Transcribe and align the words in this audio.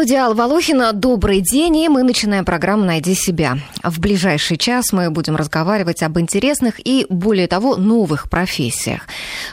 студии 0.00 0.16
Алла 0.16 0.32
Волохина. 0.32 0.94
Добрый 0.94 1.42
день, 1.42 1.76
и 1.76 1.88
мы 1.90 2.02
начинаем 2.02 2.46
программу 2.46 2.84
«Найди 2.84 3.14
себя». 3.14 3.58
В 3.82 4.00
ближайший 4.00 4.56
час 4.56 4.92
мы 4.92 5.10
будем 5.10 5.36
разговаривать 5.36 6.02
об 6.02 6.18
интересных 6.18 6.80
и, 6.82 7.04
более 7.10 7.46
того, 7.46 7.76
новых 7.76 8.30
профессиях. 8.30 9.02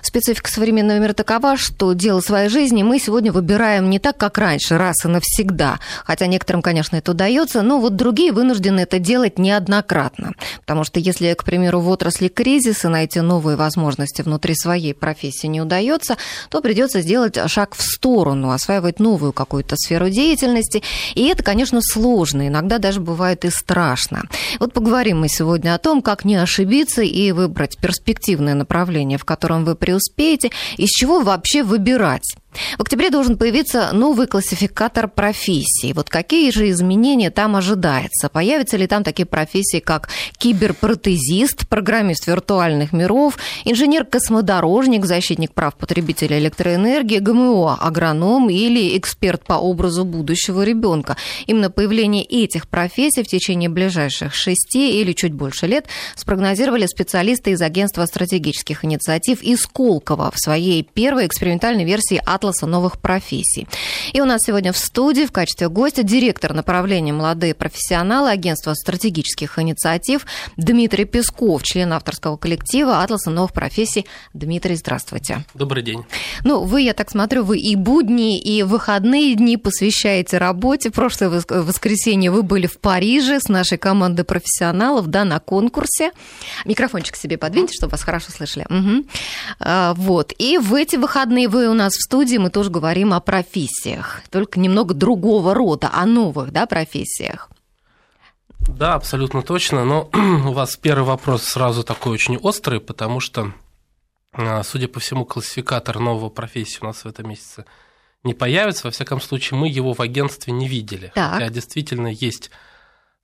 Специфика 0.01 0.49
современного 0.49 0.99
мира 0.99 1.11
такова, 1.11 1.57
что 1.57 1.91
дело 1.91 2.21
своей 2.21 2.47
жизни 2.47 2.81
мы 2.81 2.97
сегодня 2.97 3.33
выбираем 3.33 3.89
не 3.89 3.99
так, 3.99 4.15
как 4.15 4.37
раньше, 4.37 4.77
раз 4.77 5.03
и 5.03 5.09
навсегда. 5.09 5.79
Хотя 6.05 6.27
некоторым, 6.27 6.61
конечно, 6.61 6.95
это 6.95 7.11
удается, 7.11 7.61
но 7.61 7.81
вот 7.81 7.97
другие 7.97 8.31
вынуждены 8.31 8.79
это 8.79 8.99
делать 8.99 9.37
неоднократно. 9.37 10.31
Потому 10.61 10.85
что 10.85 11.01
если, 11.01 11.33
к 11.33 11.43
примеру, 11.43 11.81
в 11.81 11.89
отрасли 11.89 12.29
кризиса 12.29 12.87
найти 12.87 13.19
новые 13.19 13.57
возможности 13.57 14.21
внутри 14.21 14.55
своей 14.55 14.93
профессии 14.93 15.47
не 15.47 15.59
удается, 15.59 16.15
то 16.49 16.61
придется 16.61 17.01
сделать 17.01 17.37
шаг 17.47 17.75
в 17.75 17.81
сторону, 17.81 18.51
осваивать 18.51 19.01
новую 19.01 19.33
какую-то 19.33 19.75
сферу 19.75 20.09
деятельности, 20.09 20.36
деятельности. 20.37 20.83
И 21.15 21.27
это, 21.27 21.43
конечно, 21.43 21.79
сложно, 21.81 22.47
иногда 22.47 22.77
даже 22.77 22.99
бывает 22.99 23.45
и 23.45 23.49
страшно. 23.49 24.23
Вот 24.59 24.73
поговорим 24.73 25.21
мы 25.21 25.29
сегодня 25.29 25.73
о 25.73 25.77
том, 25.77 26.01
как 26.01 26.25
не 26.25 26.35
ошибиться 26.35 27.01
и 27.01 27.31
выбрать 27.31 27.77
перспективное 27.77 28.53
направление, 28.53 29.17
в 29.17 29.25
котором 29.25 29.65
вы 29.65 29.75
преуспеете, 29.75 30.51
из 30.77 30.89
чего 30.89 31.21
вообще 31.21 31.63
выбирать. 31.63 32.35
В 32.77 32.81
октябре 32.81 33.09
должен 33.09 33.37
появиться 33.37 33.89
новый 33.93 34.27
классификатор 34.27 35.07
профессий. 35.07 35.93
Вот 35.93 36.09
какие 36.09 36.51
же 36.51 36.69
изменения 36.69 37.31
там 37.31 37.55
ожидается? 37.55 38.29
Появятся 38.29 38.77
ли 38.77 38.87
там 38.87 39.03
такие 39.03 39.25
профессии, 39.25 39.79
как 39.79 40.09
киберпротезист, 40.37 41.67
программист 41.67 42.27
виртуальных 42.27 42.93
миров, 42.93 43.37
инженер-космодорожник, 43.65 45.05
защитник 45.05 45.53
прав 45.53 45.75
потребителя 45.75 46.39
электроэнергии, 46.39 47.19
ГМО, 47.19 47.75
агроном 47.79 48.49
или 48.49 48.97
эксперт 48.97 49.45
по 49.45 49.53
образу 49.53 50.05
будущего 50.05 50.63
ребенка? 50.63 51.17
Именно 51.45 51.69
появление 51.69 52.23
этих 52.23 52.67
профессий 52.67 53.23
в 53.23 53.27
течение 53.27 53.69
ближайших 53.69 54.33
шести 54.33 55.01
или 55.01 55.13
чуть 55.13 55.33
больше 55.33 55.67
лет 55.67 55.85
спрогнозировали 56.15 56.85
специалисты 56.85 57.51
из 57.51 57.61
Агентства 57.61 58.05
стратегических 58.05 58.83
инициатив 58.83 59.41
из 59.43 59.65
Колково 59.65 60.31
в 60.33 60.39
своей 60.39 60.83
первой 60.83 61.27
экспериментальной 61.27 61.83
версии 61.83 62.21
«Атлас 62.25 62.46
атласа 62.47 62.65
новых 62.65 62.99
профессий. 62.99 63.67
И 64.13 64.21
у 64.21 64.25
нас 64.25 64.41
сегодня 64.45 64.71
в 64.71 64.77
студии 64.77 65.25
в 65.25 65.31
качестве 65.31 65.67
гостя 65.67 66.03
директор 66.03 66.53
направления 66.53 67.11
«Молодые 67.11 67.53
профессионалы» 67.53 68.29
агентства 68.29 68.73
стратегических 68.73 69.59
инициатив 69.59 70.25
Дмитрий 70.55 71.03
Песков, 71.05 71.63
член 71.63 71.91
авторского 71.91 72.37
коллектива 72.37 73.01
«Атласа 73.03 73.31
новых 73.31 73.51
профессий». 73.51 74.05
Дмитрий, 74.33 74.75
здравствуйте. 74.75 75.43
Добрый 75.53 75.83
день. 75.83 76.05
Ну, 76.45 76.63
вы, 76.63 76.81
я 76.83 76.93
так 76.93 77.11
смотрю, 77.11 77.43
вы 77.43 77.59
и 77.59 77.75
будни, 77.75 78.39
и 78.39 78.63
выходные 78.63 79.35
дни 79.35 79.57
посвящаете 79.57 80.37
работе. 80.37 80.89
Прошлое 80.89 81.41
воскресенье 81.49 82.31
вы 82.31 82.43
были 82.43 82.67
в 82.67 82.79
Париже 82.79 83.39
с 83.41 83.49
нашей 83.49 83.77
командой 83.77 84.23
профессионалов, 84.23 85.07
да, 85.07 85.25
на 85.25 85.39
конкурсе. 85.39 86.11
Микрофончик 86.63 87.17
себе 87.17 87.37
подвиньте, 87.37 87.73
чтобы 87.73 87.91
вас 87.91 88.03
хорошо 88.03 88.31
слышали. 88.31 88.65
Угу. 88.69 89.05
А, 89.59 89.93
вот. 89.95 90.33
И 90.37 90.57
в 90.57 90.73
эти 90.73 90.95
выходные 90.95 91.49
вы 91.49 91.67
у 91.67 91.73
нас 91.73 91.93
в 91.93 92.01
студии 92.01 92.36
студии 92.37 92.43
мы 92.43 92.49
тоже 92.49 92.69
говорим 92.69 93.13
о 93.13 93.19
профессиях, 93.19 94.21
только 94.29 94.59
немного 94.59 94.93
другого 94.93 95.53
рода, 95.53 95.89
о 95.93 96.05
новых 96.05 96.51
да, 96.51 96.65
профессиях. 96.65 97.49
Да, 98.59 98.95
абсолютно 98.95 99.41
точно. 99.41 99.85
Но 99.85 100.09
у 100.13 100.53
вас 100.53 100.77
первый 100.77 101.05
вопрос 101.05 101.43
сразу 101.43 101.83
такой 101.83 102.13
очень 102.13 102.37
острый, 102.37 102.79
потому 102.79 103.19
что, 103.19 103.53
а, 104.33 104.63
судя 104.63 104.87
по 104.87 104.99
всему, 104.99 105.25
классификатор 105.25 105.99
нового 105.99 106.29
профессии 106.29 106.79
у 106.81 106.85
нас 106.85 107.03
в 107.03 107.07
этом 107.07 107.29
месяце 107.29 107.65
не 108.23 108.33
появится. 108.33 108.87
Во 108.87 108.91
всяком 108.91 109.21
случае, 109.21 109.59
мы 109.59 109.67
его 109.67 109.93
в 109.93 110.01
агентстве 110.01 110.53
не 110.53 110.67
видели. 110.67 111.11
Так. 111.15 111.33
Хотя 111.33 111.49
действительно 111.49 112.07
есть 112.07 112.51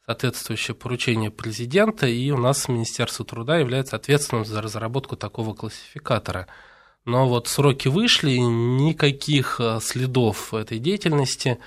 соответствующее 0.05 0.75
поручение 0.75 1.29
президента, 1.29 2.07
и 2.07 2.31
у 2.31 2.37
нас 2.37 2.67
Министерство 2.67 3.25
труда 3.25 3.57
является 3.57 3.95
ответственным 3.95 4.45
за 4.45 4.61
разработку 4.61 5.15
такого 5.15 5.53
классификатора– 5.53 6.47
но 7.05 7.27
вот 7.27 7.47
сроки 7.47 7.87
вышли, 7.87 8.37
никаких 8.37 9.59
э, 9.59 9.79
следов 9.81 10.53
этой 10.53 10.79
деятельности 10.79 11.59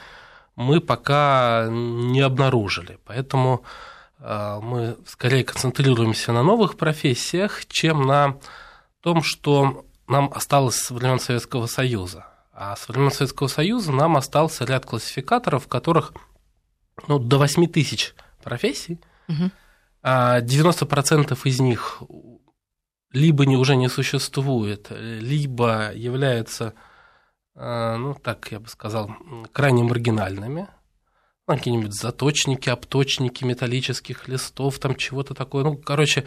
мы 0.55 0.81
пока 0.81 1.67
не 1.71 2.21
обнаружили. 2.21 2.99
Поэтому 3.05 3.63
э, 4.19 4.61
мы 4.63 4.97
скорее 5.07 5.45
концентрируемся 5.45 6.33
на 6.33 6.43
новых 6.43 6.77
профессиях, 6.77 7.67
чем 7.67 8.07
на 8.07 8.39
том, 9.01 9.23
что 9.23 9.85
нам 10.09 10.31
осталось 10.35 10.77
с 10.77 10.91
времен 10.91 11.21
Советского 11.21 11.67
Союза. 11.67 12.27
А 12.53 12.75
с 12.75 12.89
времен 12.89 13.11
Советского 13.11 13.49
Союза 13.49 13.93
нам 13.93 14.17
остался 14.17 14.65
ряд 14.65 14.87
классификаторов, 14.87 15.65
в 15.65 15.69
которых 15.69 16.15
ну, 17.07 17.19
до 17.19 17.39
8 17.39 17.67
тысяч 17.67 18.15
профессий, 18.43 18.99
угу. 19.29 19.51
90% 20.03 21.39
из 21.45 21.61
них 21.61 22.03
либо 23.17 23.47
не, 23.47 23.57
уже 23.57 23.77
не 23.77 23.89
существует, 23.89 24.89
либо 24.91 25.91
являются, 25.95 26.75
э, 27.55 27.97
ну, 27.97 28.15
так 28.15 28.53
я 28.53 28.61
бы 28.61 28.69
сказал, 28.69 29.11
крайне 29.53 29.83
маргинальными, 29.85 30.69
ну, 31.49 31.57
какие-нибудь 31.57 31.95
заточники, 31.95 32.69
обточники 32.69 33.43
металлических 33.45 34.29
листов, 34.29 34.79
там 34.79 34.97
чего-то 34.97 35.33
такое. 35.33 35.65
Ну, 35.65 35.79
короче, 35.79 36.25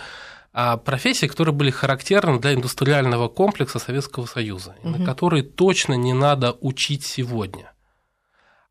а 0.51 0.77
профессии, 0.77 1.27
которые 1.27 1.53
были 1.53 1.69
характерны 1.69 2.39
для 2.39 2.55
индустриального 2.55 3.27
комплекса 3.27 3.77
Советского 3.77 4.25
Союза, 4.25 4.75
угу. 4.81 4.97
на 4.97 5.05
которые 5.05 5.43
точно 5.43 5.93
не 5.93 6.13
надо 6.13 6.57
учить 6.59 7.05
сегодня. 7.05 7.71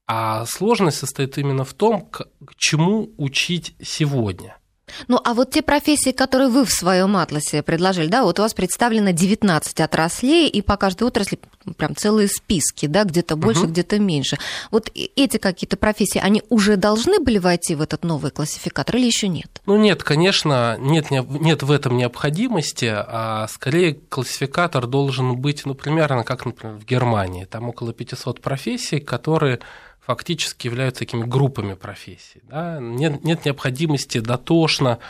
А 0.08 0.44
сложность 0.46 0.98
состоит 0.98 1.38
именно 1.38 1.64
в 1.64 1.74
том, 1.74 2.10
к 2.10 2.26
чему 2.56 3.12
учить 3.16 3.76
сегодня. 3.80 4.57
Ну, 5.06 5.20
а 5.22 5.34
вот 5.34 5.50
те 5.50 5.62
профессии, 5.62 6.10
которые 6.10 6.48
вы 6.48 6.64
в 6.64 6.70
своем 6.70 7.16
атласе 7.16 7.62
предложили, 7.62 8.08
да, 8.08 8.24
вот 8.24 8.38
у 8.38 8.42
вас 8.42 8.54
представлено 8.54 9.10
19 9.10 9.80
отраслей, 9.80 10.48
и 10.48 10.62
по 10.62 10.76
каждой 10.76 11.04
отрасли 11.04 11.38
прям 11.76 11.94
целые 11.94 12.28
списки, 12.28 12.86
да, 12.86 13.04
где-то 13.04 13.36
больше, 13.36 13.62
угу. 13.62 13.70
где-то 13.70 13.98
меньше. 13.98 14.38
Вот 14.70 14.90
эти 14.94 15.36
какие-то 15.38 15.76
профессии, 15.76 16.18
они 16.18 16.42
уже 16.48 16.76
должны 16.76 17.20
были 17.20 17.38
войти 17.38 17.74
в 17.74 17.82
этот 17.82 18.04
новый 18.04 18.30
классификатор 18.30 18.96
или 18.96 19.06
еще 19.06 19.28
нет? 19.28 19.60
Ну, 19.66 19.76
нет, 19.76 20.02
конечно, 20.02 20.76
нет, 20.78 21.10
нет 21.10 21.62
в 21.62 21.70
этом 21.70 21.96
необходимости, 21.96 22.86
а 22.90 23.46
скорее 23.48 23.94
классификатор 23.94 24.86
должен 24.86 25.36
быть, 25.36 25.64
ну, 25.66 25.74
примерно 25.74 26.24
как, 26.24 26.46
например, 26.46 26.76
в 26.76 26.84
Германии. 26.84 27.44
Там 27.44 27.68
около 27.68 27.92
500 27.92 28.40
профессий, 28.40 29.00
которые 29.00 29.60
фактически 30.08 30.68
являются 30.68 31.00
такими 31.00 31.24
группами 31.24 31.74
профессий. 31.74 32.40
Да? 32.44 32.78
Нет, 32.80 33.24
нет 33.24 33.44
необходимости 33.44 34.20
дотошно 34.20 35.00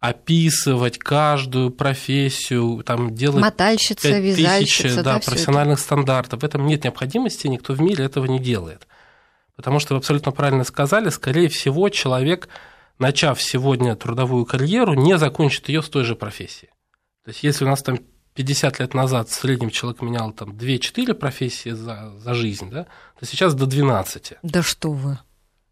описывать 0.00 0.96
каждую 0.96 1.70
профессию, 1.70 2.82
там 2.82 3.14
делать 3.14 3.42
Мотальщица, 3.42 4.08
5 4.08 4.36
тысяч 4.36 4.94
да, 4.94 5.02
да, 5.02 5.18
профессиональных 5.18 5.78
стандартов. 5.78 6.40
В 6.40 6.44
этом 6.46 6.66
нет 6.66 6.84
необходимости, 6.84 7.46
никто 7.46 7.74
в 7.74 7.82
мире 7.82 8.06
этого 8.06 8.24
не 8.24 8.38
делает. 8.38 8.88
Потому 9.54 9.80
что 9.80 9.92
вы 9.92 9.98
абсолютно 9.98 10.32
правильно 10.32 10.64
сказали, 10.64 11.10
скорее 11.10 11.48
всего, 11.48 11.90
человек, 11.90 12.48
начав 12.98 13.42
сегодня 13.42 13.96
трудовую 13.96 14.46
карьеру, 14.46 14.94
не 14.94 15.18
закончит 15.18 15.68
ее 15.68 15.82
с 15.82 15.90
той 15.90 16.04
же 16.04 16.16
профессии. 16.16 16.70
То 17.26 17.32
есть, 17.32 17.42
если 17.42 17.66
у 17.66 17.68
нас 17.68 17.82
там 17.82 17.98
50 18.38 18.78
лет 18.78 18.94
назад 18.94 19.28
в 19.28 19.34
среднем 19.34 19.68
человек 19.68 20.00
менял 20.00 20.30
там 20.30 20.50
2-4 20.50 21.12
профессии 21.14 21.70
за, 21.70 22.12
за 22.18 22.34
жизнь, 22.34 22.70
да, 22.70 22.86
то 23.18 23.26
сейчас 23.26 23.52
до 23.54 23.66
12. 23.66 24.34
Да 24.44 24.62
что 24.62 24.92
вы. 24.92 25.18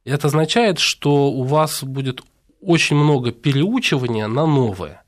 И 0.05 0.11
это 0.11 0.27
означает, 0.27 0.81
что 0.81 1.31
у 1.31 1.45
вас 1.45 1.85
будет 1.85 2.23
очень 2.61 2.97
много 2.97 3.31
переучивания 3.31 4.27
на 4.27 4.47
новое. 4.47 5.05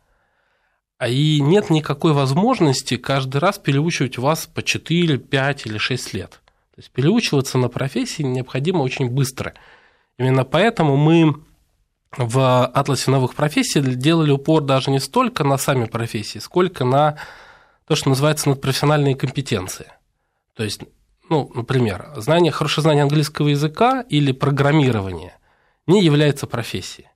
А 0.99 1.09
и 1.09 1.41
нет 1.41 1.69
никакой 1.69 2.13
возможности 2.13 2.97
каждый 2.97 3.39
раз 3.39 3.59
переучивать 3.59 4.19
вас 4.19 4.47
по 4.47 4.63
4, 4.63 5.19
5 5.19 5.67
или 5.67 5.79
6 5.79 6.15
лет. 6.15 6.31
То 6.31 6.79
есть 6.79 6.93
переучиваться 6.93 7.59
на 7.59 7.69
профессии 7.69 8.23
необходимо 8.23 8.83
очень 8.83 9.11
быстро. 9.11 9.55
Именно 10.17 10.45
поэтому 10.45 10.97
мы 10.97 11.35
в 12.17 12.67
атласе 12.67 13.11
новых 13.11 13.35
профессий 13.35 13.81
делали 13.81 14.31
упор 14.31 14.63
даже 14.63 14.93
не 14.93 15.01
столько 15.01 15.43
на 15.43 15.59
сами 15.59 15.87
профессии, 15.87 16.39
сколько 16.39 16.85
на 16.85 17.19
то, 17.89 17.97
что 17.97 18.11
называется 18.11 18.51
надпрофессиональные 18.51 19.17
компетенции. 19.17 19.87
То 20.55 20.63
есть, 20.63 20.83
ну, 21.31 21.51
например, 21.55 22.13
знание, 22.17 22.53
хорошее 22.53 22.83
знание 22.83 23.03
английского 23.03 23.49
языка 23.49 24.05
или 24.09 24.33
программирование 24.33 25.35
не 25.87 26.05
является 26.05 26.47
профессией. 26.47 27.09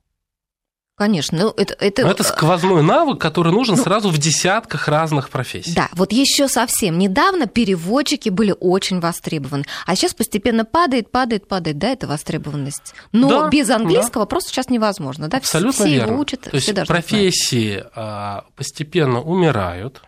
Конечно, 0.95 1.37
ну 1.39 1.53
это, 1.57 1.73
это... 1.79 2.03
Но 2.03 2.11
это 2.11 2.23
сквозной 2.23 2.83
навык, 2.83 3.19
который 3.19 3.51
нужен 3.51 3.75
ну, 3.75 3.83
сразу 3.83 4.09
в 4.09 4.17
десятках 4.19 4.87
разных 4.87 5.31
профессий. 5.31 5.73
Да, 5.73 5.89
вот 5.93 6.11
еще 6.11 6.47
совсем 6.47 6.99
недавно 6.99 7.47
переводчики 7.47 8.29
были 8.29 8.55
очень 8.59 8.99
востребованы, 8.99 9.65
а 9.87 9.95
сейчас 9.95 10.13
постепенно 10.13 10.65
падает, 10.65 11.11
падает, 11.11 11.47
падает, 11.47 11.79
да, 11.79 11.89
эта 11.89 12.07
востребованность. 12.07 12.93
Но 13.11 13.27
да, 13.27 13.49
без 13.49 13.71
английского 13.71 14.25
да. 14.25 14.27
просто 14.27 14.51
сейчас 14.51 14.69
невозможно, 14.69 15.29
да? 15.29 15.37
Абсолютно 15.37 15.85
все 15.85 15.95
верно. 15.95 16.11
его 16.11 16.21
учат, 16.21 16.41
То 16.41 16.55
есть 16.55 16.85
профессии 16.85 17.79
знать. 17.79 17.91
А, 17.95 18.45
постепенно 18.55 19.19
умирают, 19.19 20.03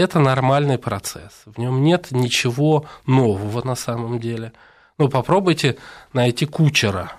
это 0.00 0.18
нормальный 0.18 0.78
процесс. 0.78 1.42
В 1.46 1.58
нем 1.58 1.82
нет 1.82 2.08
ничего 2.10 2.86
нового 3.06 3.66
на 3.66 3.74
самом 3.74 4.18
деле. 4.18 4.52
Ну, 4.98 5.08
попробуйте 5.08 5.76
найти 6.12 6.46
кучера 6.46 7.12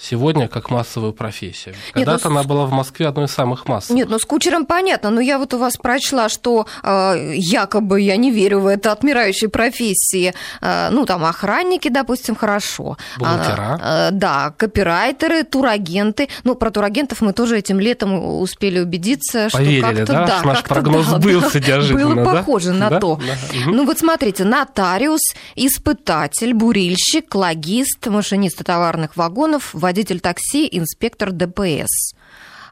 сегодня 0.00 0.48
как 0.48 0.70
массовую 0.70 1.12
профессию. 1.12 1.74
Когда-то 1.92 2.28
ну, 2.28 2.36
она 2.36 2.42
была 2.42 2.66
в 2.66 2.72
Москве 2.72 3.06
одной 3.08 3.26
из 3.26 3.30
самых 3.30 3.66
массовых. 3.66 3.96
Нет, 3.96 4.08
ну 4.08 4.18
с 4.18 4.24
кучером 4.24 4.66
понятно, 4.66 5.10
но 5.10 5.20
я 5.20 5.38
вот 5.38 5.54
у 5.54 5.58
вас 5.58 5.76
прочла, 5.76 6.28
что 6.28 6.66
э, 6.82 7.32
якобы 7.34 8.00
я 8.00 8.16
не 8.16 8.30
верю 8.30 8.60
в 8.60 8.66
это 8.66 8.92
отмирающей 8.92 9.48
профессии. 9.48 10.34
Э, 10.60 10.90
ну, 10.90 11.06
там 11.06 11.24
охранники, 11.24 11.88
допустим, 11.88 12.34
хорошо. 12.34 12.96
Бухгалтера. 13.18 13.80
Э, 13.82 14.08
э, 14.08 14.10
да, 14.12 14.54
копирайтеры, 14.56 15.44
турагенты. 15.44 16.28
Ну, 16.44 16.54
про 16.54 16.70
турагентов 16.70 17.20
мы 17.20 17.32
тоже 17.32 17.58
этим 17.58 17.80
летом 17.80 18.40
успели 18.40 18.80
убедиться, 18.80 19.48
Поверили, 19.52 19.80
что 19.80 19.88
как-то... 19.88 20.12
Да, 20.12 20.26
да, 20.26 20.42
наш 20.42 20.58
как 20.58 20.68
прогноз 20.68 21.06
да, 21.06 21.18
сбылся 21.18 21.60
да, 21.60 21.80
Было 21.92 22.14
да? 22.14 22.24
похоже 22.24 22.72
на 22.72 22.90
да? 22.90 23.00
то. 23.00 23.16
Да. 23.16 23.36
Ну, 23.66 23.84
вот 23.84 23.98
смотрите, 23.98 24.44
нотариус, 24.44 25.34
испытатель, 25.54 26.54
бурильщик, 26.54 27.34
логист, 27.34 28.06
машинист 28.06 28.64
товарных 28.64 29.16
вагонов, 29.16 29.73
водитель 29.74 30.20
такси, 30.20 30.68
инспектор 30.70 31.32
ДПС. 31.32 32.14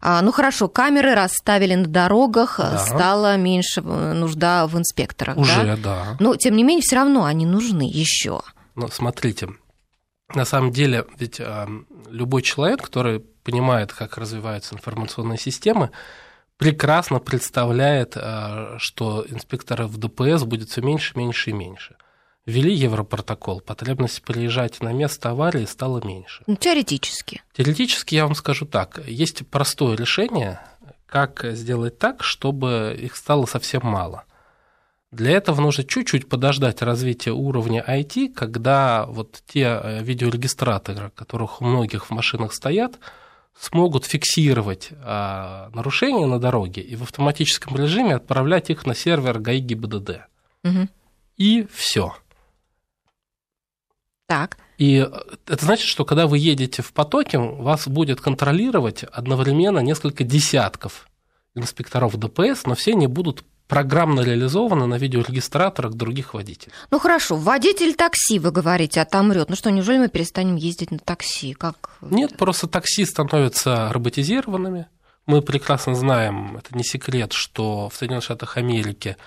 А, 0.05 0.21
ну 0.23 0.33
хорошо, 0.33 0.69
камеры 0.69 1.15
расставили 1.15 1.75
на 1.75 1.87
дорогах, 1.87 2.59
Да. 2.59 2.79
стало 2.79 3.37
меньше 3.37 3.81
э, 3.81 4.13
нужда 4.15 4.67
в 4.67 4.77
инспекторах. 4.77 5.37
Уже, 5.37 5.65
да? 5.65 5.77
да. 5.77 6.17
Но 6.19 6.35
тем 6.35 6.57
не 6.57 6.65
менее, 6.65 6.83
все 6.83 6.97
равно 6.97 7.25
они 7.25 7.47
нужны 7.47 7.89
еще. 7.89 8.41
Но 8.75 8.89
смотрите, 8.89 9.51
на 10.35 10.45
самом 10.45 10.73
деле, 10.73 11.05
ведь 11.19 11.39
э, 11.39 11.67
любой 12.11 12.43
человек, 12.43 12.83
который 12.83 13.21
понимает, 13.21 13.93
как 13.93 14.19
развиваются 14.19 14.75
информационные 14.75 15.39
системы, 15.39 15.91
прекрасно 16.57 17.19
представляет, 17.21 18.17
э, 18.17 18.77
что 18.79 19.25
инспекторов 19.29 19.97
ДПС 19.99 20.43
будет 20.43 20.71
все 20.71 20.81
меньше, 20.81 21.17
меньше 21.17 21.51
и 21.51 21.53
меньше. 21.53 21.97
Ввели 22.45 22.75
Европротокол, 22.75 23.61
потребность 23.61 24.23
приезжать 24.23 24.81
на 24.81 24.93
место 24.93 25.31
аварии 25.31 25.65
стала 25.65 26.05
меньше. 26.05 26.43
Ну, 26.49 26.57
теоретически. 26.57 27.41
Теоретически 27.53 28.17
я 28.17 28.25
вам 28.25 28.35
скажу 28.35 28.67
так, 28.67 29.01
есть 29.07 29.47
простое 29.47 29.97
решение, 29.97 30.61
как 31.07 31.45
сделать 31.53 31.99
так, 31.99 32.25
чтобы 32.25 32.99
их 33.01 33.15
стало 33.15 33.47
совсем 33.47 33.83
мало. 33.85 34.25
Для 35.13 35.33
этого 35.33 35.61
нужно 35.61 35.85
чуть-чуть 35.85 36.29
подождать 36.29 36.83
развития 36.83 37.33
уровня 37.33 37.85
IT, 37.87 38.33
когда 38.33 39.05
вот 39.07 39.43
те 39.47 39.79
э, 39.81 40.03
видеорегистраторы, 40.03 41.11
которых 41.15 41.61
у 41.61 41.65
многих 41.65 42.07
в 42.07 42.11
машинах 42.11 42.55
стоят, 42.55 42.99
смогут 43.57 44.07
фиксировать 44.07 44.89
а, 45.05 45.71
нарушения 45.75 46.27
на 46.27 46.41
дороге 46.41 46.81
и 46.81 46.97
в 46.97 47.03
автоматическом 47.03 47.77
режиме 47.77 48.17
отправлять 48.17 48.71
их 48.71 48.87
на 48.87 48.95
сервер 48.95 49.39
ГАИ 49.39 49.61
ГИБДД. 49.61 50.23
Мгм. 50.65 50.89
И 51.37 51.67
все. 51.73 52.17
Так. 54.33 54.57
И 54.79 55.07
это 55.47 55.65
значит, 55.67 55.87
что 55.87 56.07
когда 56.07 56.27
вы 56.27 56.39
едете 56.39 56.81
в 56.81 56.95
потоке, 56.95 57.37
вас 57.37 57.87
будет 57.87 58.23
контролировать 58.23 59.05
одновременно 59.05 59.81
несколько 59.81 60.25
десятков 60.25 61.07
инспекторов 61.55 62.17
ДПС, 62.17 62.65
но 62.65 62.75
все 62.75 62.93
они 62.93 63.09
будут 63.09 63.45
программно 63.69 64.23
реализованы 64.23 64.87
на 64.87 64.97
видеорегистраторах 64.97 65.93
других 65.93 66.33
водителей. 66.33 66.73
Ну 66.91 66.99
хорошо, 66.99 67.37
водитель 67.37 67.95
такси, 67.95 68.39
вы 68.39 68.53
говорите, 68.53 69.03
отомрет. 69.03 69.51
Ну 69.51 69.55
что, 69.55 69.71
неужели 69.71 69.99
мы 69.99 70.09
перестанем 70.09 70.57
ездить 70.57 70.91
на 70.91 70.99
такси? 70.99 71.53
Как? 71.53 71.91
Нет, 72.01 72.39
просто 72.39 72.69
такси 72.69 73.05
становятся 73.05 73.93
роботизированными. 73.93 74.87
Мы 75.27 75.43
прекрасно 75.43 75.95
знаем, 75.95 76.57
это 76.57 76.75
не 76.75 76.85
секрет, 76.85 77.35
что 77.35 77.91
в 77.91 77.97
Соединенных 77.97 78.25
Штатах 78.25 78.57
Америки 78.57 79.19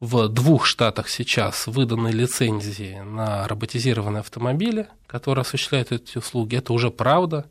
в 0.00 0.28
двух 0.28 0.64
штатах 0.64 1.10
сейчас 1.10 1.66
выданы 1.66 2.08
лицензии 2.08 3.00
на 3.00 3.46
роботизированные 3.46 4.20
автомобили, 4.20 4.88
которые 5.06 5.42
осуществляют 5.42 5.92
эти 5.92 6.16
услуги. 6.16 6.56
Это 6.56 6.72
уже 6.72 6.90
правда. 6.90 7.50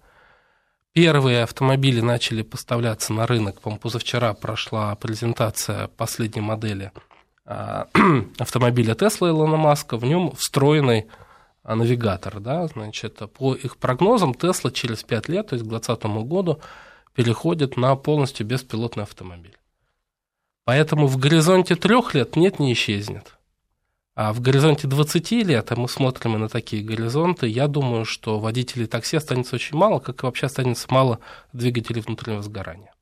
Первые 0.94 1.44
автомобили 1.44 2.01
начали 2.01 2.42
поставляться 2.42 3.13
на 3.13 3.28
рынок. 3.28 3.62
По-моему, 3.62 3.80
позавчера 3.80 4.34
прошла 4.34 4.96
презентация 4.96 5.90
последней 5.90 6.42
модели 6.42 6.92
а, 7.46 7.88
автомобиля 8.40 8.95
Тесла 8.95 9.30
Илона 9.30 9.57
Маска. 9.57 9.98
В 9.98 10.04
нем 10.04 10.31
встроенный 10.31 11.06
а, 11.62 11.75
навигатор. 11.75 12.40
Да? 12.40 12.66
Значит, 12.66 13.22
по 13.38 13.54
их 13.54 13.78
прогнозам, 13.78 14.34
Тесла 14.34 14.72
через 14.72 15.04
5 15.04 15.30
лет, 15.30 15.48
то 15.50 15.54
есть 15.54 15.66
к 15.66 15.69
2020 15.69 16.28
году, 16.28 16.60
переходит 17.13 17.78
на 17.78 17.95
полностью 17.95 18.48
беспилотный 18.48 19.04
автомобиль. 19.04 19.59
Поэтому 20.69 21.07
в 21.07 21.18
горизонте 21.18 21.75
трех 21.75 22.13
лет 22.13 22.36
нет, 22.36 22.60
не 22.60 22.74
исчезнет. 22.74 23.39
А 24.13 24.33
в 24.33 24.39
горизонте 24.39 24.88
20 24.88 25.31
лет, 25.31 25.71
а 25.71 25.75
мы 25.75 25.89
смотрим 25.89 26.36
и 26.36 26.38
на 26.38 26.48
такие 26.48 26.83
горизонты, 26.83 27.48
я 27.48 27.68
думаю, 27.68 28.06
что 28.06 28.38
водителей 28.38 28.86
такси 28.86 29.18
останется 29.18 29.56
очень 29.56 29.75
мало, 29.75 29.98
как 29.98 30.21
и 30.21 30.25
вообще 30.27 30.45
останется 30.45 30.86
мало 30.92 31.18
двигателей 31.54 32.04
внутреннего 32.04 32.44
сгорания. 32.44 32.94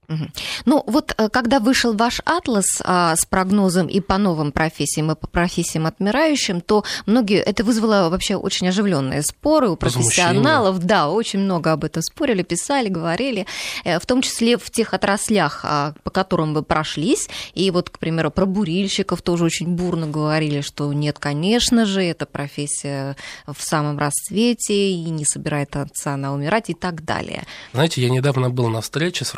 Ну 0.65 0.83
вот 0.87 1.13
э, 1.17 1.29
когда 1.29 1.59
вышел 1.59 1.93
ваш 1.93 2.21
атлас 2.25 2.81
а, 2.83 3.15
с 3.15 3.25
прогнозом 3.25 3.87
и 3.87 3.99
по 3.99 4.17
новым 4.17 4.51
профессиям, 4.51 5.11
и 5.11 5.15
по 5.15 5.27
профессиям 5.27 5.85
отмирающим, 5.85 6.61
то 6.61 6.83
многие 7.05 7.39
это 7.39 7.63
вызвало 7.63 8.09
вообще 8.09 8.35
очень 8.35 8.69
оживленные 8.69 9.21
споры 9.21 9.69
у 9.69 9.75
профессионалов. 9.75 10.79
Да, 10.79 11.09
очень 11.09 11.39
много 11.39 11.73
об 11.73 11.83
этом 11.83 12.01
спорили, 12.01 12.43
писали, 12.43 12.87
говорили, 12.87 13.45
э, 13.83 13.99
в 13.99 14.05
том 14.05 14.21
числе 14.21 14.57
в 14.57 14.69
тех 14.69 14.93
отраслях, 14.93 15.61
а, 15.63 15.93
по 16.03 16.09
которым 16.09 16.53
вы 16.53 16.63
прошлись. 16.63 17.27
И 17.53 17.69
вот, 17.71 17.89
к 17.89 17.99
примеру, 17.99 18.31
про 18.31 18.45
бурильщиков 18.45 19.21
тоже 19.21 19.43
очень 19.43 19.67
бурно 19.67 20.07
говорили, 20.07 20.61
что 20.61 20.91
нет, 20.93 21.19
конечно 21.19 21.85
же, 21.85 22.01
эта 22.01 22.25
профессия 22.25 23.17
в 23.45 23.61
самом 23.61 23.97
расцвете 23.97 24.91
и 24.91 25.09
не 25.09 25.25
собирается 25.25 25.87
она 26.05 26.33
умирать 26.33 26.69
и 26.69 26.73
так 26.73 27.03
далее. 27.03 27.43
Знаете, 27.73 28.01
я 28.01 28.09
недавно 28.09 28.49
был 28.49 28.69
на 28.69 28.81
встрече 28.81 29.25
с 29.25 29.33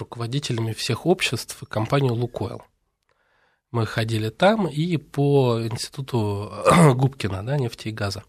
руководителями 0.59 0.73
всех 0.73 1.05
обществ 1.05 1.63
компании 1.67 2.09
«Лукойл». 2.09 2.61
Мы 3.71 3.85
ходили 3.85 4.29
там 4.29 4.67
и 4.67 4.97
по 4.97 5.59
институту 5.61 6.51
Губкина, 6.95 7.45
да, 7.45 7.57
нефти 7.57 7.89
и 7.89 7.91
газа. 7.91 8.23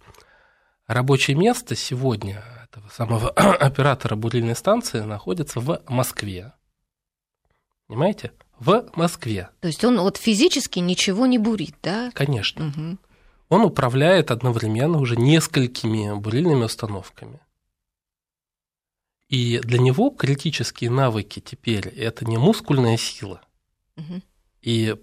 Рабочее 0.87 1.37
место 1.37 1.75
сегодня 1.77 2.43
этого 2.65 2.89
самого 2.89 3.31
оператора 3.67 4.17
бурильной 4.17 4.55
станции 4.55 5.01
находится 5.01 5.61
в 5.61 5.81
Москве. 5.89 6.53
Понимаете? 7.87 8.33
В 8.59 8.91
Москве, 8.95 9.49
То 9.61 9.69
есть 9.69 9.83
он 9.85 9.99
вот 9.99 10.19
физически 10.19 10.81
ничего 10.81 11.27
не 11.27 11.39
бурит, 11.39 11.75
да? 11.83 12.11
конечно. 12.13 12.67
Мгм. 12.67 12.99
Он 13.49 13.63
управляет 13.63 14.31
одновременно 14.31 14.99
уже 14.99 15.17
несколькими 15.17 16.15
бурильными 16.15 16.65
установками. 16.65 17.41
И 19.31 19.61
для 19.61 19.79
него 19.79 20.11
критические 20.11 20.91
навыки 20.91 21.41
теперь 21.41 21.89
это 21.89 22.25
не 22.27 22.37
мускульная 22.37 22.97
сила 22.99 23.41
Мгм. 23.97 24.23
и 24.61 24.97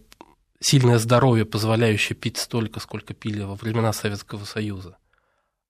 сильное 0.60 1.00
здоровье, 1.00 1.46
позволяющее 1.46 2.16
пить 2.16 2.38
столько, 2.38 2.80
сколько 2.80 3.14
пили 3.14 3.42
во 3.42 3.56
времена 3.56 3.94
Советского 3.94 4.44
Союза, 4.44 4.98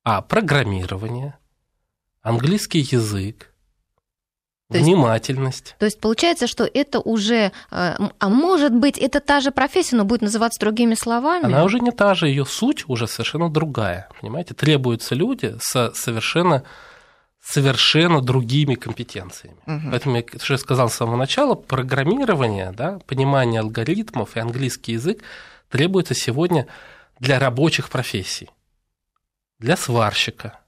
а 0.03 0.21
программирование, 0.21 1.37
английский 2.21 2.79
язык, 2.79 3.53
То 4.71 4.77
есть- 4.77 4.85
внимательность. 4.87 5.75
То 5.77 5.85
есть 5.85 5.99
получается, 5.99 6.47
что 6.47 6.63
это 6.65 6.99
уже, 6.99 7.51
э, 7.71 7.97
а 8.19 8.29
может 8.29 8.73
быть, 8.73 8.97
это 8.97 9.19
та 9.19 9.39
же 9.39 9.51
профессия, 9.51 9.95
но 9.97 10.03
будет 10.03 10.21
называться 10.21 10.59
другими 10.59 10.95
словами? 10.95 11.45
Она 11.45 11.63
уже 11.63 11.79
не 11.79 11.91
та 11.91 12.15
же, 12.15 12.27
ее 12.27 12.45
суть 12.45 12.85
уже 12.89 13.07
совершенно 13.07 13.49
другая. 13.49 14.09
Понимаете, 14.19 14.55
требуются 14.55 15.13
люди 15.15 15.55
с 15.61 15.91
совершенно, 15.95 16.63
совершенно 17.47 18.21
другими 18.21 18.75
компетенциями. 18.75 19.57
Мгм. 19.65 19.91
Поэтому 19.91 20.17
я, 20.17 20.23
что 20.39 20.53
я 20.53 20.57
сказал 20.57 20.89
с 20.89 20.95
самого 20.95 21.15
начала, 21.15 21.55
программирование, 21.55 22.73
да, 22.73 22.99
понимание 23.07 23.61
алгоритмов 23.61 24.35
и 24.35 24.39
английский 24.41 24.93
язык 24.93 25.23
требуется 25.69 26.13
сегодня 26.13 26.67
для 27.19 27.39
рабочих 27.39 27.89
профессий, 27.89 28.49
для 29.59 29.77
сварщика. 29.77 30.59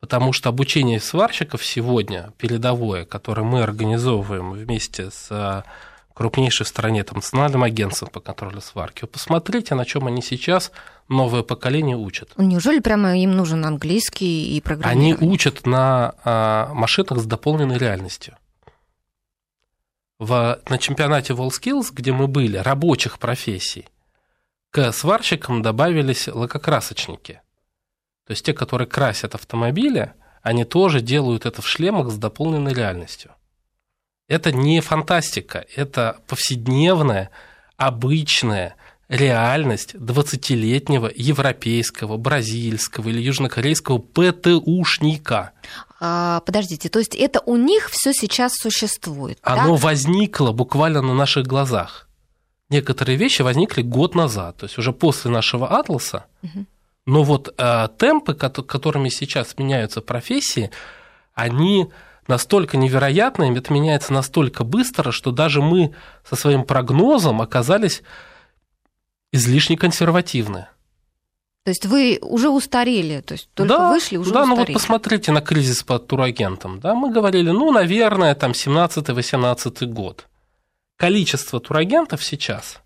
Потому 0.00 0.32
что 0.32 0.48
обучение 0.48 0.98
сварщиков 0.98 1.64
сегодня 1.64 2.32
передовое, 2.36 3.04
которое 3.04 3.42
мы 3.44 3.62
организовываем 3.62 4.50
вместе 4.52 5.10
с 5.10 5.64
крупнейшей 6.14 6.66
в 6.66 6.68
стране 6.68 7.04
там, 7.04 7.16
национальным 7.16 7.62
агентством 7.62 8.10
по 8.10 8.20
контролю 8.20 8.60
сварки. 8.60 9.02
Вы 9.02 9.08
посмотрите, 9.08 9.74
на 9.74 9.84
чем 9.84 10.06
они 10.06 10.22
сейчас 10.22 10.72
новое 11.08 11.42
поколение 11.42 11.96
учат. 11.96 12.32
Неужели 12.36 12.80
прямо 12.80 13.16
им 13.16 13.36
нужен 13.36 13.64
английский 13.64 14.48
и 14.48 14.52
Они 14.52 14.60
программирование? 14.60 15.30
учат 15.30 15.66
на 15.66 16.14
а, 16.24 16.74
машинах 16.74 17.18
с 17.18 17.26
дополненной 17.26 17.78
реальностью. 17.78 18.36
В, 20.18 20.60
на 20.68 20.78
чемпионате 20.78 21.32
WorldSkills, 21.32 21.88
где 21.92 22.12
мы 22.12 22.26
были, 22.26 22.58
рабочих 22.58 23.18
профессий, 23.18 23.88
к 24.70 24.92
сварщикам 24.92 25.62
добавились 25.62 26.28
лакокрасочники. 26.28 27.40
То 28.26 28.32
есть 28.32 28.44
те, 28.44 28.52
которые 28.52 28.86
красят 28.86 29.34
автомобили, 29.34 30.12
они 30.42 30.64
тоже 30.64 31.00
делают 31.00 31.46
это 31.46 31.62
в 31.62 31.66
шлемах 31.66 32.10
с 32.10 32.16
дополненной 32.16 32.74
реальностью. 32.74 33.32
Это 34.30 34.52
не 34.52 34.80
фантастика, 34.80 35.66
это 35.74 36.20
повседневная, 36.28 37.30
обычная 37.76 38.76
реальность 39.08 39.96
20-летнего 39.96 41.10
европейского, 41.12 42.16
бразильского 42.16 43.08
или 43.08 43.20
южнокорейского 43.20 43.98
ПТУшника. 43.98 45.50
А, 45.98 46.42
подождите, 46.46 46.88
то 46.88 47.00
есть 47.00 47.16
это 47.16 47.42
у 47.44 47.56
них 47.56 47.90
все 47.90 48.12
сейчас 48.12 48.54
существует? 48.54 49.40
Оно 49.42 49.76
да? 49.76 49.82
возникло 49.82 50.52
буквально 50.52 51.02
на 51.02 51.12
наших 51.14 51.48
глазах. 51.48 52.08
Некоторые 52.68 53.16
вещи 53.16 53.42
возникли 53.42 53.82
год 53.82 54.14
назад, 54.14 54.58
то 54.58 54.66
есть 54.66 54.78
уже 54.78 54.92
после 54.92 55.32
нашего 55.32 55.76
атласа. 55.76 56.26
Угу. 56.44 56.66
Но 57.06 57.24
вот 57.24 57.52
э, 57.58 57.88
темпы, 57.98 58.34
которыми 58.34 59.08
сейчас 59.08 59.58
меняются 59.58 60.00
профессии, 60.00 60.70
они 61.34 61.90
настолько 62.30 62.78
невероятные, 62.78 63.54
это 63.54 63.72
меняется 63.72 64.12
настолько 64.14 64.64
быстро, 64.64 65.12
что 65.12 65.30
даже 65.30 65.60
мы 65.60 65.94
со 66.24 66.36
своим 66.36 66.64
прогнозом 66.64 67.42
оказались 67.42 68.02
излишне 69.32 69.76
консервативны. 69.76 70.68
То 71.64 71.70
есть 71.70 71.84
вы 71.84 72.18
уже 72.22 72.48
устарели, 72.48 73.20
то 73.20 73.34
есть 73.34 73.50
только 73.52 73.68
да, 73.68 73.90
вышли, 73.90 74.16
уже 74.16 74.32
да, 74.32 74.42
устарели. 74.42 74.60
ну 74.60 74.66
вот 74.66 74.72
посмотрите 74.72 75.30
на 75.30 75.42
кризис 75.42 75.82
по 75.82 75.98
турагентам. 75.98 76.80
Да, 76.80 76.94
мы 76.94 77.12
говорили, 77.12 77.50
ну, 77.50 77.70
наверное, 77.70 78.34
там 78.34 78.52
17-18 78.52 79.84
год. 79.86 80.26
Количество 80.96 81.60
турагентов 81.60 82.24
сейчас 82.24 82.80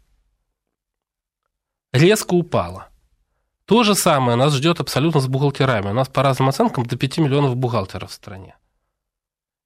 резко 1.93 2.35
упало. 2.35 2.89
То 3.65 3.85
же 3.85 3.95
самое 3.95 4.37
нас 4.37 4.53
ждет 4.55 4.81
абсолютно 4.81 5.21
с 5.21 5.29
бухгалтерами. 5.29 5.91
У 5.91 5.95
нас 5.95 6.09
по 6.09 6.23
разным 6.23 6.49
оценкам 6.49 6.85
до 6.85 6.97
5 6.97 7.19
миллионов 7.19 7.57
бухгалтеров 7.57 8.11
в 8.11 8.15
стране. 8.15 8.57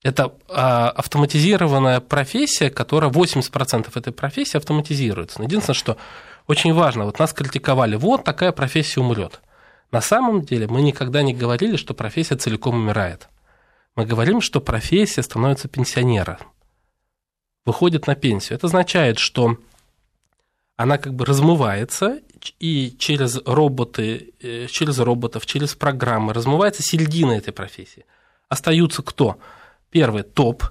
Это 0.03 0.33
а, 0.49 0.91
автоматизированная 0.91 2.01
профессия, 2.01 2.71
которая 2.71 3.11
80% 3.11 3.91
этой 3.99 4.13
профессии 4.13 4.57
автоматизируется. 4.57 5.43
Единственное, 5.43 5.75
что 5.75 5.97
очень 6.47 6.73
важно, 6.73 7.05
вот 7.05 7.19
нас 7.19 7.33
критиковали, 7.33 7.97
вот 7.97 8.25
такая 8.25 8.53
профессия 8.53 9.01
умрет. 9.01 9.41
На 9.91 10.01
самом 10.01 10.43
деле 10.43 10.69
мы 10.69 10.83
никогда 10.83 11.23
не 11.23 11.35
говорили, 11.35 11.77
что 11.77 11.95
профессия 11.95 12.37
целиком 12.37 12.77
умирает. 12.77 13.29
Мы 13.97 14.07
говорим, 14.07 14.41
что 14.41 14.61
профессия 14.61 15.23
становится 15.23 15.67
пенсионером, 15.67 16.39
выходит 17.65 18.07
на 18.07 18.15
пенсию. 18.15 18.57
Это 18.57 18.67
означает, 18.69 19.19
что 19.19 19.59
она 20.77 20.99
как 20.99 21.15
бы 21.15 21.25
размывается, 21.25 22.21
и 22.61 22.95
через 22.99 23.41
роботы, 23.45 24.33
э, 24.41 24.67
через 24.69 25.01
роботов, 25.01 25.45
через 25.45 25.75
программы 25.75 26.33
размывается 26.33 26.85
середина 26.85 27.33
этой 27.33 27.53
профессии. 27.53 28.05
Остаются 28.49 29.03
кто? 29.03 29.39
Первый– 29.91 30.23
топ, 30.25 30.65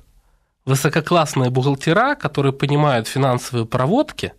высококлассные 0.66 1.50
бухгалтера, 1.50 2.16
которые 2.16 2.54
понимают 2.54 3.08
финансовые 3.08 3.66
проводки, 3.66 4.34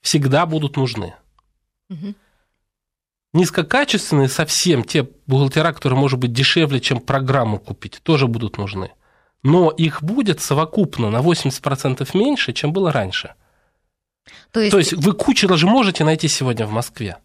всегда 0.00 0.46
будут 0.46 0.76
нужны. 0.76 1.14
Угу. 1.90 2.14
Низкокачественные 3.32 4.28
совсем 4.28 4.84
те 4.84 5.08
бухгалтера, 5.26 5.72
которые, 5.72 5.98
может 5.98 6.18
быть, 6.18 6.32
дешевле, 6.32 6.80
чем 6.80 7.00
программу 7.00 7.58
купить, 7.58 8.00
тоже 8.02 8.26
будут 8.26 8.58
нужны. 8.58 8.92
Но 9.42 9.70
их 9.70 10.02
будет 10.02 10.40
совокупно 10.40 11.10
на 11.10 11.18
80% 11.18 12.08
меньше, 12.16 12.52
чем 12.52 12.72
было 12.72 12.92
раньше– 12.92 13.34
то 14.50 14.60
есть... 14.60 14.72
То 14.72 14.78
есть 14.78 14.92
вы 14.94 15.12
кучера 15.12 15.56
же 15.56 15.66
можете 15.66 16.04
найти 16.04 16.28
сегодня 16.28 16.66
в 16.66 16.72
Москве. 16.72 17.16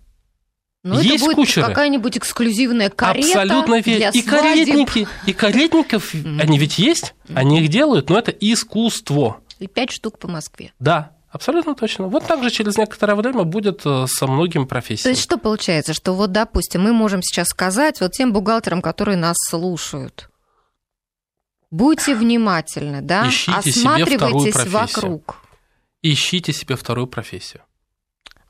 Ну, 0.84 1.00
есть 1.00 1.16
это 1.16 1.26
будет 1.26 1.36
кучеры. 1.36 1.68
какая-нибудь 1.68 2.18
эксклюзивная 2.18 2.90
карета 2.90 3.42
Абсолютно 3.42 3.82
верно. 3.82 4.18
И 4.18 4.22
каретники, 4.22 5.08
и 5.26 5.34
каретников, 5.34 6.14
они 6.14 6.58
ведь 6.58 6.80
есть, 6.80 7.16
они 7.34 7.62
их 7.62 7.70
делают, 7.70 8.10
но 8.10 8.18
это 8.18 8.32
искусство. 8.32 9.42
И 9.60 9.68
пять 9.68 9.92
штук 9.92 10.20
по 10.20 10.28
Москве. 10.28 10.72
Да, 10.80 11.12
Абсолютно 11.32 11.76
точно. 11.76 12.08
Вот 12.08 12.26
так 12.26 12.42
же 12.42 12.50
через 12.50 12.76
некоторое 12.78 13.14
время 13.14 13.44
будет 13.44 13.86
э, 13.86 14.08
со 14.08 14.26
многими 14.26 14.66
профессиями. 14.66 15.04
То 15.04 15.10
есть 15.10 15.22
что 15.22 15.38
получается, 15.38 15.94
что 15.94 16.16
вот, 16.16 16.32
допустим, 16.32 16.82
мы 16.82 16.92
можем 16.92 17.22
сейчас 17.22 17.50
сказать 17.50 18.02
вот 18.02 18.14
тем 18.14 18.34
бухгалтерам, 18.34 18.82
которые 18.82 19.16
нас 19.16 19.38
слушают, 19.48 20.32
будьте 21.70 22.16
внимательны, 22.16 23.02
да, 23.02 23.28
Ищите 23.28 23.52
осматривайтесь 23.60 24.66
вокруг 24.66 25.36
ищите 26.02 26.54
себе 26.54 26.76
вторую 26.76 27.08
профессию. 27.08 27.62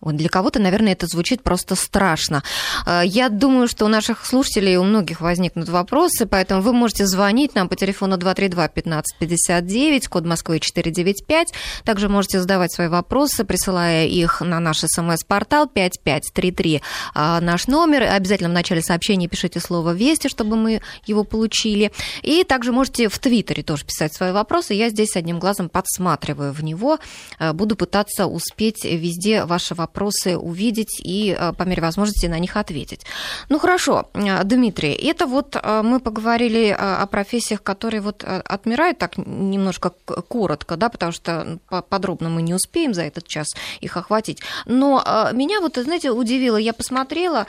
Вот 0.02 0.16
для 0.16 0.30
кого-то, 0.30 0.60
наверное, 0.60 0.94
это 0.94 1.08
звучит 1.08 1.44
просто 1.44 1.76
страшно. 1.76 2.42
А, 2.86 3.02
я 3.04 3.28
думаю, 3.28 3.68
что 3.68 3.84
у 3.84 3.90
наших 3.90 4.26
слушателей 4.26 4.78
у 4.78 4.84
многих 4.84 5.20
возникнут 5.20 5.68
вопросы, 5.68 6.26
поэтому 6.26 6.62
вы 6.62 6.72
можете 6.72 7.06
звонить 7.06 7.54
нам 7.54 7.68
по 7.68 7.76
телефону 7.76 8.16
232-1559, 8.16 10.08
код 10.08 10.26
Москвы 10.26 10.62
495. 10.62 11.54
Также 11.84 12.08
можете 12.08 12.40
задавать 12.40 12.72
свои 12.72 12.88
вопросы, 12.88 13.44
присылая 13.44 14.06
их 14.06 14.40
на 14.40 14.62
наш 14.62 14.80
смс-портал 14.80 15.68
5533. 15.68 16.82
А, 17.14 17.42
наш 17.42 17.68
номер. 17.68 18.04
Обязательно 18.04 18.50
в 18.50 18.54
начале 18.54 18.82
сообщения 18.82 19.28
пишите 19.28 19.60
слово 19.60 19.92
«Вести», 19.92 20.30
чтобы 20.30 20.56
мы 20.56 20.82
его 21.08 21.26
получили. 21.26 21.92
И 22.22 22.46
также 22.46 22.72
можете 22.72 23.10
в 23.10 23.20
Твиттере 23.20 23.64
тоже 23.64 23.84
писать 23.84 24.14
свои 24.14 24.32
вопросы. 24.32 24.76
Я 24.76 24.90
здесь 24.90 25.18
одним 25.18 25.40
глазом 25.40 25.68
подсматриваю 25.68 26.54
в 26.54 26.64
него. 26.64 27.00
А, 27.38 27.52
буду 27.52 27.76
пытаться 27.76 28.28
успеть 28.28 28.86
везде 28.86 29.44
ваши 29.44 29.76
вопросы 29.76 29.89
вопросы 29.90 30.38
увидеть 30.38 31.02
и 31.04 31.36
э, 31.38 31.54
по 31.54 31.64
мере 31.64 31.82
возможности 31.82 32.28
на 32.28 32.40
них 32.40 32.58
ответить. 32.58 33.06
Ну 33.50 33.60
хорошо, 33.60 34.06
э, 34.14 34.44
Дмитрий, 34.44 34.94
это 34.94 35.26
вот 35.26 35.56
э, 35.56 35.82
мы 35.82 36.00
поговорили 36.00 36.76
о 36.80 37.06
профессиях, 37.08 37.64
которые 37.64 38.02
вот 38.02 38.24
отмирают 38.24 38.98
так 38.98 39.18
немножко 39.18 39.90
коротко, 40.28 40.76
да, 40.76 40.90
потому 40.90 41.12
что 41.12 41.58
подробно 41.90 42.30
мы 42.30 42.42
не 42.42 42.54
успеем 42.54 42.94
за 42.94 43.02
этот 43.02 43.28
час 43.28 43.48
их 43.82 43.98
охватить. 43.98 44.42
Но 44.66 45.04
меня 45.34 45.62
вот, 45.62 45.78
знаете, 45.78 46.12
удивило, 46.12 46.58
я 46.58 46.74
посмотрела, 46.74 47.48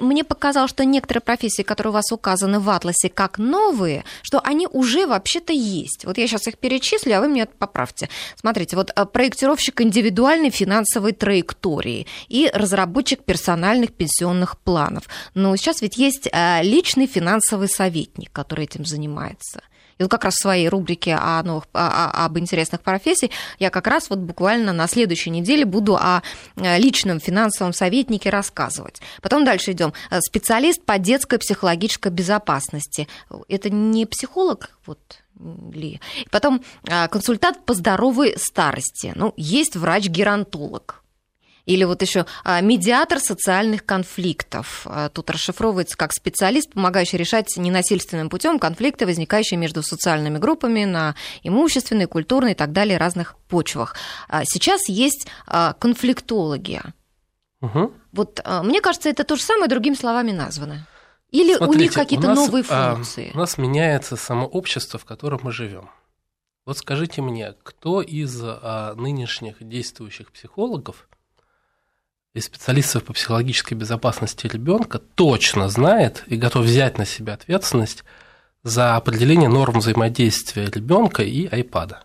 мне 0.00 0.24
показалось, 0.24 0.70
что 0.70 0.84
некоторые 0.84 1.20
профессии, 1.20 1.62
которые 1.62 1.90
у 1.90 1.94
вас 1.94 2.12
указаны 2.12 2.60
в 2.60 2.70
атласе 2.70 3.08
как 3.08 3.38
новые, 3.38 4.04
что 4.22 4.40
они 4.40 4.66
уже 4.66 5.06
вообще-то 5.06 5.52
есть. 5.52 6.04
Вот 6.04 6.18
я 6.18 6.26
сейчас 6.26 6.46
их 6.48 6.58
перечислю, 6.58 7.16
а 7.16 7.20
вы 7.20 7.28
мне 7.28 7.46
поправьте. 7.46 8.08
Смотрите, 8.36 8.76
вот 8.76 8.92
проектировщик 9.12 9.80
индивидуальной 9.80 10.50
финансовой 10.50 11.12
траектории 11.12 11.51
траектории 11.52 12.06
и 12.28 12.50
разработчик 12.52 13.24
персональных 13.24 13.92
пенсионных 13.92 14.58
планов. 14.58 15.04
Но 15.34 15.56
сейчас 15.56 15.82
ведь 15.82 15.98
есть 15.98 16.28
э, 16.32 16.62
личный 16.62 17.06
финансовый 17.06 17.68
советник, 17.68 18.32
который 18.32 18.64
этим 18.64 18.84
занимается. 18.84 19.62
И 19.98 20.02
вот 20.02 20.10
как 20.10 20.24
раз 20.24 20.34
в 20.34 20.40
своей 20.40 20.68
рубрике 20.68 21.14
о 21.14 21.42
новых, 21.42 21.64
о, 21.72 22.24
об 22.24 22.38
интересных 22.38 22.80
профессиях 22.80 23.30
я 23.58 23.70
как 23.70 23.86
раз 23.86 24.10
вот 24.10 24.18
буквально 24.18 24.72
на 24.72 24.88
следующей 24.88 25.30
неделе 25.30 25.64
буду 25.64 25.96
о 25.96 26.22
э, 26.56 26.78
личном 26.78 27.20
финансовом 27.20 27.72
советнике 27.72 28.30
рассказывать. 28.30 29.00
Потом 29.20 29.44
дальше 29.44 29.72
идем. 29.72 29.92
Э, 30.10 30.20
специалист 30.20 30.82
по 30.82 30.98
детской 30.98 31.38
психологической 31.38 32.10
безопасности. 32.10 33.06
Это 33.48 33.70
не 33.70 34.06
психолог, 34.06 34.70
вот 34.86 34.98
ли. 35.72 36.00
Потом 36.30 36.62
консультант 37.10 37.64
по 37.64 37.74
здоровой 37.74 38.34
старости. 38.36 39.12
Ну, 39.16 39.32
есть 39.36 39.76
врач-геронтолог. 39.76 41.01
Или 41.64 41.84
вот 41.84 42.02
еще 42.02 42.26
а, 42.44 42.60
медиатор 42.60 43.20
социальных 43.20 43.84
конфликтов. 43.86 44.82
А, 44.84 45.08
тут 45.10 45.30
расшифровывается 45.30 45.96
как 45.96 46.12
специалист, 46.12 46.72
помогающий 46.72 47.18
решать 47.18 47.56
ненасильственным 47.56 48.28
путем 48.28 48.58
конфликты, 48.58 49.06
возникающие 49.06 49.58
между 49.58 49.82
социальными 49.82 50.38
группами 50.38 50.84
на 50.84 51.14
имущественной, 51.42 52.06
культурной 52.06 52.52
и 52.52 52.54
так 52.54 52.72
далее 52.72 52.98
разных 52.98 53.36
почвах. 53.48 53.96
А, 54.28 54.44
сейчас 54.44 54.88
есть 54.88 55.28
конфликтология. 55.78 56.94
Угу. 57.60 57.92
Вот 58.12 58.40
мне 58.64 58.80
кажется, 58.80 59.08
это 59.08 59.22
то 59.22 59.36
же 59.36 59.42
самое 59.42 59.68
другими 59.68 59.94
словами 59.94 60.32
названо. 60.32 60.86
Или 61.30 61.54
Смотрите, 61.54 61.78
у 61.78 61.82
них 61.82 61.92
какие-то 61.92 62.34
новые 62.34 62.64
функции? 62.64 63.30
у 63.32 63.38
нас 63.38 63.56
меняется 63.56 64.16
само 64.16 64.46
общество, 64.46 64.98
в 64.98 65.04
котором 65.04 65.40
мы 65.42 65.52
живем. 65.52 65.88
Вот 66.66 66.78
скажите 66.78 67.22
мне, 67.22 67.54
кто 67.62 68.02
из 68.02 68.40
а, 68.42 68.94
нынешних 68.94 69.56
действующих 69.66 70.32
психологов 70.32 71.08
и 72.34 72.40
специалистов 72.40 73.04
по 73.04 73.12
психологической 73.12 73.76
безопасности 73.76 74.46
ребенка 74.46 74.98
точно 74.98 75.68
знает 75.68 76.24
и 76.26 76.36
готов 76.36 76.64
взять 76.64 76.98
на 76.98 77.04
себя 77.04 77.34
ответственность 77.34 78.04
за 78.62 78.96
определение 78.96 79.48
норм 79.48 79.80
взаимодействия 79.80 80.66
ребенка 80.66 81.22
и 81.22 81.46
айпада. 81.46 82.04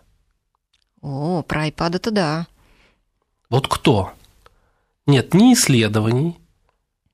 О, 1.00 1.42
про 1.42 1.62
айпад 1.62 1.94
это 1.94 2.10
да. 2.10 2.46
Вот 3.48 3.68
кто? 3.68 4.12
Нет 5.06 5.32
ни 5.32 5.54
исследований, 5.54 6.36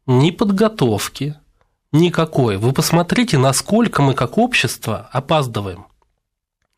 ни 0.06 0.30
подготовки, 0.30 1.36
никакой. 1.92 2.56
Вы 2.56 2.72
посмотрите, 2.72 3.38
насколько 3.38 4.02
мы 4.02 4.14
как 4.14 4.38
общество 4.38 5.08
опаздываем, 5.12 5.86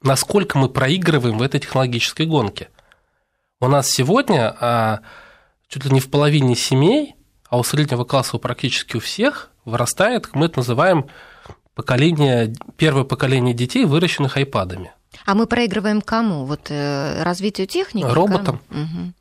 насколько 0.02 0.59
мы 0.59 0.69
проигрываем 0.69 1.38
в 1.38 1.43
этой 1.43 1.61
технологической 1.61 2.26
гонке. 2.26 2.69
У 3.61 3.69
нас 3.69 3.88
сегодня 3.88 4.55
а, 4.61 5.00
чуть 5.69 5.85
ли 5.85 5.91
не 5.91 6.01
в 6.01 6.11
половине 6.11 6.55
семей, 6.55 7.15
а 7.49 7.59
у 7.59 7.65
среднего 7.65 8.05
класса 8.05 8.39
практически 8.39 8.97
у 8.97 9.01
всех 9.01 9.51
вырастает, 9.65 10.29
мы 10.35 10.47
это 10.47 10.59
называем, 10.61 11.07
поколение, 11.75 12.55
первое 12.77 13.05
поколение 13.05 13.55
детей, 13.55 13.85
выращенных 13.85 14.37
айпадами. 14.37 14.93
А 15.25 15.35
мы 15.35 15.47
проигрываем 15.47 16.01
кому? 16.01 16.45
Вот 16.45 16.71
э, 16.71 17.23
развитию 17.23 17.67
техники? 17.67 18.05
Роботам. 18.05 18.61
Угу. 18.71 19.13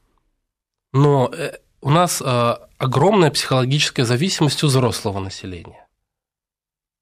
Но 0.94 1.32
э, 1.34 1.54
у 1.82 1.90
нас 1.90 2.22
э, 2.22 2.56
огромная 2.78 3.32
психологическая 3.32 4.06
зависимость 4.06 4.64
у 4.64 4.68
взрослого 4.68 5.20
населения. 5.20 5.86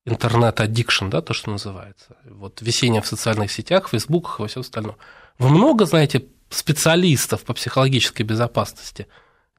Интернет-аддикшн, 0.05 1.09
да, 1.09 1.21
то, 1.21 1.33
что 1.33 1.51
называется. 1.51 2.17
Вот 2.25 2.61
висение 2.61 3.01
в 3.01 3.07
социальных 3.07 3.51
сетях, 3.51 3.87
в 3.87 3.91
фейсбуках 3.91 4.39
и 4.39 4.41
во 4.41 4.47
всем 4.47 4.61
остальном. 4.61 4.97
Вы 5.39 5.49
много 5.49 5.85
знаете 5.85 6.25
специалистов 6.49 7.43
по 7.43 7.53
психологической 7.53 8.25
безопасности 8.25 9.07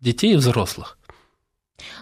детей 0.05 0.35
и 0.35 0.37
взрослых? 0.37 0.99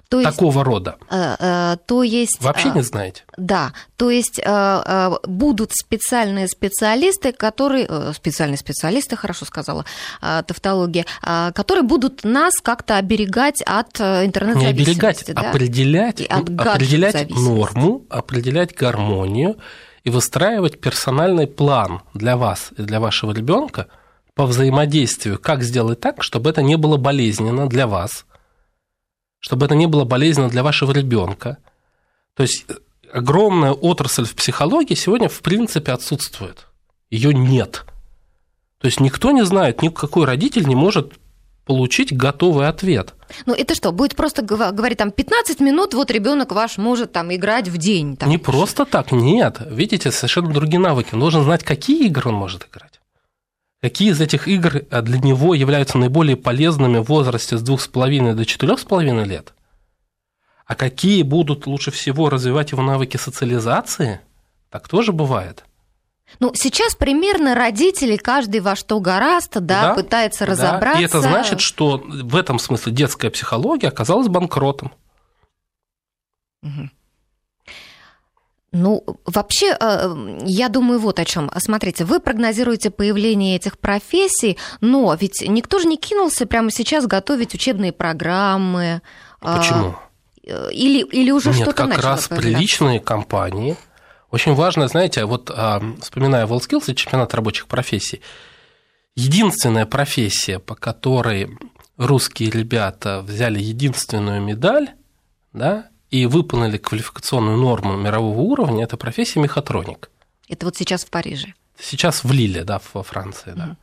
То 0.09 0.21
есть, 0.21 0.31
такого 0.31 0.63
рода. 0.63 0.97
Э, 1.11 1.37
э, 1.39 1.77
то 1.87 2.03
есть... 2.03 2.43
Вообще 2.43 2.69
э, 2.69 2.73
не 2.75 2.83
знаете? 2.83 3.25
Да, 3.39 3.73
то 3.97 4.11
есть 4.11 4.39
э, 4.45 5.11
будут 5.27 5.73
специальные 5.73 6.49
специалисты, 6.49 7.33
которые... 7.33 7.87
Э, 7.89 8.13
специальные 8.15 8.59
специалисты, 8.59 9.17
хорошо 9.17 9.47
сказала 9.47 9.87
э, 10.21 10.43
тавтология, 10.47 11.07
э, 11.23 11.53
которые 11.55 11.85
будут 11.85 12.25
нас 12.25 12.55
как-то 12.63 12.99
оберегать 12.99 13.63
от 13.65 13.99
интернет-зависимости. 14.01 14.91
Не 14.91 14.93
оберегать, 14.93 15.25
да? 15.35 15.51
определять, 15.51 16.21
от 16.21 16.51
определять 16.51 17.31
норму, 17.31 18.05
определять 18.11 18.75
гармонию 18.75 19.57
и 20.05 20.11
выстраивать 20.11 20.81
персональный 20.81 21.47
план 21.47 22.03
для 22.13 22.37
вас 22.37 22.73
и 22.77 22.83
для 22.83 23.01
вашего 23.01 23.33
ребенка 23.33 23.87
по 24.35 24.47
взаимодействию, 24.47 25.39
как 25.39 25.63
сделать 25.63 26.01
так, 26.01 26.23
чтобы 26.23 26.51
это 26.51 26.63
не 26.63 26.77
было 26.77 26.97
болезненно 26.97 27.69
для 27.69 27.87
вас– 27.87 28.27
чтобы 29.43 29.67
это 29.67 29.75
не 29.75 29.87
было 29.87 30.05
болезненно 30.05 30.49
для 30.49 30.63
вашего 30.63 30.93
ребенка. 30.93 31.59
То 32.35 32.45
есть 32.45 32.65
э, 32.69 32.75
огромная 33.13 33.73
отрасль 33.73 34.25
в 34.25 34.35
психологии 34.35 34.95
сегодня 34.95 35.29
в 35.29 35.41
принципе 35.41 35.93
отсутствует. 35.93 36.69
Ее 37.11 37.35
нет. 37.35 37.85
То 38.79 38.87
есть 38.87 39.01
никто 39.01 39.33
не 39.33 39.45
знает, 39.45 39.83
никакой 39.83 40.27
родитель 40.27 40.67
не 40.67 40.77
может 40.77 41.15
получить 41.67 42.17
готовый 42.17 42.69
ответ. 42.69 43.15
Ну 43.47 43.53
это 43.53 43.75
что, 43.75 43.91
будет 43.91 44.15
просто 44.17 44.43
говорить 44.43 44.99
там 44.99 45.11
15 45.11 45.61
минут, 45.61 45.95
вот 45.95 46.11
ребенок 46.11 46.53
ваш 46.53 46.79
может 46.79 47.13
там 47.13 47.35
играть 47.35 47.69
в 47.69 47.77
день? 47.79 48.17
Там, 48.17 48.29
не 48.29 48.39
просто 48.39 48.85
так, 48.85 49.11
нет. 49.11 49.59
Видите, 49.67 50.13
совершенно 50.13 50.53
другие 50.53 50.81
навыки. 50.81 51.11
Он 51.13 51.21
должен 51.21 51.43
знать, 51.43 51.65
какие 51.65 52.07
игры 52.07 52.31
он 52.31 52.37
может 52.37 52.69
играть. 52.69 52.92
Какие 53.83 54.13
из 54.13 54.21
этих 54.21 54.47
игр 54.47 54.77
э, 54.77 55.03
для 55.03 55.19
него 55.19 55.55
являются 55.55 55.99
наиболее 55.99 56.37
полезными 56.37 56.99
в 56.99 57.09
возрасте 57.09 57.59
с 57.59 57.63
2,5 57.63 58.35
до 58.35 58.43
4,5 58.45 59.25
лет? 59.25 59.53
А 60.67 60.77
какие 60.77 61.23
будут 61.23 61.67
лучше 61.67 61.91
всего 61.91 62.31
развивать 62.31 62.71
его 62.71 62.83
навыки 62.83 63.17
социализации? 63.17 64.21
Так 64.71 64.87
тоже 64.87 65.13
бывает. 65.13 65.65
Ну, 66.39 66.53
сейчас 66.55 66.95
примерно 66.95 67.57
родители, 67.57 68.17
каждый 68.17 68.61
во 68.61 68.77
что 68.77 69.01
гораздо, 69.01 69.61
да, 69.61 69.89
да 69.89 69.95
пытается 69.95 70.47
да. 70.47 70.53
разобраться. 70.53 71.01
И 71.01 71.05
это 71.05 71.21
значит, 71.21 71.61
что 71.61 71.99
в 71.99 72.37
этом 72.37 72.61
смысле 72.61 72.93
детская 72.93 73.31
психология 73.31 73.89
оказалась 73.89 74.29
банкротом. 74.29 74.93
Угу. 76.63 76.89
Ну, 78.73 79.05
вообще, 79.27 79.77
э, 79.79 80.39
я 80.47 80.71
думаю 80.71 80.99
вот 80.99 81.19
о 81.19 81.27
чем. 81.27 81.51
Смотрите, 81.59 82.05
вы 82.05 82.21
прогнозируете 82.21 82.91
появление 82.91 83.57
этих 83.57 83.79
профессий, 83.79 84.57
но 84.81 85.15
ведь 85.15 85.45
никто 85.47 85.79
же 85.79 85.87
не 85.87 85.99
кинулся 85.99 86.47
прямо 86.47 86.71
сейчас 86.71 87.07
готовить 87.07 87.55
учебные 87.55 87.93
программы. 87.93 89.03
А, 89.43 89.59
Почему? 89.59 89.97
Или, 90.73 91.05
или 91.05 91.31
уже 91.31 91.51
Нет, 91.51 91.59
что-то 91.59 91.87
как 91.87 92.03
раз 92.03 92.29
приличные 92.29 92.99
компании. 92.99 93.77
Очень 94.31 94.55
важно, 94.55 94.89
знаете, 94.89 95.27
вот 95.27 95.51
а, 95.55 95.83
вспоминая 96.01 96.47
WorldSkills 96.47 96.91
и 96.91 96.97
чемпионат 96.97 97.35
рабочих 97.35 97.67
профессий, 97.67 98.23
единственная 99.15 99.85
профессия, 99.85 100.59
по 100.59 100.75
которой 100.75 101.59
русские 101.99 102.51
ребята 102.51 103.21
взяли 103.21 103.61
единственную 103.61 104.41
медаль, 104.41 104.93
да, 105.53 105.89
и 106.13 106.27
выполнили 106.27 106.77
квалификационную 106.77 107.57
норму 107.57 107.97
мирового 107.97 108.39
уровня, 108.39 108.85
это 108.85 108.97
профессия 108.97 109.41
мехатроник. 109.41 110.11
Это 110.47 110.67
вот 110.67 110.77
сейчас 110.77 111.05
в 111.05 111.11
Париже? 111.11 111.55
Сейчас 111.81 112.23
в 112.23 112.31
Лиле, 112.31 112.65
да, 112.65 112.81
во 112.93 113.03
Франции, 113.03 113.53
да. 113.57 113.77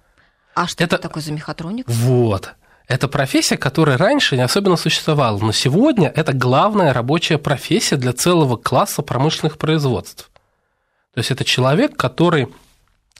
А 0.53 0.67
что 0.67 0.83
это, 0.83 0.95
это 0.95 1.03
такое 1.03 1.23
за 1.23 1.33
мехатроник? 1.33 1.85
Вот. 1.87 2.53
Это 2.87 3.07
профессия, 3.07 3.57
которая 3.57 3.97
раньше 3.97 4.35
не 4.35 4.43
особенно 4.43 4.77
существовала, 4.77 5.39
но 5.39 5.51
сегодня 5.51 6.11
это 6.15 6.33
главная 6.33 6.93
рабочая 6.93 7.39
профессия 7.39 7.97
для 7.97 8.13
целого 8.13 8.57
класса 8.57 9.01
промышленных 9.01 9.57
производств. 9.57 10.29
То 11.13 11.19
есть 11.19 11.31
это 11.31 11.43
человек, 11.43 11.97
который 11.97 12.47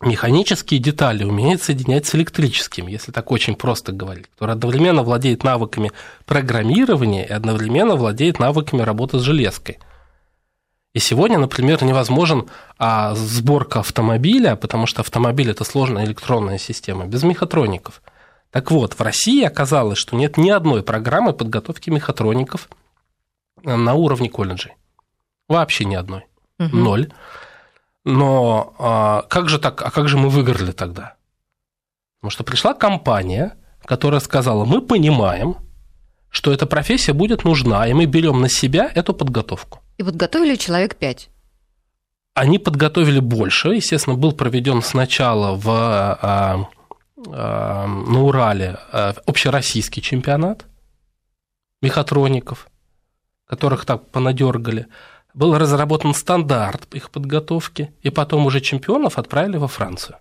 механические 0.01 0.79
детали 0.79 1.23
умеет 1.23 1.61
соединять 1.61 2.05
с 2.05 2.15
электрическим, 2.15 2.87
если 2.87 3.11
так 3.11 3.31
очень 3.31 3.55
просто 3.55 3.91
говорить, 3.91 4.27
который 4.27 4.55
одновременно 4.55 5.03
владеет 5.03 5.43
навыками 5.43 5.91
программирования 6.25 7.25
и 7.25 7.31
одновременно 7.31 7.95
владеет 7.95 8.39
навыками 8.39 8.81
работы 8.81 9.19
с 9.19 9.21
железкой. 9.21 9.79
И 10.93 10.99
сегодня, 10.99 11.37
например, 11.37 11.83
невозможен 11.83 12.49
а, 12.77 13.13
сборка 13.13 13.81
автомобиля, 13.81 14.55
потому 14.55 14.87
что 14.87 15.01
автомобиль– 15.01 15.49
это 15.51 15.63
сложная 15.63 16.05
электронная 16.05 16.57
система, 16.57 17.05
без 17.05 17.23
мехатроников. 17.23 18.01
Так 18.51 18.71
вот, 18.71 18.93
в 18.93 19.01
России 19.01 19.43
оказалось, 19.43 19.99
что 19.99 20.15
нет 20.15 20.37
ни 20.37 20.49
одной 20.49 20.81
программы 20.81 21.33
подготовки 21.33 21.91
мехатроников 21.91 22.69
на 23.63 23.93
уровне 23.93 24.29
колледжей. 24.29 24.73
Вообще 25.47 25.85
ни 25.85 25.95
одной. 25.95 26.25
Угу. 26.59 26.75
Ноль. 26.75 27.11
Но 28.05 28.75
а, 28.79 29.23
как 29.23 29.49
же 29.49 29.59
так, 29.59 29.81
а 29.81 29.91
как 29.91 30.07
же 30.07 30.17
мы 30.17 30.29
выиграли 30.29 30.71
тогда? 30.71 31.15
Потому 32.19 32.31
что 32.31 32.43
пришла 32.43 32.73
компания, 32.73 33.55
которая 33.83 34.19
сказала, 34.19 34.65
мы 34.65 34.81
понимаем, 34.81 35.57
что 36.29 36.51
эта 36.51 36.65
профессия 36.65 37.13
будет 37.13 37.43
нужна, 37.43 37.87
и 37.87 37.93
мы 37.93 38.05
берем 38.05 38.41
на 38.41 38.49
себя 38.49 38.91
эту 38.93 39.13
подготовку. 39.13 39.79
И 39.97 40.03
подготовили 40.03 40.55
человек 40.55 40.95
пять. 40.95 41.29
Они 42.33 42.59
подготовили 42.59 43.19
больше. 43.19 43.69
Естественно, 43.69 44.15
был 44.15 44.31
проведен 44.31 44.81
сначала 44.81 45.55
в, 45.55 45.67
а, 45.67 46.67
а, 47.27 47.87
на 47.87 48.21
Урале 48.21 48.77
а, 48.91 49.15
общероссийский 49.25 50.01
чемпионат 50.01 50.65
мехатроников, 51.81 52.69
которых 53.45 53.85
так 53.85 54.09
понадергали 54.09 54.87
был 55.33 55.57
разработан 55.57 56.13
стандарт 56.13 56.93
их 56.95 57.11
подготовки, 57.11 57.93
и 58.01 58.09
потом 58.09 58.45
уже 58.45 58.61
чемпионов 58.61 59.17
отправили 59.17 59.57
во 59.57 59.67
Францию. 59.67 60.17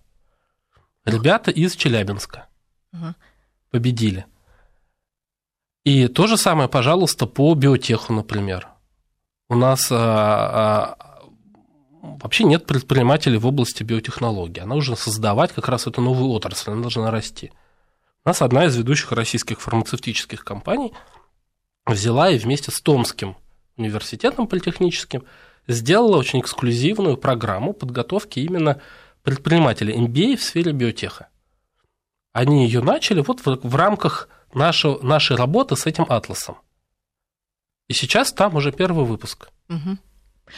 Ребята 1.04 1.50
из 1.50 1.74
Челябинска 1.74 2.46
угу. 2.92 3.14
победили. 3.70 4.26
И 5.84 6.06
то 6.08 6.26
же 6.26 6.36
самое, 6.36 6.68
пожалуйста, 6.68 7.26
по 7.26 7.54
биотеху, 7.54 8.12
например. 8.12 8.68
У 9.48 9.54
нас 9.54 9.88
а, 9.90 9.96
а, 9.96 11.22
вообще 12.02 12.44
нет 12.44 12.66
предпринимателей 12.66 13.38
в 13.38 13.46
области 13.46 13.82
биотехнологий. 13.82 14.62
Она 14.62 14.74
нужно 14.74 14.96
создавать 14.96 15.52
как 15.52 15.68
раз 15.68 15.86
эту 15.86 16.02
новую 16.02 16.30
отрасль, 16.30 16.72
она 16.72 16.82
должна 16.82 17.10
расти. 17.10 17.52
У 18.24 18.28
нас 18.28 18.42
одна 18.42 18.66
из 18.66 18.76
ведущих 18.76 19.12
российских 19.12 19.62
фармацевтических 19.62 20.44
компаний 20.44 20.92
взяла 21.86 22.28
и 22.28 22.38
вместе 22.38 22.70
с 22.70 22.82
Томским 22.82 23.36
университетом 23.78 24.46
политехническим, 24.46 25.24
сделала 25.66 26.16
очень 26.16 26.40
эксклюзивную 26.40 27.16
программу 27.16 27.72
подготовки 27.72 28.40
именно 28.40 28.80
предпринимателей 29.22 29.94
MBA 29.96 30.36
в 30.36 30.42
сфере 30.42 30.72
биотеха. 30.72 31.28
Они 32.32 32.64
ее 32.64 32.82
начали 32.82 33.20
вот 33.20 33.44
в, 33.44 33.60
в 33.62 33.76
рамках 33.76 34.28
нашего, 34.54 35.02
нашей 35.02 35.36
работы 35.36 35.76
с 35.76 35.86
этим 35.86 36.06
атласом. 36.08 36.56
И 37.88 37.94
сейчас 37.94 38.32
там 38.32 38.56
уже 38.56 38.72
первый 38.72 39.04
выпуск. 39.04 39.48
Угу. 39.68 39.98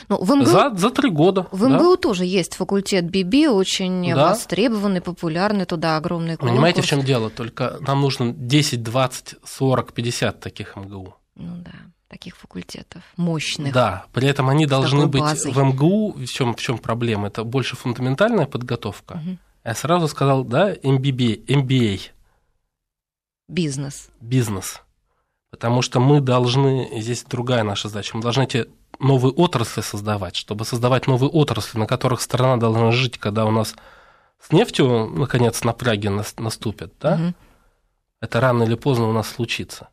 Ну, 0.08 0.22
в 0.22 0.36
МГУ, 0.36 0.44
за, 0.44 0.72
за 0.76 0.90
три 0.90 1.10
года. 1.10 1.48
В 1.50 1.66
МГУ 1.66 1.96
да. 1.96 1.96
тоже 1.96 2.24
есть 2.24 2.54
факультет 2.54 3.10
БИБИ, 3.10 3.48
очень 3.48 4.14
да. 4.14 4.30
востребованный, 4.30 5.00
популярный, 5.00 5.64
туда 5.64 5.96
огромный 5.96 6.36
конкурс. 6.36 6.52
Понимаете, 6.52 6.82
в 6.82 6.86
чем 6.86 7.02
дело? 7.02 7.30
Только 7.30 7.78
нам 7.80 8.00
нужно 8.00 8.32
10, 8.32 8.82
20, 8.82 9.36
40, 9.44 9.92
50 9.92 10.40
таких 10.40 10.76
МГУ. 10.76 11.16
Ну 11.34 11.56
да 11.56 11.89
таких 12.10 12.36
факультетов 12.36 13.02
мощных. 13.16 13.72
Да, 13.72 14.04
при 14.12 14.26
этом 14.28 14.48
они 14.48 14.66
должны 14.66 15.06
быть 15.06 15.22
базой. 15.22 15.52
в 15.52 15.58
МГУ. 15.58 16.12
В 16.12 16.26
чем, 16.26 16.54
в 16.54 16.60
чем 16.60 16.78
проблема? 16.78 17.28
Это 17.28 17.44
больше 17.44 17.76
фундаментальная 17.76 18.46
подготовка. 18.46 19.12
Угу. 19.14 19.38
Я 19.64 19.74
сразу 19.74 20.08
сказал, 20.08 20.44
да, 20.44 20.74
MBA, 20.74 21.46
MBA. 21.46 22.00
Бизнес. 23.48 24.08
Бизнес. 24.20 24.82
Потому 25.50 25.82
что 25.82 26.00
мы 26.00 26.20
должны, 26.20 27.00
здесь 27.00 27.24
другая 27.24 27.62
наша 27.62 27.88
задача, 27.88 28.16
мы 28.16 28.22
должны 28.22 28.42
эти 28.42 28.68
новые 28.98 29.32
отрасли 29.32 29.80
создавать. 29.80 30.34
Чтобы 30.34 30.64
создавать 30.64 31.06
новые 31.06 31.30
отрасли, 31.30 31.78
на 31.78 31.86
которых 31.86 32.20
страна 32.22 32.56
должна 32.56 32.90
жить, 32.90 33.18
когда 33.18 33.46
у 33.46 33.52
нас 33.52 33.76
с 34.40 34.50
нефтью, 34.50 35.06
наконец, 35.06 35.62
напряги 35.62 36.08
наступят, 36.08 36.92
да, 37.00 37.14
угу. 37.14 37.34
это 38.20 38.40
рано 38.40 38.64
или 38.64 38.74
поздно 38.74 39.08
у 39.08 39.12
нас 39.12 39.28
случится. 39.28 39.88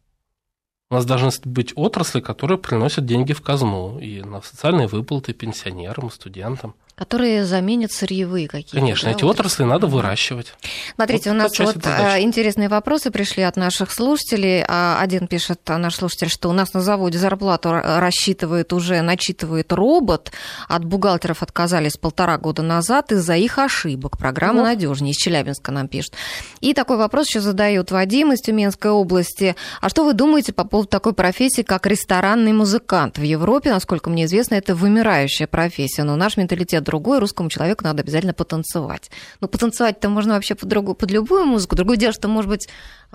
У 0.89 0.95
нас 0.95 1.06
должны 1.06 1.32
быть 1.43 1.73
отрасли, 1.76 2.21
которые 2.21 2.58
приносят 2.58 3.06
деньги 3.06 3.34
в 3.34 3.41
казну 3.41 4.00
и 4.00 4.21
на 4.21 4.41
социальные 4.41 4.88
выплаты 4.88 5.34
пенсионерам, 5.34 6.10
студентам. 6.10 6.76
Которые 6.97 7.45
заменят 7.45 7.91
сырьевые 7.91 8.47
какие-то. 8.47 8.75
Конечно, 8.75 9.07
да, 9.07 9.15
эти 9.15 9.23
вот 9.23 9.39
отрасли 9.39 9.65
надо 9.65 9.86
выращивать. 9.86 10.55
Смотрите, 10.95 11.29
вот 11.29 11.36
у 11.36 11.38
нас 11.38 11.60
вот 11.60 11.75
задачи. 11.75 12.23
интересные 12.23 12.69
вопросы 12.69 13.12
пришли 13.12 13.43
от 13.43 13.55
наших 13.55 13.93
слушателей. 13.93 14.65
А, 14.67 14.97
один 14.99 15.27
пишет, 15.27 15.62
а, 15.69 15.77
наш 15.77 15.93
слушатель, 15.93 16.29
что 16.29 16.49
у 16.49 16.53
нас 16.53 16.73
на 16.73 16.81
заводе 16.81 17.19
зарплату 17.19 17.71
рассчитывает 17.71 18.73
уже, 18.73 19.01
начитывает 19.01 19.71
робот. 19.73 20.31
От 20.67 20.86
бухгалтеров 20.86 21.43
отказались 21.43 21.97
полтора 21.97 22.39
года 22.39 22.63
назад 22.63 23.12
из-за 23.12 23.36
их 23.36 23.60
ошибок. 23.60 24.17
Программа 24.17 24.62
вот. 24.62 24.65
надежнее. 24.69 25.12
Из 25.12 25.17
Челябинска 25.17 25.71
нам 25.71 25.88
пишет. 25.88 26.13
И 26.62 26.73
такой 26.73 26.97
вопрос 26.97 27.27
еще 27.27 27.41
задает 27.41 27.91
Вадим 27.91 28.33
из 28.33 28.41
Тюменской 28.41 28.89
области. 28.89 29.55
А 29.81 29.89
что 29.89 30.03
вы 30.03 30.13
думаете 30.13 30.51
по 30.51 30.63
поводу 30.63 30.89
такой 30.89 31.13
профессии, 31.13 31.62
как 31.62 31.86
ресторанный 31.86 32.53
музыкант? 32.53 33.19
В 33.19 33.21
Европе, 33.21 33.69
насколько 33.69 34.10
мне 34.10 34.25
известно, 34.25 34.55
это 34.55 34.73
вымирающая 34.73 35.45
профессия. 35.45 36.01
Но 36.01 36.15
наш 36.15 36.38
менталитет 36.38 36.87
другой, 36.88 37.19
русскому 37.19 37.50
человеку 37.50 37.84
надо 37.84 38.02
обязательно 38.02 38.34
потанцевать. 38.34 39.12
Ну, 39.41 39.47
потанцевать-то 39.47 40.10
можно 40.10 40.34
вообще 40.34 40.56
под, 40.56 40.69
другую, 40.69 40.95
под 40.95 41.12
любую 41.12 41.45
музыку. 41.45 41.76
Другое 41.76 41.97
дело, 41.97 42.13
что, 42.13 42.28
может 42.28 42.50
быть, 42.50 42.67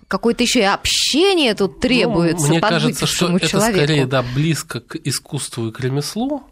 какое-то 0.08 0.44
еще 0.44 0.61
и 0.61 0.64
общение 0.64 1.54
тут 1.54 1.80
требуется. 1.80 2.46
Ну, 2.46 2.50
мне 2.50 2.61
кажется, 2.61 3.06
что 3.06 3.26
человеку. 3.38 3.56
это 3.56 3.61
скорее 3.61 4.06
да, 4.06 4.22
близко 4.22 4.80
к 4.80 4.96
искусству 4.96 5.68
и 5.68 5.72
к 5.72 5.80
ремеслу, 5.80 6.44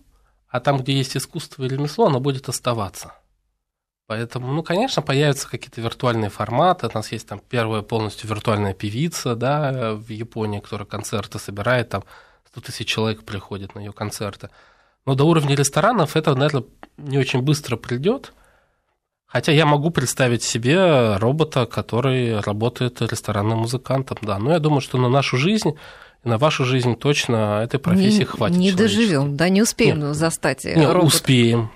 а 0.49 0.61
там, 0.61 0.79
где 0.79 0.93
есть 0.95 1.17
искусство 1.17 1.65
и 1.65 1.69
ремесло, 1.69 2.07
оно 2.07 2.19
будет 2.19 2.49
оставаться. 2.49 3.13
Поэтому, 4.07 4.53
ну, 4.53 4.65
конечно, 4.65 5.03
появятся 5.03 5.49
какие-то 5.49 5.81
виртуальные 5.81 6.31
форматы. 6.31 6.89
У 6.89 6.91
нас 6.93 7.13
есть 7.13 7.29
там 7.29 7.41
первая 7.49 7.83
полностью 7.83 8.29
виртуальная 8.29 8.75
певица, 8.75 9.37
да, 9.37 9.95
в 9.95 10.09
Японии, 10.09 10.59
которая 10.59 10.87
концерты 10.87 11.39
собирает, 11.39 11.91
там 11.91 12.03
100 12.51 12.61
тысяч 12.61 12.89
человек 12.89 13.23
приходит 13.23 13.77
на 13.77 13.79
ее 13.79 13.93
концерты. 13.93 14.51
Но 15.11 15.17
до 15.17 15.25
уровня 15.25 15.57
ресторанов 15.57 16.15
это, 16.15 16.37
наверное, 16.37 16.63
не 16.97 17.19
очень 17.19 17.43
быстро 17.43 17.77
придет. 17.77 18.33
Хотя 19.27 19.51
я 19.51 19.67
могу 19.67 19.91
представить 19.91 20.45
себе 20.45 21.17
робота, 21.17 21.67
который 21.67 22.39
работает 22.39 23.03
ресторанным 23.03 23.59
музыкантом, 23.59 24.19
да. 24.23 24.39
Но 24.39 24.53
я 24.53 24.61
думаю, 24.61 24.81
что 24.81 24.99
на 24.99 25.09
нашу 25.09 25.37
жизнь 25.37 25.73
на 26.23 26.39
вашу 26.39 26.65
жизнь 26.65 26.95
точно 26.95 27.61
этой 27.65 27.81
профессии 27.81 28.19
не, 28.19 28.25
хватит. 28.25 28.57
Не 28.57 28.71
доживем, 28.71 29.37
да, 29.37 29.49
не 29.49 29.63
успеем 29.63 29.99
нет, 29.99 30.15
застать 30.15 30.65
нет, 30.65 30.89
робота. 30.89 31.07
Успеем. 31.07 31.73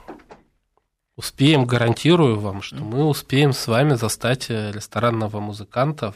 Успеем, 1.16 1.66
гарантирую 1.66 2.38
вам, 2.38 2.62
что 2.62 2.77
мы 2.77 3.05
успеем 3.05 3.53
с 3.53 3.66
вами 3.66 3.94
застать 3.94 4.49
ресторанного 4.49 5.40
музыканта, 5.40 6.14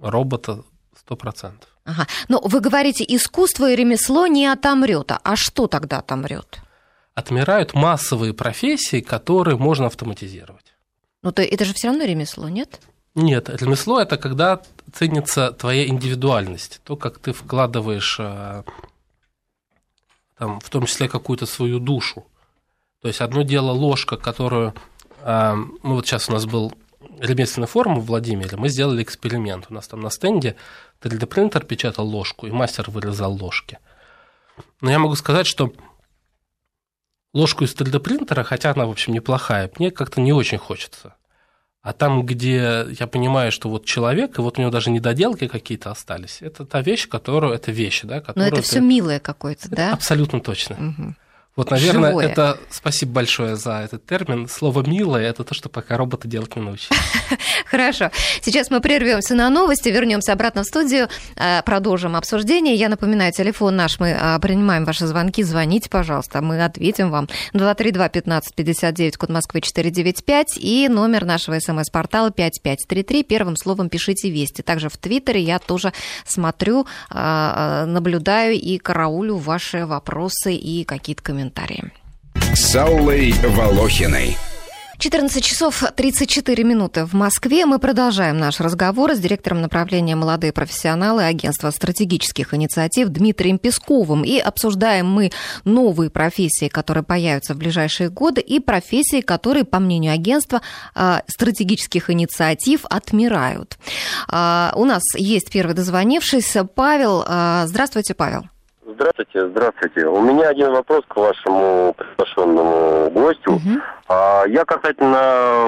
робота 0.00 0.62
100%. 1.04 1.54
Ага. 1.88 2.06
Но 2.28 2.40
вы 2.44 2.60
говорите, 2.60 3.02
искусство 3.08 3.70
и 3.70 3.74
ремесло 3.74 4.26
не 4.26 4.46
отомрет. 4.46 5.10
А 5.10 5.36
что 5.36 5.66
тогда 5.68 6.00
отомрет? 6.00 6.58
Отмирают 7.14 7.72
массовые 7.72 8.34
профессии, 8.34 9.00
которые 9.00 9.56
можно 9.56 9.86
автоматизировать. 9.86 10.74
Ну, 11.22 11.32
то 11.32 11.42
это 11.42 11.64
же 11.64 11.72
все 11.72 11.88
равно 11.88 12.04
ремесло, 12.04 12.48
нет? 12.50 12.80
Нет, 13.14 13.48
ремесло 13.48 14.00
это 14.00 14.18
когда 14.18 14.60
ценится 14.92 15.50
твоя 15.52 15.88
индивидуальность, 15.88 16.80
то, 16.84 16.94
как 16.94 17.18
ты 17.18 17.32
вкладываешь 17.32 18.16
э, 18.20 18.62
там, 20.38 20.60
в 20.60 20.68
том 20.68 20.84
числе 20.84 21.08
какую-то 21.08 21.46
свою 21.46 21.78
душу. 21.78 22.26
То 23.00 23.08
есть 23.08 23.22
одно 23.22 23.42
дело 23.42 23.70
ложка, 23.70 24.18
которую 24.18 24.74
э, 25.22 25.54
ну 25.54 25.94
вот 25.94 26.06
сейчас 26.06 26.28
у 26.28 26.32
нас 26.32 26.44
был 26.44 26.74
ремесленный 27.20 27.68
форум 27.68 28.00
в 28.00 28.06
Владимире, 28.06 28.56
мы 28.56 28.68
сделали 28.68 29.02
эксперимент. 29.02 29.66
У 29.70 29.74
нас 29.74 29.88
там 29.88 30.00
на 30.00 30.10
стенде 30.10 30.56
3D-принтер 31.02 31.64
печатал 31.64 32.06
ложку, 32.06 32.46
и 32.46 32.50
мастер 32.50 32.90
вырезал 32.90 33.32
ложки. 33.32 33.78
Но 34.80 34.90
я 34.90 34.98
могу 34.98 35.14
сказать, 35.14 35.46
что 35.46 35.72
ложку 37.32 37.64
из 37.64 37.74
3D-принтера, 37.74 38.42
хотя 38.42 38.70
она, 38.70 38.86
в 38.86 38.90
общем, 38.90 39.12
неплохая, 39.12 39.70
мне 39.78 39.90
как-то 39.90 40.20
не 40.20 40.32
очень 40.32 40.58
хочется. 40.58 41.14
А 41.80 41.92
там, 41.92 42.26
где 42.26 42.86
я 42.98 43.06
понимаю, 43.06 43.52
что 43.52 43.68
вот 43.70 43.84
человек, 43.84 44.38
и 44.38 44.42
вот 44.42 44.58
у 44.58 44.60
него 44.60 44.70
даже 44.70 44.90
недоделки 44.90 45.46
какие-то 45.46 45.90
остались, 45.90 46.42
это 46.42 46.66
та 46.66 46.82
вещь, 46.82 47.08
которую, 47.08 47.54
это 47.54 47.70
вещи, 47.70 48.06
да, 48.06 48.20
которую... 48.20 48.50
Но 48.50 48.56
это 48.56 48.62
все 48.62 48.80
милое 48.80 49.20
какое-то, 49.20 49.70
да? 49.70 49.92
Абсолютно 49.92 50.40
точно. 50.40 50.76
Угу. 50.76 51.14
Вот, 51.58 51.72
наверное, 51.72 52.10
Живое. 52.10 52.28
это 52.28 52.56
спасибо 52.70 53.14
большое 53.14 53.56
за 53.56 53.80
этот 53.80 54.06
термин. 54.06 54.46
Слово 54.46 54.88
милое 54.88 55.28
это 55.28 55.42
то, 55.42 55.54
что 55.54 55.68
пока 55.68 55.96
роботы 55.96 56.28
делать 56.28 56.54
не 56.54 56.62
научились. 56.62 56.96
Хорошо. 57.66 58.12
Сейчас 58.42 58.70
мы 58.70 58.80
прервемся 58.80 59.34
на 59.34 59.50
новости, 59.50 59.88
вернемся 59.88 60.32
обратно 60.32 60.62
в 60.62 60.66
студию, 60.66 61.08
э, 61.34 61.64
продолжим 61.64 62.14
обсуждение. 62.14 62.76
Я 62.76 62.88
напоминаю, 62.88 63.32
телефон 63.32 63.74
наш, 63.74 63.98
мы 63.98 64.10
э, 64.10 64.38
принимаем 64.38 64.84
ваши 64.84 65.08
звонки. 65.08 65.42
Звоните, 65.42 65.90
пожалуйста, 65.90 66.42
мы 66.42 66.64
ответим 66.64 67.10
вам. 67.10 67.26
232-1559, 67.54 69.16
код 69.16 69.30
Москвы 69.30 69.60
495 69.60 70.58
и 70.58 70.88
номер 70.88 71.24
нашего 71.24 71.58
смс-портала 71.58 72.30
5533. 72.30 73.24
Первым 73.24 73.56
словом 73.56 73.88
пишите 73.88 74.30
«Вести». 74.30 74.62
Также 74.62 74.88
в 74.88 74.96
Твиттере 74.96 75.42
я 75.42 75.58
тоже 75.58 75.92
смотрю, 76.24 76.86
э, 77.10 77.84
наблюдаю 77.84 78.54
и 78.54 78.78
караулю 78.78 79.38
ваши 79.38 79.86
вопросы 79.86 80.54
и 80.54 80.84
какие-то 80.84 81.24
комментарии 81.24 81.47
комментарии. 81.48 81.92
С 82.54 82.74
Аллой 82.76 83.32
Волохиной. 83.32 84.36
14 84.98 85.44
часов 85.44 85.84
34 85.94 86.64
минуты 86.64 87.04
в 87.04 87.12
Москве. 87.12 87.66
Мы 87.66 87.78
продолжаем 87.78 88.36
наш 88.38 88.58
разговор 88.58 89.14
с 89.14 89.20
директором 89.20 89.60
направления 89.60 90.16
«Молодые 90.16 90.52
профессионалы» 90.52 91.22
агентства 91.22 91.70
стратегических 91.70 92.52
инициатив 92.52 93.08
Дмитрием 93.08 93.58
Песковым. 93.58 94.24
И 94.24 94.38
обсуждаем 94.38 95.08
мы 95.08 95.30
новые 95.64 96.10
профессии, 96.10 96.66
которые 96.66 97.04
появятся 97.04 97.54
в 97.54 97.58
ближайшие 97.58 98.10
годы, 98.10 98.40
и 98.40 98.58
профессии, 98.58 99.20
которые, 99.20 99.64
по 99.64 99.78
мнению 99.78 100.14
агентства 100.14 100.62
а, 100.96 101.22
стратегических 101.28 102.10
инициатив, 102.10 102.84
отмирают. 102.90 103.78
А, 104.26 104.72
у 104.74 104.84
нас 104.84 105.02
есть 105.14 105.52
первый 105.52 105.74
дозвонившийся. 105.74 106.64
Павел. 106.64 107.22
А, 107.24 107.66
здравствуйте, 107.68 108.14
Павел. 108.14 108.48
Здравствуйте, 108.98 109.46
здравствуйте. 109.46 110.06
У 110.08 110.20
меня 110.20 110.48
один 110.48 110.72
вопрос 110.72 111.04
к 111.06 111.14
вашему 111.14 111.94
приглашенному 111.96 113.08
гостю. 113.10 113.52
Угу. 113.52 113.80
А, 114.08 114.42
я 114.48 114.64
касательно 114.64 115.62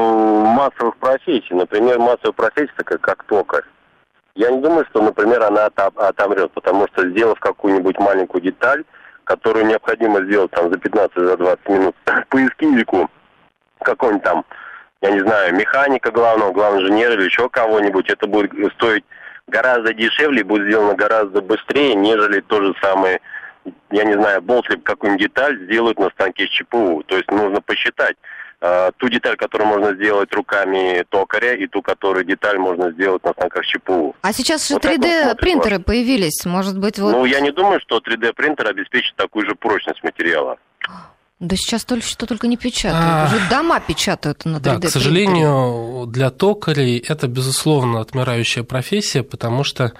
массовых 0.56 0.96
профессий. 0.96 1.54
Например, 1.54 2.00
массовая 2.00 2.32
профессия 2.32 2.72
такая, 2.76 2.98
как 2.98 3.22
токарь. 3.22 3.62
Я 4.34 4.50
не 4.50 4.60
думаю, 4.60 4.84
что, 4.90 5.00
например, 5.00 5.44
она 5.44 5.66
отомрет, 5.66 6.50
потому 6.50 6.88
что 6.88 7.08
сделав 7.08 7.38
какую-нибудь 7.38 8.00
маленькую 8.00 8.42
деталь, 8.42 8.82
которую 9.22 9.66
необходимо 9.66 10.24
сделать 10.24 10.50
там 10.50 10.72
за 10.72 10.78
15-20 10.80 11.58
минут 11.68 11.94
поискиннику, 12.30 13.08
какой-нибудь 13.80 14.24
там, 14.24 14.44
я 15.02 15.12
не 15.12 15.20
знаю, 15.20 15.54
механика 15.54 16.10
главного, 16.10 16.50
главного 16.50 16.82
инженера 16.82 17.12
или 17.12 17.26
еще 17.26 17.48
кого-нибудь, 17.48 18.10
это 18.10 18.26
будет 18.26 18.50
стоить 18.72 19.04
гораздо 19.50 19.92
дешевле, 19.92 20.44
будет 20.44 20.66
сделано 20.66 20.94
гораздо 20.94 21.42
быстрее, 21.42 21.94
нежели 21.94 22.40
то 22.40 22.62
же 22.62 22.74
самое, 22.80 23.20
я 23.90 24.04
не 24.04 24.14
знаю, 24.14 24.40
болт 24.40 24.68
либо 24.70 24.82
какую-нибудь 24.82 25.22
деталь 25.22 25.58
сделают 25.64 25.98
на 25.98 26.10
станке 26.10 26.46
с 26.46 26.50
ЧПУ. 26.50 27.02
То 27.06 27.16
есть 27.16 27.30
нужно 27.30 27.60
посчитать 27.60 28.16
э, 28.60 28.90
ту 28.96 29.08
деталь, 29.08 29.36
которую 29.36 29.68
можно 29.68 29.94
сделать 29.94 30.32
руками 30.32 31.04
токаря, 31.08 31.54
и 31.54 31.66
ту, 31.66 31.82
которую 31.82 32.24
деталь 32.24 32.58
можно 32.58 32.90
сделать 32.92 33.22
на 33.24 33.32
станках 33.32 33.66
ЧПУ. 33.66 34.16
А 34.22 34.32
сейчас 34.32 34.68
же 34.68 34.74
вот 34.74 34.84
3D-принтеры 34.84 35.80
появились, 35.80 36.44
может 36.46 36.78
быть, 36.78 36.98
вот... 36.98 37.12
Ну, 37.12 37.24
я 37.24 37.40
не 37.40 37.50
думаю, 37.50 37.80
что 37.80 37.98
3D-принтер 37.98 38.68
обеспечит 38.68 39.14
такую 39.16 39.46
же 39.46 39.54
прочность 39.54 40.02
материала. 40.02 40.58
Да 41.40 41.56
сейчас 41.56 41.86
только 41.86 42.06
что 42.06 42.26
только 42.26 42.46
не 42.46 42.58
печатают. 42.58 43.02
А, 43.02 43.26
Уже 43.26 43.48
дома 43.48 43.80
печатают 43.80 44.44
на 44.44 44.58
3D. 44.58 44.60
Да, 44.60 44.78
к 44.78 44.90
сожалению, 44.90 46.06
для 46.06 46.30
токарей 46.30 46.98
это, 46.98 47.28
безусловно, 47.28 48.00
отмирающая 48.00 48.62
профессия, 48.62 49.22
потому 49.22 49.64
что 49.64 49.94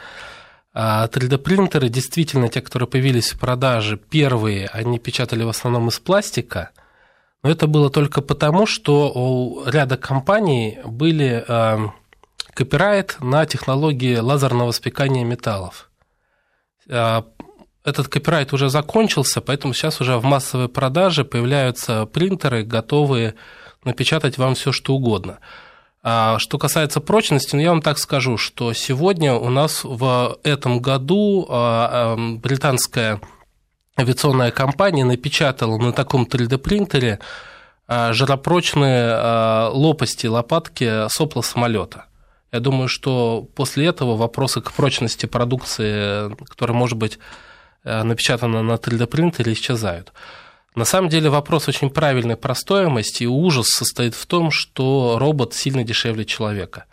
3D-принтеры, 0.75 1.87
а, 1.87 1.89
действительно, 1.89 2.51
те, 2.51 2.61
которые 2.61 2.87
появились 2.89 3.33
в 3.33 3.39
продаже, 3.39 3.97
первые, 3.97 4.69
они 4.69 4.99
печатали 4.99 5.43
в 5.43 5.49
основном 5.49 5.89
из 5.89 5.99
пластика, 5.99 6.71
но 7.43 7.51
это 7.51 7.67
было 7.67 7.89
только 7.89 8.21
потому, 8.21 8.67
что 8.67 9.11
у 9.11 9.65
ряда 9.65 9.97
компаний 9.97 10.79
были 10.85 11.43
а, 11.49 11.91
копирайт 12.53 13.17
на 13.21 13.47
технологии 13.47 14.17
лазерного 14.19 14.73
спекания 14.73 15.25
металлов 15.25 15.91
этот 17.91 18.09
копирайт 18.09 18.53
уже 18.53 18.71
закончился, 18.71 19.41
поэтому 19.41 19.75
сейчас 19.75 20.01
уже 20.01 20.17
в 20.17 20.25
массовой 20.25 20.69
продаже 20.69 21.25
появляются 21.25 22.07
принтеры, 22.07 22.65
готовые 22.65 23.35
напечатать 23.85 24.39
вам 24.39 24.55
все, 24.55 24.73
что 24.73 24.95
угодно. 24.95 25.39
А 26.03 26.39
что 26.39 26.57
касается 26.57 27.01
прочности, 27.01 27.55
ну, 27.55 27.61
я 27.61 27.71
вам 27.71 27.83
так 27.83 27.99
скажу, 27.99 28.39
что 28.39 28.73
сегодня 28.73 29.35
у 29.35 29.51
нас 29.51 29.85
в 29.85 30.39
этом 30.45 30.81
году 30.81 31.47
а, 31.51 32.17
британская 32.17 33.21
авиационная 33.99 34.51
компания 34.51 35.05
напечатала 35.05 35.77
на 35.77 35.93
таком 35.93 36.25
3D-принтере 36.25 37.19
а, 37.87 38.15
жаропрочные 38.15 39.11
а, 39.13 39.71
лопасти 39.73 40.27
лопатки 40.27 41.09
сопла 41.11 41.43
самолета. 41.43 42.07
Я 42.53 42.61
думаю, 42.61 42.89
что 42.89 43.47
после 43.55 43.87
этого 43.87 44.17
вопросы 44.17 44.61
к 44.61 44.73
прочности 44.73 45.27
продукции, 45.27 46.35
которая 46.47 46.77
может 46.77 46.99
быть 46.99 47.19
напечатано 47.85 48.63
на 48.63 48.73
3D 48.73 49.07
принтере, 49.07 49.53
исчезают. 49.53 50.13
На 50.75 50.85
самом 50.85 51.09
деле 51.09 51.31
вопрос 51.31 51.69
очень 51.69 51.91
правильный 51.91 52.37
про 52.37 52.55
стоимость, 52.55 53.23
и 53.23 53.27
ужас 53.27 53.69
состоит 53.69 54.15
в 54.15 54.27
том, 54.27 54.51
что 54.51 55.19
робот 55.19 55.55
сильно 55.55 55.83
дешевле 55.83 56.25
человека. 56.25 56.85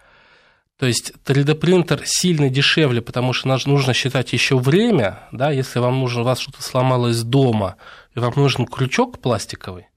То 0.77 0.85
есть 0.85 1.13
3D-принтер 1.25 2.01
сильно 2.05 2.49
дешевле, 2.49 3.01
потому 3.01 3.33
что 3.33 3.47
нужно 3.47 3.93
считать 3.93 4.33
еще 4.33 4.57
время, 4.57 5.27
да, 5.31 5.49
если 5.49 5.79
вам 5.79 5.99
нужно, 5.99 6.21
у 6.21 6.23
вас 6.23 6.39
что-то 6.39 6.61
сломалось 6.61 7.23
дома, 7.23 7.77
и 8.15 8.19
вам 8.19 8.33
нужен 8.35 8.65
крючок 8.65 9.19
пластиковый, 9.19 9.87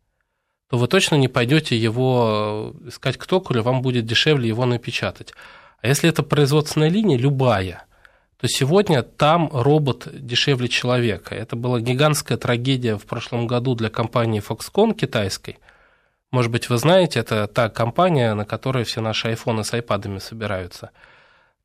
то 0.70 0.78
вы 0.78 0.86
точно 0.88 1.16
не 1.16 1.28
пойдете 1.28 1.76
его 1.76 2.72
э, 2.82 2.88
искать 2.88 3.18
к 3.18 3.26
токарю, 3.26 3.62
вам 3.62 3.82
будет 3.82 4.06
дешевле 4.06 4.48
его 4.48 4.64
напечатать. 4.64 5.34
А 5.82 5.88
если 5.88 6.08
это 6.08 6.22
производственная 6.22 6.88
линия, 6.88 7.18
любая, 7.18 7.84
то 8.40 8.48
сегодня 8.48 9.02
там 9.02 9.50
робот 9.52 10.08
дешевле 10.12 10.68
человека. 10.68 11.34
Это 11.34 11.56
была 11.56 11.80
гигантская 11.80 12.38
трагедия 12.38 12.96
в 12.96 13.04
прошлом 13.04 13.46
году 13.46 13.74
для 13.74 13.90
компании 13.90 14.42
Foxconn 14.42 14.94
китайской. 14.94 15.58
Может 16.30 16.50
быть, 16.50 16.70
вы 16.70 16.78
знаете, 16.78 17.20
это 17.20 17.46
та 17.46 17.68
компания, 17.68 18.34
на 18.34 18.44
которой 18.44 18.84
все 18.84 19.00
наши 19.00 19.28
айфоны 19.28 19.64
с 19.64 19.74
айпадами 19.74 20.18
собираются– 20.18 20.90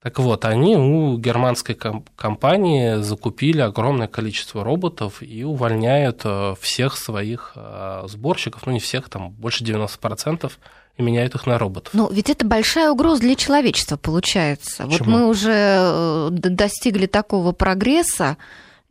так 0.05 0.19
вот, 0.19 0.45
они 0.45 0.75
у 0.75 1.17
германской 1.17 1.75
компании 2.15 3.01
закупили 3.01 3.61
огромное 3.61 4.07
количество 4.07 4.63
роботов 4.63 5.23
и 5.23 5.43
увольняют 5.43 6.21
э, 6.25 6.53
всех 6.61 6.95
своих 6.95 7.53
э, 7.55 8.03
сборщиков, 8.05 8.67
ну 8.67 8.73
не 8.73 8.79
всех, 8.79 9.09
там 9.09 9.31
больше 9.31 9.63
90%, 9.63 10.51
и 10.97 11.01
меняют 11.03 11.35
их 11.35 11.45
на 11.45 11.57
роботов. 11.57 11.93
Но 11.93 12.09
ведь 12.09 12.29
это 12.29 12.45
большая 12.45 12.91
угроза 12.91 13.21
для 13.21 13.35
человечества 13.35 13.97
получается. 13.97 14.83
Почему? 14.83 14.97
Вот 14.97 15.07
мы 15.07 15.27
уже 15.27 15.51
э, 15.51 16.29
достигли 16.31 17.05
такого 17.05 17.51
прогресса. 17.51 18.37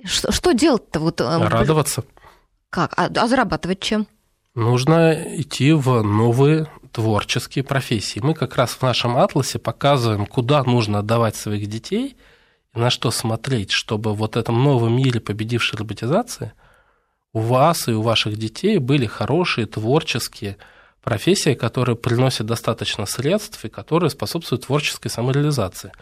Что, 0.04 0.32
что 0.32 0.52
делать-то? 0.52 1.00
Вот, 1.00 1.20
Радоваться. 1.20 2.04
Как? 2.70 2.92
А, 2.96 3.06
а 3.06 3.28
зарабатывать 3.28 3.80
чем? 3.80 4.06
Нужно 4.54 5.14
идти 5.40 5.72
в 5.72 6.02
новые 6.02 6.68
творческие 6.92 7.64
профессии. 7.64 8.20
Мы 8.20 8.34
как 8.34 8.56
раз 8.56 8.70
в 8.70 8.82
нашем 8.82 9.16
атласе 9.16 9.58
показываем, 9.58 10.26
куда 10.26 10.62
нужно 10.62 11.00
отдавать 11.00 11.34
своих 11.34 11.66
детей 11.66 12.16
и 12.74 12.78
на 12.78 12.90
что 12.90 13.10
смотреть, 13.10 13.72
чтобы 13.72 14.14
вот 14.14 14.36
в 14.36 14.38
этом 14.38 14.62
новом 14.62 14.96
мире 14.96 15.20
победившей 15.20 15.78
роботизации 15.78 16.52
у 17.32 17.40
вас 17.40 17.88
и 17.88 17.92
у 17.92 18.00
ваших 18.00 18.36
детей 18.36 18.78
были 18.78 19.06
хорошие 19.06 19.66
творческие 19.66 20.56
профессии, 21.04 21.54
которые 21.54 21.96
приносят 21.96 22.46
достаточно 22.46 23.06
средств 23.06 23.64
и 23.64 23.68
которые 23.68 24.10
способствуют 24.10 24.66
творческой 24.66 25.08
самореализации. 25.08 25.92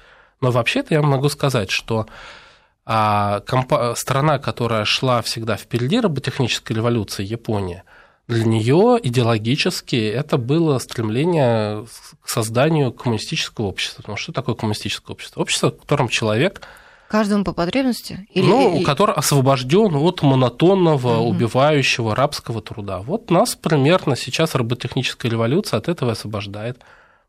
Но 0.40 0.50
вообще-то 0.50 0.94
я 0.94 1.02
могу 1.02 1.28
сказать, 1.28 1.70
что 1.70 2.06
а, 2.84 3.40
компа- 3.40 3.94
страна, 3.96 4.38
которая 4.38 4.84
шла 4.84 5.20
всегда 5.22 5.56
впереди 5.56 6.00
роботехнической 6.00 6.76
революции, 6.76 7.24
Япония– 7.24 7.84
для 8.28 8.44
нее 8.44 8.98
идеологически 9.02 9.96
это 9.96 10.38
было 10.38 10.78
стремление 10.78 11.86
к 12.22 12.28
созданию 12.28 12.92
коммунистического 12.92 13.66
общества. 13.66 14.02
Потому 14.02 14.16
что 14.16 14.32
такое 14.32 14.54
коммунистическое 14.54 15.12
общество? 15.14 15.40
Общество, 15.40 15.70
в 15.70 15.80
котором 15.80 16.08
человек 16.08 16.62
Каждому 17.12 17.44
по 17.44 17.52
потребности? 17.52 18.26
Или... 18.32 18.46
Ну, 18.46 18.82
который 18.84 19.14
освобожден 19.14 19.96
от 19.96 20.22
монотонного, 20.22 21.18
угу. 21.18 21.28
убивающего 21.28 22.16
рабского 22.16 22.62
труда. 22.62 23.00
Вот 23.00 23.30
нас 23.30 23.54
примерно 23.54 24.16
сейчас 24.16 24.54
роботехническая 24.54 25.30
революция 25.30 25.76
от 25.76 25.88
этого 25.88 26.12
освобождает. 26.12 26.80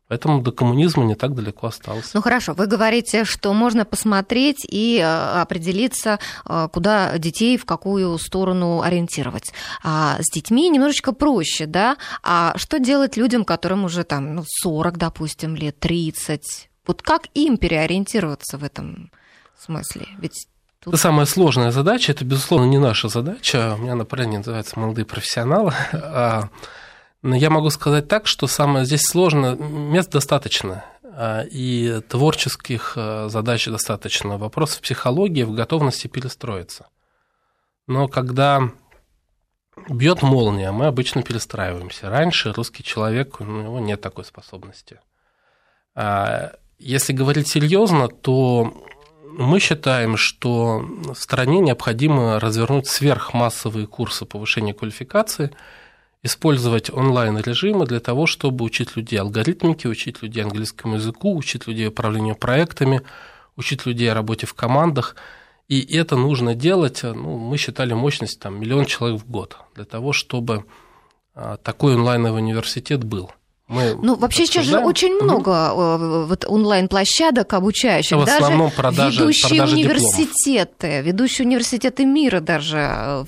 Поэтому 0.08 0.40
до 0.40 0.52
коммунизма 0.52 1.04
не 1.04 1.14
так 1.14 1.34
далеко 1.34 1.66
осталось. 1.66 2.14
Ну 2.14 2.22
хорошо, 2.22 2.54
вы 2.54 2.66
говорите, 2.66 3.26
что 3.26 3.52
можно 3.52 3.84
посмотреть 3.84 4.64
и 4.66 5.00
э, 5.00 5.40
определиться, 5.42 6.18
э, 6.48 6.68
куда 6.72 7.18
детей, 7.18 7.58
в 7.58 7.66
какую 7.66 8.16
сторону 8.16 8.80
ориентировать. 8.80 9.52
А 9.82 10.16
с 10.18 10.30
детьми 10.32 10.70
немножечко 10.70 11.12
проще, 11.12 11.66
да? 11.66 11.98
А 12.22 12.54
что 12.56 12.78
делать 12.78 13.18
людям, 13.18 13.44
которым 13.44 13.84
уже 13.84 14.04
там 14.04 14.34
ну, 14.36 14.44
40, 14.46 14.96
допустим, 14.96 15.54
лет, 15.56 15.78
30? 15.78 16.70
Вот 16.86 17.02
как 17.02 17.26
им 17.34 17.58
переориентироваться 17.58 18.56
в 18.56 18.64
этом 18.64 19.10
смысле? 19.58 20.06
Ведь 20.18 20.48
Тут... 20.80 20.98
Самая 21.00 21.24
сложная 21.24 21.70
задача, 21.70 22.12
это, 22.12 22.26
безусловно, 22.26 22.66
не 22.66 22.76
наша 22.76 23.08
задача. 23.08 23.74
У 23.78 23.82
меня 23.82 23.94
направление 23.94 24.40
называется 24.40 24.78
«Молодые 24.78 25.06
профессионалы». 25.06 25.72
А 25.92 26.50
но 27.24 27.34
я 27.34 27.48
могу 27.48 27.70
сказать 27.70 28.06
так, 28.06 28.26
что 28.26 28.46
самое 28.46 28.84
здесь 28.84 29.00
сложно, 29.00 29.54
мест 29.56 30.10
достаточно, 30.10 30.84
а, 31.04 31.40
и 31.50 32.02
творческих 32.02 32.92
а, 32.96 33.30
задач 33.30 33.64
достаточно. 33.64 34.36
Вопрос 34.36 34.74
в 34.74 34.82
психологии, 34.82 35.44
в 35.44 35.54
готовности 35.54 36.06
перестроиться. 36.06 36.86
Но 37.86 38.08
когда 38.08 38.70
бьет 39.88 40.20
молния, 40.20 40.70
мы 40.70 40.84
обычно 40.84 41.22
перестраиваемся. 41.22 42.10
Раньше 42.10 42.52
русский 42.52 42.84
человек, 42.84 43.40
у 43.40 43.44
него 43.44 43.80
нет 43.80 44.02
такой 44.02 44.26
способности. 44.26 45.00
Если 46.78 47.12
говорить 47.14 47.48
серьезно, 47.48 48.08
то 48.08 48.84
мы 49.38 49.60
считаем, 49.60 50.16
что 50.16 50.78
в 50.78 51.14
стране 51.14 51.60
необходимо 51.60 52.40
развернуть 52.40 52.86
сверхмассовые 52.86 53.86
курсы 53.86 54.24
повышения 54.24 54.74
квалификации– 54.74 55.50
использовать 56.24 56.90
онлайн-режимы 56.90 57.84
для 57.86 58.00
того, 58.00 58.26
чтобы 58.26 58.64
учить 58.64 58.96
людей 58.96 59.20
алгоритмики, 59.20 59.86
учить 59.86 60.22
людей 60.22 60.42
английскому 60.42 60.96
языку, 60.96 61.36
учить 61.36 61.68
людей 61.68 61.88
управлению 61.88 62.34
проектами, 62.34 63.02
учить 63.56 63.84
людей 63.84 64.10
работе 64.10 64.46
в 64.46 64.54
командах. 64.54 65.16
И 65.68 65.80
это 65.96 66.16
нужно 66.16 66.54
делать, 66.54 67.02
ну, 67.02 67.36
мы 67.36 67.58
считали 67.58 67.92
мощность 67.92 68.40
там, 68.40 68.58
миллион 68.58 68.86
человек 68.86 69.20
в 69.20 69.30
год 69.30 69.58
для 69.74 69.84
того, 69.84 70.12
чтобы 70.14 70.64
а, 71.34 71.58
такой 71.58 71.94
онлайновый 71.94 72.40
университет 72.40 73.04
был– 73.04 73.30
мы 73.66 73.94
ну, 73.94 74.14
вообще 74.16 74.44
сейчас 74.44 74.66
же 74.66 74.78
очень 74.78 75.14
много 75.14 75.72
угу. 75.72 76.26
вот 76.26 76.44
онлайн-площадок 76.46 77.54
обучающих. 77.54 78.18
В 78.18 78.20
основном 78.20 78.68
даже 78.68 78.76
продажи, 78.76 79.20
ведущие 79.20 79.56
продажи 79.56 79.74
университеты, 79.76 80.86
дипломов. 80.88 81.06
ведущие 81.06 81.46
университеты 81.46 82.04
мира 82.04 82.40
даже 82.40 82.76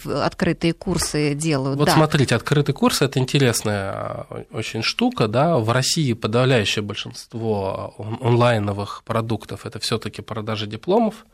э, 0.04 0.22
открытые 0.22 0.74
курсы 0.74 1.34
делают. 1.34 1.78
Вот 1.78 1.86
да. 1.86 1.94
смотрите, 1.94 2.34
открытый 2.34 2.74
курс– 2.74 3.00
это 3.00 3.18
интересная 3.18 4.26
э, 4.28 4.44
очень 4.52 4.82
штука. 4.82 5.26
Да? 5.26 5.56
В 5.56 5.70
России 5.70 6.12
подавляющее 6.12 6.82
большинство 6.82 7.94
онлайновых 8.20 9.04
продуктов– 9.04 9.60
это 9.64 9.78
все 9.78 9.96
таки 9.96 10.20
продажи 10.20 10.66
дипломов, 10.66 11.24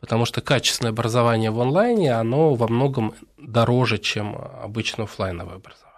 потому 0.00 0.24
что 0.24 0.40
качественное 0.40 0.92
образование 0.92 1.50
в 1.50 1.60
онлайне, 1.60 2.14
оно 2.14 2.54
во 2.54 2.68
многом 2.68 3.12
дороже, 3.36 3.98
чем 3.98 4.34
обычно 4.62 5.04
офлайновое 5.04 5.56
образование. 5.56 5.89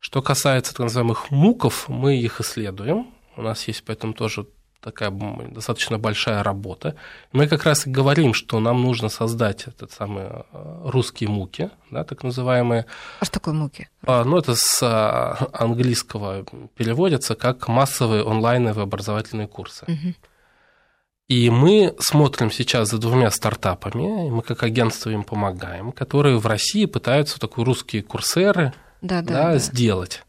Что 0.00 0.22
касается 0.22 0.72
так 0.72 0.80
называемых 0.80 1.30
муков, 1.30 1.88
мы 1.88 2.16
их 2.16 2.40
исследуем. 2.40 3.08
У 3.36 3.42
нас 3.42 3.68
есть 3.68 3.84
поэтому 3.84 4.14
тоже 4.14 4.46
такая 4.80 5.10
достаточно 5.10 5.98
большая 5.98 6.42
работа. 6.42 6.96
Мы 7.32 7.46
как 7.46 7.64
раз 7.64 7.86
и 7.86 7.90
говорим, 7.90 8.32
что 8.32 8.60
нам 8.60 8.82
нужно 8.82 9.10
создать 9.10 9.68
этот 9.68 9.92
самый 9.92 10.24
э, 10.24 10.42
русские 10.84 11.28
муки, 11.28 11.70
да, 11.90 12.02
так 12.04 12.22
называемые. 12.24 12.86
А 13.20 13.24
что 13.26 13.34
такое 13.34 13.52
муки? 13.52 13.88
А, 14.06 14.24
ну, 14.24 14.38
это 14.38 14.54
с 14.54 14.82
а, 14.82 15.50
английского 15.52 16.46
переводится 16.74 17.34
как 17.34 17.68
массовые 17.68 18.22
онлайновые 18.22 18.84
образовательные 18.84 19.48
курсы. 19.48 19.84
Угу. 19.84 20.14
И 21.28 21.50
мы 21.50 21.94
смотрим 21.98 22.50
сейчас 22.50 22.88
за 22.88 22.96
двумя 22.96 23.30
стартапами, 23.30 24.30
мы 24.30 24.40
как 24.40 24.62
агентство 24.62 25.10
им 25.10 25.24
помогаем, 25.24 25.92
которые 25.92 26.38
в 26.38 26.46
России 26.46 26.86
пытаются 26.86 27.38
такие 27.38 27.64
русские 27.66 28.02
курсеры– 28.02 28.72
да, 29.00 29.22
да, 29.22 29.32
да, 29.32 29.52
да. 29.52 29.58
сделать. 29.58 30.22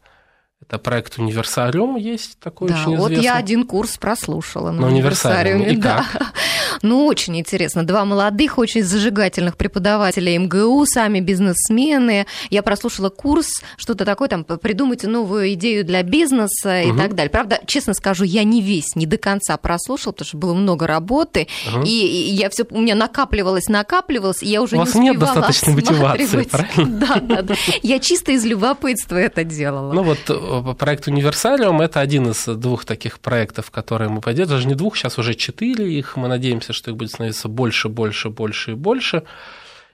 Это 0.72 0.78
проект 0.78 1.18
«Универсариум» 1.18 1.96
есть 1.96 2.38
такой 2.38 2.70
да, 2.70 2.76
очень 2.76 2.94
известный. 2.94 3.16
вот 3.16 3.22
я 3.22 3.36
один 3.36 3.66
курс 3.66 3.98
прослушала 3.98 4.70
на, 4.70 4.80
на 4.80 4.86
«Универсариуме». 4.86 5.72
И 5.74 5.76
да. 5.76 6.06
как? 6.10 6.32
Ну, 6.80 7.04
очень 7.04 7.38
интересно. 7.38 7.86
Два 7.86 8.04
молодых, 8.06 8.56
очень 8.58 8.82
зажигательных 8.82 9.56
преподавателя 9.56 10.36
МГУ, 10.38 10.84
сами 10.86 11.20
бизнесмены. 11.20 12.26
Я 12.48 12.62
прослушала 12.62 13.10
курс, 13.10 13.62
что-то 13.76 14.04
такое, 14.06 14.28
там, 14.28 14.44
придумайте 14.44 15.06
новую 15.06 15.52
идею 15.52 15.84
для 15.84 16.02
бизнеса 16.02 16.80
и 16.80 16.90
угу. 16.90 16.98
так 16.98 17.14
далее. 17.14 17.30
Правда, 17.30 17.60
честно 17.66 17.92
скажу, 17.92 18.24
я 18.24 18.42
не 18.42 18.62
весь, 18.62 18.96
не 18.96 19.04
до 19.04 19.18
конца 19.18 19.56
прослушала, 19.58 20.12
потому 20.12 20.26
что 20.26 20.36
было 20.38 20.54
много 20.54 20.86
работы, 20.86 21.46
угу. 21.68 21.84
и, 21.84 21.90
я 21.90 22.48
все 22.48 22.64
у 22.70 22.80
меня 22.80 22.94
накапливалось, 22.94 23.68
накапливалось, 23.68 24.42
и 24.42 24.48
я 24.48 24.62
уже 24.62 24.76
у 24.76 24.78
вас 24.80 24.94
не 24.94 25.02
нет 25.02 25.18
достаточной 25.18 25.74
мотивации, 25.74 26.42
правильно? 26.50 26.98
Да, 26.98 27.20
да, 27.20 27.42
да. 27.42 27.54
Я 27.82 27.98
чисто 27.98 28.32
из 28.32 28.44
любопытства 28.44 29.16
это 29.16 29.44
делала. 29.44 29.92
Ну 29.92 30.02
вот 30.02 30.18
э, 30.28 30.61
проект 30.62 31.08
«Универсалиум»– 31.08 31.80
это 31.82 32.00
один 32.00 32.30
из 32.30 32.44
двух 32.46 32.84
таких 32.84 33.20
проектов, 33.20 33.70
которые 33.70 34.08
мы 34.08 34.20
поддерживаем. 34.20 34.58
Даже 34.58 34.68
не 34.68 34.74
двух, 34.74 34.96
сейчас 34.96 35.18
уже 35.18 35.34
четыре 35.34 35.92
их, 35.92 36.16
мы 36.16 36.28
надеемся, 36.28 36.72
что 36.72 36.90
их 36.90 36.96
будет 36.96 37.10
становиться 37.10 37.48
больше, 37.48 37.88
больше, 37.88 38.30
больше 38.30 38.72
и 38.72 38.74
больше. 38.74 39.24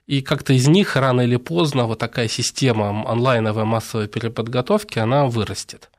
И 0.07 0.23
как-то 0.23 0.53
из 0.53 0.67
них 0.69 0.97
рано 0.97 1.21
или 1.21 1.37
поздно 1.37 1.85
вот 1.85 1.99
такая 1.99 2.29
система 2.29 3.11
онлайновой 3.11 3.65
массовой 3.65 4.09
переподготовки, 4.09 4.99
она 4.99 5.27
вырастет. 5.27 5.91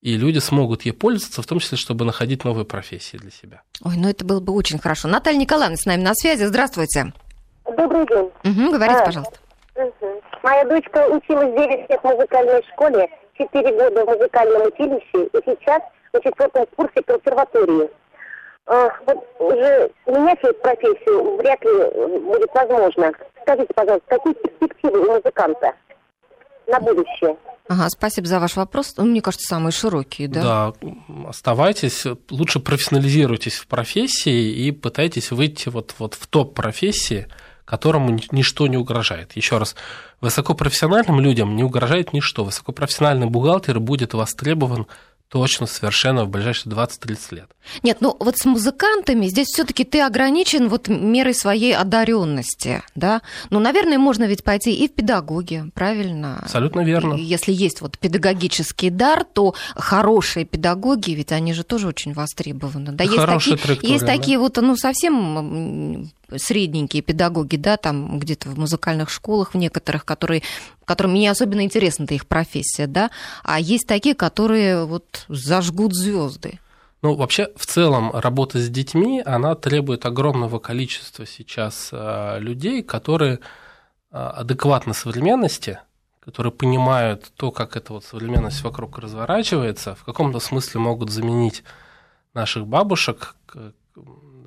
И 0.00 0.16
люди 0.16 0.38
смогут 0.38 0.82
ей 0.82 0.92
пользоваться, 0.92 1.42
в 1.42 1.46
том 1.46 1.58
числе, 1.58 1.76
чтобы 1.76 2.04
находить 2.04 2.44
новые 2.44 2.64
профессии 2.64 3.16
для 3.16 3.32
себя. 3.32 3.62
Ой, 3.82 3.96
ну 3.96 4.08
это 4.08 4.24
было 4.24 4.40
бы 4.40 4.52
очень 4.52 4.78
хорошо. 4.78 5.08
Наталья 5.08 5.38
Николаевна 5.38 5.76
с 5.76 5.86
нами 5.86 6.02
на 6.02 6.14
связи. 6.14 6.44
Здравствуйте. 6.44 7.12
Добрый 7.64 8.06
день. 8.06 8.30
Угу, 8.44 8.72
говорите, 8.72 9.00
а, 9.00 9.04
пожалуйста. 9.04 9.38
Угу. 9.74 10.22
Моя 10.44 10.64
дочка 10.64 11.06
училась 11.08 11.52
9 11.52 11.90
лет 11.90 12.00
в 12.00 12.04
музыкальной 12.04 12.62
школе, 12.72 13.08
4 13.38 13.72
года 13.72 14.04
в 14.04 14.08
музыкальном 14.08 14.62
училище 14.62 15.26
и 15.32 15.38
сейчас 15.46 15.82
на 16.12 16.20
четвертом 16.20 16.66
курсе 16.76 17.02
консерватории. 17.02 17.88
А, 18.66 18.90
вот 19.06 19.26
уже 19.38 19.90
менять 20.06 20.38
эту 20.42 20.54
профессию 20.60 21.36
вряд 21.36 21.62
ли 21.64 22.20
будет 22.20 22.50
возможно. 22.52 23.12
Скажите, 23.42 23.72
пожалуйста, 23.74 24.06
какие 24.08 24.34
перспективы 24.34 25.00
у 25.00 25.12
музыканта 25.12 25.72
на 26.66 26.80
будущее? 26.80 27.36
Ага, 27.68 27.88
спасибо 27.90 28.26
за 28.26 28.40
ваш 28.40 28.56
вопрос. 28.56 28.94
Он, 28.98 29.10
мне 29.10 29.22
кажется, 29.22 29.46
самый 29.46 29.72
широкий, 29.72 30.26
да? 30.26 30.42
Да, 30.42 30.72
оставайтесь, 31.28 32.06
лучше 32.30 32.60
профессионализируйтесь 32.60 33.56
в 33.56 33.66
профессии 33.66 34.66
и 34.66 34.72
пытайтесь 34.72 35.30
выйти 35.30 35.68
вот, 35.68 35.94
вот 35.98 36.14
в 36.14 36.26
топ 36.26 36.54
профессии, 36.54 37.26
которому 37.68 38.18
ничто 38.32 38.66
не 38.66 38.78
угрожает. 38.78 39.32
Еще 39.36 39.58
раз, 39.58 39.76
высокопрофессиональным 40.22 41.20
людям 41.20 41.54
не 41.54 41.62
угрожает 41.62 42.14
ничто. 42.14 42.44
Высокопрофессиональный 42.44 43.26
бухгалтер 43.26 43.78
будет 43.78 44.14
востребован 44.14 44.86
точно, 45.28 45.66
совершенно 45.66 46.24
в 46.24 46.30
ближайшие 46.30 46.72
20-30 46.72 47.18
лет. 47.32 47.50
Нет, 47.82 47.98
ну 48.00 48.16
вот 48.18 48.38
с 48.38 48.46
музыкантами 48.46 49.26
здесь 49.26 49.48
все-таки 49.48 49.84
ты 49.84 50.00
ограничен 50.00 50.70
вот 50.70 50.88
мерой 50.88 51.34
своей 51.34 51.76
одаренности, 51.76 52.82
да? 52.94 53.20
Ну, 53.50 53.60
наверное, 53.60 53.98
можно 53.98 54.24
ведь 54.24 54.42
пойти 54.42 54.72
и 54.72 54.88
в 54.88 54.92
педагоги, 54.92 55.70
правильно? 55.74 56.38
Абсолютно 56.38 56.80
верно. 56.80 57.12
Если 57.12 57.52
есть 57.52 57.82
вот 57.82 57.98
педагогический 57.98 58.88
дар, 58.88 59.24
то 59.24 59.54
хорошие 59.76 60.46
педагоги, 60.46 61.10
ведь 61.10 61.32
они 61.32 61.52
же 61.52 61.64
тоже 61.64 61.88
очень 61.88 62.14
востребованы. 62.14 62.92
Да, 62.92 63.04
есть 63.04 63.26
такие, 63.26 63.78
есть 63.82 64.06
да. 64.06 64.16
такие 64.16 64.38
вот, 64.38 64.56
ну, 64.56 64.74
совсем 64.74 66.10
средненькие 66.36 67.02
педагоги, 67.02 67.56
да, 67.56 67.76
там 67.76 68.18
где-то 68.18 68.50
в 68.50 68.58
музыкальных 68.58 69.10
школах 69.10 69.54
в 69.54 69.56
некоторых, 69.56 70.04
которые, 70.04 70.42
которым 70.84 71.14
не 71.14 71.26
особенно 71.28 71.62
интересна 71.62 72.04
их 72.04 72.26
профессия, 72.26 72.86
да, 72.86 73.10
а 73.42 73.60
есть 73.60 73.86
такие, 73.86 74.14
которые 74.14 74.84
вот 74.84 75.24
зажгут 75.28 75.94
звезды. 75.94 76.58
Ну, 77.00 77.14
вообще, 77.14 77.48
в 77.56 77.64
целом, 77.64 78.10
работа 78.12 78.58
с 78.58 78.68
детьми, 78.68 79.22
она 79.24 79.54
требует 79.54 80.04
огромного 80.04 80.58
количества 80.58 81.26
сейчас 81.26 81.90
э, 81.92 82.38
людей, 82.40 82.82
которые 82.82 83.34
э, 83.34 83.38
адекватны 84.18 84.94
современности, 84.94 85.78
которые 86.20 86.52
понимают 86.52 87.30
то, 87.36 87.52
как 87.52 87.76
эта 87.76 87.92
вот 87.92 88.04
современность 88.04 88.62
вокруг 88.62 88.98
разворачивается, 88.98 89.94
в 89.94 90.04
каком-то 90.04 90.40
смысле 90.40 90.80
могут 90.80 91.10
заменить 91.10 91.62
наших 92.34 92.66
бабушек, 92.66 93.36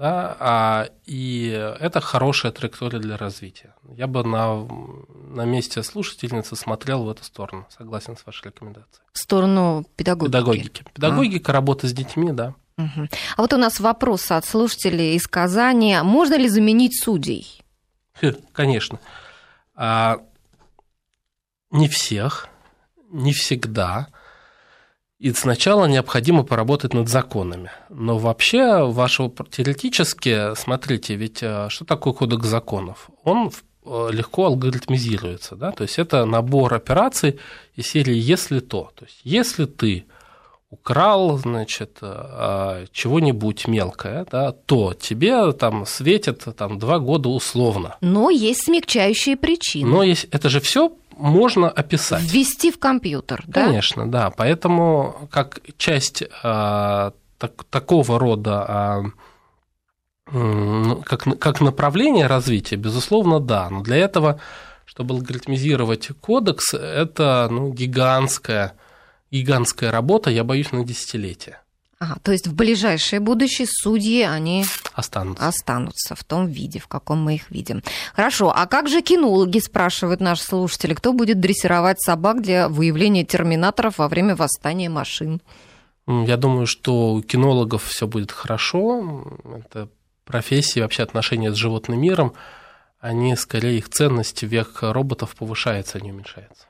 да, 0.01 0.35
а, 0.39 0.89
и 1.05 1.49
это 1.79 2.01
хорошая 2.01 2.51
траектория 2.51 2.97
для 2.97 3.17
развития. 3.17 3.75
Я 3.95 4.07
бы 4.07 4.23
на, 4.23 4.67
на 5.29 5.45
месте 5.45 5.83
слушательницы 5.83 6.55
смотрел 6.55 7.03
в 7.03 7.09
эту 7.11 7.23
сторону, 7.23 7.67
согласен 7.69 8.17
с 8.17 8.25
вашей 8.25 8.47
рекомендацией. 8.47 9.03
В 9.13 9.19
сторону 9.19 9.85
педагогики? 9.95 10.31
Педагогики. 10.31 10.85
Педагогика, 10.95 11.51
а. 11.51 11.53
работа 11.53 11.87
с 11.87 11.93
детьми, 11.93 12.31
да. 12.31 12.55
Угу. 12.79 13.09
А 13.37 13.41
вот 13.43 13.53
у 13.53 13.57
нас 13.57 13.79
вопрос 13.79 14.31
от 14.31 14.43
слушателей 14.43 15.15
из 15.15 15.27
Казани. 15.27 15.95
Можно 16.01 16.35
ли 16.35 16.49
заменить 16.49 16.99
судей? 16.99 17.61
Конечно. 18.53 18.99
А, 19.75 20.17
не 21.69 21.87
всех, 21.87 22.49
не 23.11 23.33
всегда– 23.33 24.07
и 25.21 25.31
сначала 25.33 25.85
необходимо 25.85 26.43
поработать 26.43 26.95
над 26.95 27.07
законами. 27.07 27.69
Но 27.89 28.17
вообще, 28.17 28.83
вашего 28.83 29.31
теоретически, 29.51 30.55
смотрите, 30.55 31.15
ведь 31.15 31.43
э, 31.43 31.67
что 31.69 31.85
такое 31.85 32.13
кодекс 32.13 32.47
законов? 32.47 33.11
Он 33.23 33.51
э, 33.85 34.09
легко 34.11 34.45
алгоритмизируется, 34.45 35.55
да, 35.55 35.71
то 35.73 35.83
есть 35.83 35.99
это 35.99 36.25
набор 36.25 36.73
операций 36.73 37.39
из 37.75 37.85
серии 37.85 38.15
«если 38.15 38.61
то». 38.61 38.89
То 38.95 39.05
есть 39.05 39.19
если 39.23 39.65
ты 39.65 40.05
украл, 40.71 41.37
значит, 41.37 41.99
э, 42.01 42.87
чего-нибудь 42.91 43.67
мелкое, 43.67 44.25
да, 44.31 44.53
то 44.53 44.95
тебе 44.95 45.51
там 45.51 45.85
светит 45.85 46.47
там 46.57 46.79
два 46.79 46.97
года 46.97 47.29
условно. 47.29 47.95
Но 48.01 48.31
есть 48.31 48.63
смягчающие 48.63 49.37
причины. 49.37 49.87
Но 49.87 50.01
есть, 50.01 50.25
это 50.31 50.49
же 50.49 50.59
все 50.61 50.91
можно 51.17 51.69
описать. 51.69 52.23
Ввести 52.23 52.71
в 52.71 52.79
компьютер, 52.79 53.43
да? 53.47 53.65
Конечно, 53.65 54.09
да. 54.09 54.29
Поэтому 54.29 55.29
как 55.31 55.61
часть 55.77 56.23
а, 56.43 57.13
так, 57.37 57.63
такого 57.65 58.19
рода 58.19 58.65
а, 58.67 59.03
как, 61.05 61.39
как 61.39 61.61
направление 61.61 62.27
развития, 62.27 62.75
безусловно, 62.75 63.39
да. 63.39 63.69
Но 63.69 63.81
для 63.81 63.97
этого, 63.97 64.39
чтобы 64.85 65.15
алгоритмизировать 65.15 66.09
кодекс, 66.21 66.73
это 66.73 67.47
ну, 67.51 67.73
гигантская, 67.73 68.77
гигантская 69.29 69.91
работа, 69.91 70.29
я 70.29 70.43
боюсь, 70.43 70.71
на 70.71 70.85
десятилетия. 70.85 71.61
Ага, 72.01 72.15
то 72.23 72.31
есть 72.31 72.47
в 72.47 72.55
ближайшее 72.55 73.19
будущее 73.19 73.67
судьи, 73.69 74.23
они 74.23 74.65
останутся. 74.93 75.47
останутся 75.47 76.15
в 76.15 76.23
том 76.23 76.47
виде, 76.47 76.79
в 76.79 76.87
каком 76.87 77.23
мы 77.23 77.35
их 77.35 77.51
видим. 77.51 77.83
Хорошо, 78.15 78.51
а 78.51 78.65
как 78.65 78.89
же 78.89 79.03
кинологи, 79.03 79.59
спрашивают 79.59 80.19
наши 80.19 80.41
слушатели, 80.41 80.95
кто 80.95 81.13
будет 81.13 81.39
дрессировать 81.39 82.01
собак 82.01 82.41
для 82.41 82.69
выявления 82.69 83.23
терминаторов 83.23 83.99
во 83.99 84.07
время 84.07 84.35
восстания 84.35 84.89
машин? 84.89 85.41
Я 86.07 86.37
думаю, 86.37 86.65
что 86.65 87.13
у 87.13 87.21
кинологов 87.21 87.83
все 87.83 88.07
будет 88.07 88.31
хорошо. 88.31 89.37
Это 89.59 89.87
профессии, 90.25 90.79
вообще 90.79 91.03
отношения 91.03 91.51
с 91.51 91.55
животным 91.55 92.01
миром, 92.01 92.33
они 92.99 93.35
скорее 93.35 93.77
их 93.77 93.89
ценность 93.89 94.41
век 94.41 94.79
роботов 94.81 95.35
повышается, 95.35 95.99
а 95.99 96.01
не 96.01 96.11
уменьшается. 96.11 96.65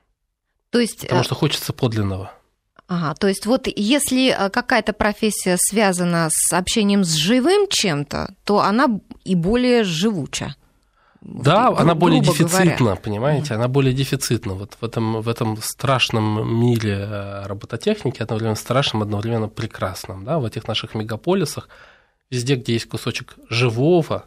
То 0.71 0.79
есть... 0.79 1.03
Потому 1.03 1.21
э, 1.21 1.23
что 1.23 1.35
хочется 1.35 1.71
подлинного. 1.71 2.33
Ага, 2.93 3.13
то 3.13 3.29
есть 3.29 3.45
вот 3.45 3.69
если 3.73 4.35
э, 4.37 4.49
какая-то 4.49 4.91
профессия 4.91 5.55
связана 5.57 6.27
с 6.29 6.51
общением 6.51 7.05
с 7.05 7.13
живым 7.13 7.67
чем-то, 7.69 8.35
то 8.43 8.59
она 8.59 8.87
и 9.23 9.33
более 9.33 9.85
живуча. 9.85 10.57
Да, 11.21 11.69
вот, 11.69 11.79
она 11.79 11.95
более 11.95 12.19
дефицитна, 12.19 12.75
говоря. 12.77 12.95
понимаете, 12.97 13.53
она 13.53 13.69
более 13.69 13.93
дефицитна. 13.93 14.55
Вот 14.55 14.75
в 14.81 14.83
этом, 14.83 15.21
в 15.21 15.29
этом 15.29 15.55
страшном 15.61 16.53
мире 16.59 17.07
э, 17.09 17.45
робототехники, 17.45 18.21
одновременно 18.21 18.57
страшном, 18.57 19.03
одновременно 19.03 19.47
прекрасном, 19.47 20.25
да, 20.25 20.39
в 20.39 20.43
этих 20.43 20.67
наших 20.67 20.93
мегаполисах, 20.93 21.69
везде, 22.29 22.55
где 22.55 22.73
есть 22.73 22.89
кусочек 22.89 23.35
живого, 23.49 24.25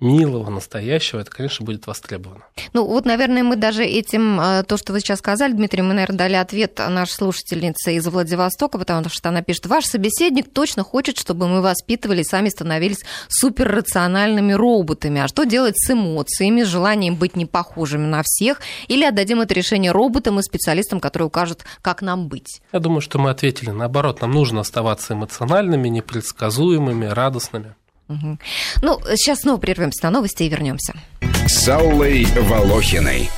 милого, 0.00 0.50
настоящего, 0.50 1.20
это, 1.20 1.30
конечно, 1.30 1.64
будет 1.64 1.86
востребовано. 1.86 2.44
Ну, 2.72 2.86
вот, 2.86 3.04
наверное, 3.04 3.42
мы 3.42 3.56
даже 3.56 3.84
этим, 3.84 4.40
э, 4.40 4.62
то, 4.64 4.76
что 4.76 4.92
вы 4.92 5.00
сейчас 5.00 5.18
сказали, 5.18 5.52
Дмитрий, 5.52 5.82
мы, 5.82 5.94
наверное, 5.94 6.18
дали 6.18 6.34
ответ 6.34 6.78
нашей 6.78 7.12
слушательнице 7.12 7.94
из 7.94 8.06
Владивостока, 8.06 8.78
потому 8.78 9.08
что 9.08 9.28
она 9.28 9.42
пишет, 9.42 9.66
ваш 9.66 9.84
собеседник 9.84 10.52
точно 10.52 10.82
хочет, 10.82 11.18
чтобы 11.18 11.48
мы 11.48 11.60
воспитывали 11.60 12.22
и 12.22 12.24
сами 12.24 12.48
становились 12.48 13.04
суперрациональными 13.28 14.52
роботами. 14.52 15.20
А 15.20 15.28
что 15.28 15.44
делать 15.44 15.74
с 15.76 15.90
эмоциями, 15.90 16.62
с 16.62 16.68
желанием 16.68 17.16
быть 17.16 17.36
не 17.36 17.46
похожими 17.46 18.06
на 18.06 18.22
всех? 18.24 18.60
Или 18.88 19.04
отдадим 19.04 19.40
это 19.40 19.54
решение 19.54 19.92
роботам 19.92 20.38
и 20.38 20.42
специалистам, 20.42 21.00
которые 21.00 21.26
укажут, 21.26 21.64
как 21.82 22.02
нам 22.02 22.28
быть? 22.28 22.60
Я 22.72 22.78
думаю, 22.78 23.00
что 23.00 23.18
мы 23.18 23.30
ответили 23.30 23.70
наоборот. 23.70 24.20
Нам 24.20 24.32
нужно 24.32 24.60
оставаться 24.60 25.14
эмоциональными, 25.14 25.88
непредсказуемыми, 25.88 27.06
радостными. 27.06 27.74
Угу. 28.10 28.38
Ну, 28.82 29.00
сейчас 29.14 29.40
снова 29.40 29.58
прервемся 29.58 30.04
на 30.04 30.10
новости 30.10 30.42
и 30.42 30.48
вернемся. 30.48 30.94
С 31.46 31.68
Аллой 31.68 32.24
Волохиной. 32.24 33.30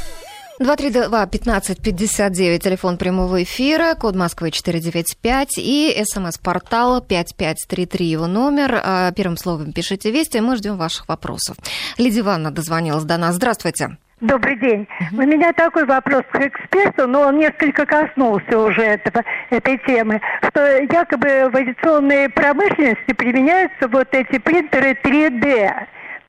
232-1559, 0.61 2.59
телефон 2.59 2.97
прямого 2.97 3.43
эфира, 3.43 3.95
код 3.95 4.15
Москвы 4.15 4.51
495 4.51 5.55
и 5.59 6.03
смс-портал 6.05 7.01
5533, 7.01 8.07
его 8.07 8.27
номер. 8.27 8.81
А, 8.83 9.13
первым 9.13 9.37
словом 9.37 9.73
пишите 9.73 10.11
вести, 10.11 10.41
мы 10.41 10.57
ждем 10.57 10.77
ваших 10.77 11.09
вопросов. 11.09 11.57
Лидия 11.99 12.21
Ивановна 12.21 12.51
дозвонилась 12.53 13.05
до 13.05 13.17
нас. 13.17 13.35
Здравствуйте. 13.35 13.99
Добрый 14.23 14.55
день. 14.55 14.87
У 15.11 15.23
меня 15.23 15.53
такой 15.53 15.85
вопрос 15.85 16.23
к 16.31 16.41
эксперту, 16.41 17.09
но 17.09 17.23
он 17.23 17.39
несколько 17.39 17.85
коснулся 17.85 18.57
уже 18.57 18.81
этого, 18.81 19.25
этой 19.51 19.79
темы, 19.79 20.21
что 20.49 20.79
якобы 20.79 21.51
в 21.51 21.57
авиационной 21.57 22.29
промышленности 22.29 23.15
применяются 23.15 23.89
вот 23.89 24.15
эти 24.15 24.39
принтеры 24.39 24.93
3D. 24.93 25.73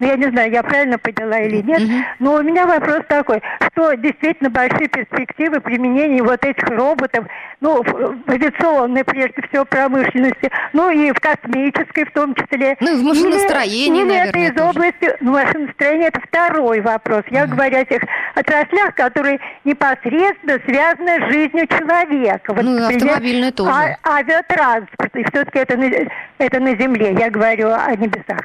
Ну, 0.03 0.09
я 0.09 0.17
не 0.17 0.29
знаю, 0.31 0.51
я 0.51 0.63
правильно 0.63 0.97
поняла 0.97 1.39
или 1.39 1.61
нет, 1.61 1.81
но 2.19 2.35
у 2.35 2.41
меня 2.43 2.67
вопрос 2.67 3.01
такой, 3.07 3.41
что 3.71 3.93
действительно 3.93 4.49
большие 4.49 4.89
перспективы 4.89 5.61
применения 5.61 6.21
вот 6.21 6.43
этих 6.43 6.67
роботов, 6.67 7.25
ну, 7.61 7.81
в 7.81 8.29
авиационной, 8.29 9.05
прежде 9.05 9.41
всего, 9.47 9.63
промышленности, 9.63 10.51
ну, 10.73 10.89
и 10.89 11.11
в 11.11 11.19
космической 11.21 12.03
в 12.03 12.11
том 12.11 12.35
числе. 12.35 12.75
Ну, 12.81 12.97
и 12.97 13.01
в 13.01 13.03
машиностроении, 13.03 14.01
или, 14.01 14.09
наверное, 14.09 14.29
это 14.29 14.39
из 14.39 14.53
тоже. 14.53 14.69
области, 14.69 15.17
ну, 15.21 15.31
машиностроение 15.31 16.07
это 16.09 16.19
второй 16.19 16.81
вопрос. 16.81 17.23
Я 17.29 17.45
uh 17.45 17.47
говорю 17.47 17.77
о 17.77 17.85
тех 17.85 18.01
отраслях, 18.35 18.95
которые 18.95 19.39
непосредственно 19.63 20.59
связаны 20.65 21.29
с 21.29 21.31
жизнью 21.31 21.67
человека. 21.67 22.53
Вот, 22.53 22.63
ну, 22.63 22.79
например, 22.79 23.03
автомобильное 23.03 23.51
тоже. 23.51 23.71
А, 23.71 24.17
авиатранспорт, 24.17 25.15
и 25.15 25.23
все-таки 25.23 25.59
это 25.59 25.77
на, 25.77 25.89
это 26.39 26.59
на 26.59 26.75
земле, 26.75 27.15
я 27.17 27.29
говорю 27.29 27.69
о 27.69 27.95
небесах. 27.95 28.41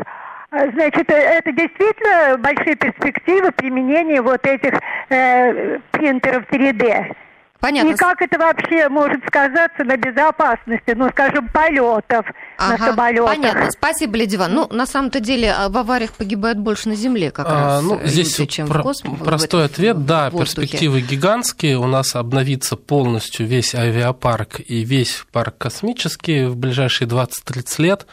Значит, 0.51 1.11
э, 1.11 1.15
это 1.15 1.53
действительно 1.53 2.39
большие 2.39 2.75
перспективы 2.77 3.53
применения 3.53 4.23
вот 4.23 4.47
этих 4.47 4.73
э, 5.11 5.79
принтеров 5.93 6.45
3D. 6.51 7.15
Понятно. 7.61 7.91
И 7.91 7.95
как 7.95 8.23
это 8.23 8.39
вообще 8.39 8.89
может 8.89 9.21
сказаться 9.27 9.83
на 9.83 9.97
безопасности, 9.97 10.93
ну, 10.95 11.09
скажем, 11.11 11.49
полетов 11.49 12.25
ага, 12.57 12.79
на 12.79 12.87
самолетах? 12.87 13.35
Понятно. 13.35 13.71
Спасибо, 13.73 14.17
Лидия 14.17 14.47
Ну, 14.47 14.69
на 14.71 14.87
самом-то 14.87 15.19
деле 15.19 15.53
а, 15.53 15.69
в 15.69 15.77
авариях 15.77 16.13
погибают 16.13 16.59
больше 16.59 16.89
на 16.89 16.95
Земле 16.95 17.33
как 17.33 17.47
а, 17.49 17.53
раз. 17.53 17.83
Ну, 17.83 18.01
здесь 18.05 18.39
люди, 18.39 18.53
чем 18.53 18.69
про- 18.69 18.79
в 18.79 18.83
космосе. 18.83 19.25
Простой 19.25 19.65
ответ, 19.65 20.07
да, 20.07 20.31
перспективы 20.31 21.01
гигантские. 21.01 21.79
У 21.79 21.87
нас 21.87 22.15
обновится 22.15 22.77
полностью 22.77 23.45
весь 23.47 23.75
авиапарк 23.75 24.61
и 24.61 24.85
весь 24.85 25.25
парк 25.33 25.59
космический 25.59 26.47
в 26.47 26.57
ближайшие 26.57 27.09
20-30 27.09 27.83
лет. 27.83 28.07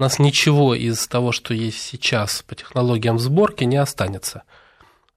У 0.00 0.02
нас 0.02 0.18
ничего 0.18 0.74
из 0.74 1.06
того, 1.06 1.30
что 1.30 1.52
есть 1.52 1.82
сейчас 1.82 2.42
по 2.48 2.54
технологиям 2.54 3.18
сборки, 3.18 3.64
не 3.64 3.76
останется. 3.76 4.44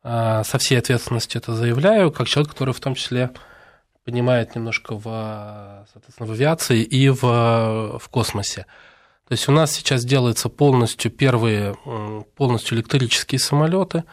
А, 0.04 0.44
со 0.44 0.58
всей 0.58 0.78
ответственностью 0.78 1.40
это 1.40 1.56
заявляю, 1.56 2.12
как 2.12 2.28
человек, 2.28 2.52
который 2.52 2.74
в 2.74 2.82
том 2.82 2.94
числе 2.94 3.32
понимает 4.04 4.56
немножко 4.56 4.96
в, 4.98 5.86
соответственно, 5.94 6.28
в 6.28 6.34
авиации 6.34 6.84
и 6.84 7.08
в, 7.08 7.22
в 7.22 8.10
космосе. 8.10 8.66
То 9.26 9.32
есть 9.32 9.48
у 9.48 9.54
нас 9.54 9.72
сейчас 9.72 10.04
делаются 10.04 10.50
полностью 10.50 11.12
первые 11.12 11.78
полностью 12.36 12.78
электрические 12.78 13.40
самолеты. 13.40 14.04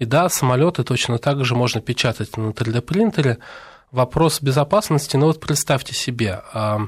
И 0.00 0.06
да, 0.06 0.28
самолеты 0.28 0.82
точно 0.82 1.18
так 1.18 1.44
же 1.44 1.54
можно 1.54 1.80
печатать 1.80 2.36
на 2.36 2.50
3D 2.50 2.80
принтере. 2.80 3.38
Вопрос 3.92 4.42
безопасности, 4.42 5.16
ну 5.16 5.26
вот 5.26 5.38
представьте 5.38 5.94
себе, 5.94 6.42
а, 6.52 6.80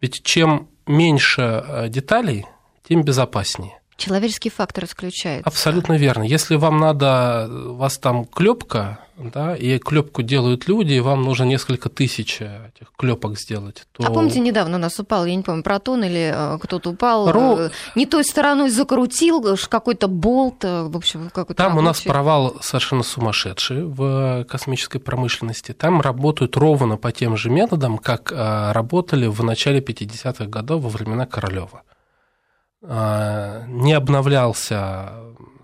ведь 0.00 0.22
чем 0.22 0.70
меньше 0.86 1.42
а, 1.42 1.88
деталей, 1.88 2.46
тем 2.90 3.04
безопаснее. 3.04 3.80
Человеческий 3.96 4.50
фактор 4.50 4.84
исключается. 4.84 5.46
Абсолютно 5.46 5.92
верно. 5.92 6.24
Если 6.24 6.56
вам 6.56 6.80
надо, 6.80 7.48
у 7.50 7.74
вас 7.74 7.98
там 7.98 8.24
клепка, 8.24 8.98
да, 9.18 9.54
и 9.54 9.78
клепку 9.78 10.22
делают 10.22 10.66
люди, 10.66 10.94
и 10.94 11.00
вам 11.00 11.22
нужно 11.22 11.44
несколько 11.44 11.88
тысяч 11.88 12.40
этих 12.40 12.92
клепок 12.96 13.38
сделать. 13.38 13.86
То... 13.92 14.04
А 14.06 14.10
помните, 14.10 14.40
недавно 14.40 14.78
у 14.78 14.80
нас 14.80 14.98
упал, 14.98 15.26
я 15.26 15.36
не 15.36 15.42
помню, 15.42 15.62
протон 15.62 16.02
или 16.02 16.32
э, 16.34 16.58
кто-то 16.62 16.90
упал, 16.90 17.30
Ру... 17.30 17.58
Э, 17.58 17.70
не 17.94 18.06
той 18.06 18.24
стороной 18.24 18.70
закрутил, 18.70 19.56
какой-то 19.68 20.08
болт, 20.08 20.64
э, 20.64 20.84
в 20.84 20.96
общем, 20.96 21.28
какой-то 21.28 21.62
Там 21.62 21.72
рабочий. 21.72 21.84
у 21.84 21.86
нас 21.86 22.00
провал 22.00 22.56
совершенно 22.62 23.02
сумасшедший 23.02 23.84
в 23.84 24.44
космической 24.44 24.98
промышленности. 24.98 25.72
Там 25.72 26.00
работают 26.00 26.56
ровно 26.56 26.96
по 26.96 27.12
тем 27.12 27.36
же 27.36 27.50
методам, 27.50 27.98
как 27.98 28.32
работали 28.32 29.26
в 29.26 29.44
начале 29.44 29.80
50-х 29.80 30.46
годов 30.46 30.82
во 30.82 30.88
времена 30.88 31.26
Королева. 31.26 31.82
А, 32.82 33.64
не 33.66 33.92
обновлялся 33.92 35.12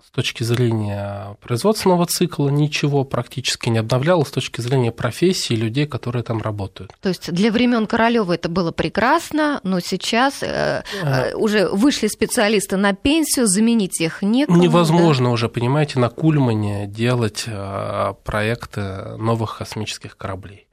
с 0.05 0.11
точки 0.11 0.43
зрения 0.43 1.35
производственного 1.41 2.05
цикла, 2.05 2.49
ничего 2.49 3.03
практически 3.03 3.69
не 3.69 3.79
обновлялось 3.79 4.29
с 4.29 4.31
точки 4.31 4.61
зрения 4.61 4.91
профессии 4.91 5.53
людей, 5.53 5.85
которые 5.85 6.23
там 6.23 6.41
работают. 6.41 6.93
То 7.01 7.09
есть 7.09 7.31
для 7.31 7.51
времен 7.51 7.87
Королева 7.87 8.33
это 8.33 8.49
было 8.49 8.71
прекрасно, 8.71 9.59
но 9.63 9.79
сейчас 9.79 10.41
э, 10.41 10.83
а... 11.03 11.35
уже 11.35 11.69
вышли 11.69 12.07
специалисты 12.07 12.77
на 12.77 12.93
пенсию, 12.93 13.47
заменить 13.47 13.99
их 13.99 14.21
некому. 14.21 14.61
Невозможно 14.61 15.25
да? 15.25 15.31
уже, 15.31 15.49
понимаете, 15.49 15.99
на 15.99 16.09
Кульмане 16.09 16.87
делать 16.87 17.43
э, 17.47 18.13
проекты 18.23 19.17
новых 19.17 19.57
космических 19.57 20.17
кораблей. 20.17 20.66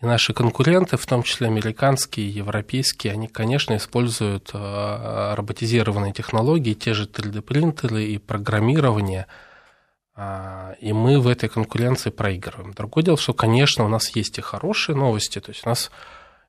И 0.00 0.06
наши 0.06 0.32
конкуренты, 0.32 0.96
в 0.96 1.04
том 1.04 1.22
числе 1.22 1.48
американские, 1.48 2.30
европейские, 2.30 3.12
они, 3.12 3.28
конечно, 3.28 3.76
используют 3.76 4.50
э, 4.54 5.34
роботизированные 5.34 6.14
технологии, 6.14 6.72
те 6.72 6.94
же 6.94 7.06
3D-принтеры 7.06 8.04
и 8.04 8.16
программирование, 8.16 9.26
а, 10.16 10.74
и 10.80 10.94
мы 10.94 11.20
в 11.20 11.28
этой 11.28 11.50
конкуренции 11.50 12.08
проигрываем. 12.08 12.72
Другое 12.72 13.04
дело, 13.04 13.18
что, 13.18 13.34
конечно, 13.34 13.84
у 13.84 13.88
нас 13.88 14.08
есть 14.16 14.38
и 14.38 14.40
хорошие 14.40 14.96
новости, 14.96 15.38
то 15.38 15.50
есть 15.50 15.66
у 15.66 15.68
нас 15.68 15.90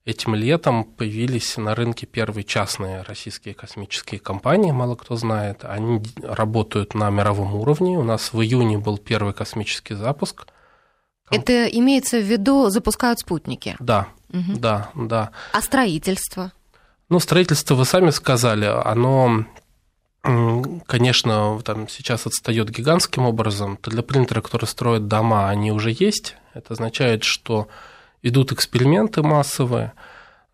этим 0.06 0.34
летом 0.34 0.86
появились 0.86 1.58
на 1.58 1.76
рынке 1.76 2.06
первые 2.06 2.46
частные 2.46 3.02
российские 3.02 3.54
космические 3.54 4.22
компании, 4.22 4.72
мало 4.72 4.96
кто 4.96 5.18
знает, 5.18 5.66
они 5.66 6.02
работают 6.24 6.96
на 6.96 7.10
мировом 7.10 7.54
уровне, 7.54 7.98
у 7.98 8.04
нас 8.04 8.32
в 8.32 8.42
июне 8.42 8.78
был 8.78 8.98
первый 8.98 9.34
космический 9.34 9.96
запуск– 9.96 10.48
это 11.32 11.66
имеется 11.66 12.20
в 12.20 12.24
виду, 12.24 12.70
запускают 12.70 13.20
спутники? 13.20 13.76
Да, 13.80 14.08
угу. 14.30 14.54
да, 14.58 14.90
да. 14.96 15.32
А 15.54 15.62
строительство? 15.62 16.52
Ну, 17.10 17.20
строительство, 17.20 17.76
вы 17.76 17.86
сами 17.86 18.10
сказали, 18.12 18.66
оно, 18.66 19.46
конечно, 20.86 21.60
там 21.64 21.90
сейчас 21.90 22.26
отстает 22.26 22.70
гигантским 22.70 23.26
образом. 23.26 23.78
Для 23.84 24.02
принтера, 24.02 24.42
которые 24.42 24.68
строят 24.68 25.08
дома, 25.08 25.50
они 25.50 25.72
уже 25.72 25.92
есть. 25.92 26.36
Это 26.54 26.74
означает, 26.74 27.24
что 27.24 27.68
идут 28.22 28.52
эксперименты 28.52 29.24
массовые. 29.24 29.94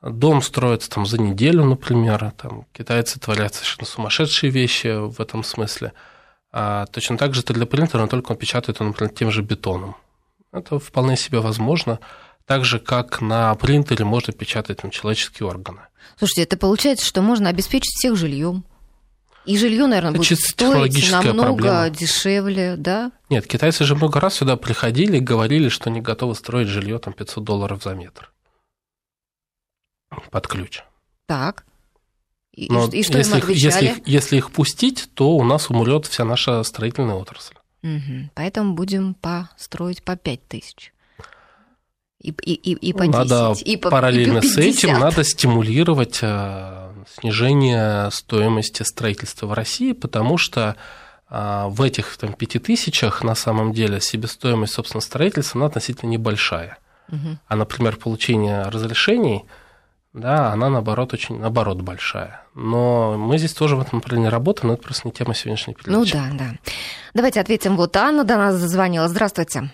Дом 0.01 0.41
строится 0.41 0.89
там 0.89 1.05
за 1.05 1.19
неделю, 1.19 1.65
например. 1.65 2.31
Там 2.37 2.65
китайцы 2.71 3.19
творят 3.19 3.53
совершенно 3.53 3.85
сумасшедшие 3.85 4.51
вещи 4.51 4.95
в 4.95 5.19
этом 5.19 5.43
смысле. 5.43 5.93
А 6.51 6.85
точно 6.87 7.17
так 7.17 7.33
же 7.35 7.41
это 7.41 7.53
для 7.53 7.65
принтера, 7.65 8.01
но 8.01 8.07
только 8.07 8.31
он 8.31 8.37
печатает, 8.37 8.79
например, 8.79 9.13
тем 9.13 9.31
же 9.31 9.41
бетоном. 9.41 9.95
Это 10.51 10.79
вполне 10.79 11.17
себе 11.17 11.39
возможно. 11.39 11.99
Так 12.45 12.63
же, 12.63 12.79
как 12.79 13.21
на 13.21 13.53
принтере 13.55 14.05
можно 14.05 14.31
печатать 14.33 14.81
там, 14.81 14.91
человеческие 14.91 15.47
органы. 15.47 15.81
Слушайте, 16.17 16.43
это 16.43 16.57
получается, 16.57 17.05
что 17.05 17.21
можно 17.21 17.49
обеспечить 17.49 17.93
всех 17.93 18.15
жильем. 18.15 18.63
И 19.45 19.57
жилье, 19.57 19.87
наверное, 19.87 20.11
это 20.11 20.17
будет 20.17 20.39
стоить 20.39 21.11
намного 21.11 21.41
проблема. 21.41 21.89
дешевле, 21.89 22.75
да? 22.77 23.11
Нет, 23.29 23.47
китайцы 23.47 23.85
же 23.85 23.95
много 23.95 24.19
раз 24.19 24.35
сюда 24.35 24.57
приходили 24.57 25.17
и 25.17 25.21
говорили, 25.21 25.69
что 25.69 25.89
они 25.89 26.01
готовы 26.01 26.35
строить 26.35 26.67
жилье 26.67 26.99
там 26.99 27.13
500 27.13 27.43
долларов 27.43 27.81
за 27.81 27.93
метр. 27.93 28.31
Под 30.31 30.47
ключ. 30.47 30.83
Так. 31.27 31.65
И, 32.53 32.69
Но 32.71 32.87
и 32.87 33.03
что 33.03 33.17
если, 33.17 33.31
им 33.31 33.37
отвечали? 33.37 33.63
Если, 33.63 33.85
их, 33.85 34.07
если 34.07 34.37
их 34.37 34.51
пустить, 34.51 35.09
то 35.13 35.31
у 35.37 35.43
нас 35.43 35.69
умрет 35.69 36.07
вся 36.07 36.25
наша 36.25 36.63
строительная 36.63 37.15
отрасль. 37.15 37.55
Угу. 37.83 38.29
Поэтому 38.33 38.73
будем 38.73 39.13
построить 39.13 40.03
по 40.03 40.15
5 40.15 40.47
тысяч. 40.47 40.93
И, 42.19 42.31
и, 42.31 42.53
и, 42.53 42.73
и 42.73 42.93
по 42.93 43.05
10, 43.05 43.13
надо 43.13 43.53
и 43.63 43.77
по, 43.77 43.91
параллельно 43.91 44.39
и 44.39 44.41
по 44.41 44.47
с 44.47 44.57
этим 44.57 44.99
надо 44.99 45.23
стимулировать 45.23 46.19
э, 46.23 46.91
снижение 47.07 48.09
стоимости 48.11 48.81
строительства 48.81 49.45
в 49.45 49.53
России, 49.53 49.93
потому 49.93 50.39
что 50.39 50.75
э, 51.29 51.65
в 51.67 51.81
этих 51.81 52.17
там, 52.17 52.33
5 52.33 52.63
тысячах 52.63 53.23
на 53.23 53.35
самом 53.35 53.71
деле 53.71 54.01
себестоимость, 54.01 54.73
собственно, 54.73 55.01
строительства 55.01 55.59
она 55.59 55.67
относительно 55.67 56.09
небольшая. 56.09 56.79
Угу. 57.09 57.37
А, 57.47 57.55
например, 57.55 57.97
получение 57.97 58.63
разрешений– 58.63 59.45
да, 60.17 60.51
она 60.51 60.69
наоборот 60.69 61.13
очень, 61.13 61.39
наоборот, 61.39 61.81
большая. 61.81 62.41
Но 62.55 63.17
мы 63.17 63.37
здесь 63.37 63.53
тоже 63.53 63.75
в 63.75 63.81
этом 63.81 63.99
направлении 63.99 64.29
работаем, 64.29 64.69
но 64.69 64.73
это 64.73 64.83
просто 64.83 65.07
не 65.07 65.11
тема 65.11 65.35
сегодняшней 65.35 65.75
передачи. 65.75 65.95
Ну 65.95 66.05
да, 66.05 66.37
да. 66.37 66.45
Давайте 67.13 67.39
ответим. 67.39 67.75
Вот 67.75 67.95
Анна 67.95 68.23
до 68.23 68.37
нас 68.37 68.55
зазвонила. 68.55 69.07
Здравствуйте. 69.07 69.69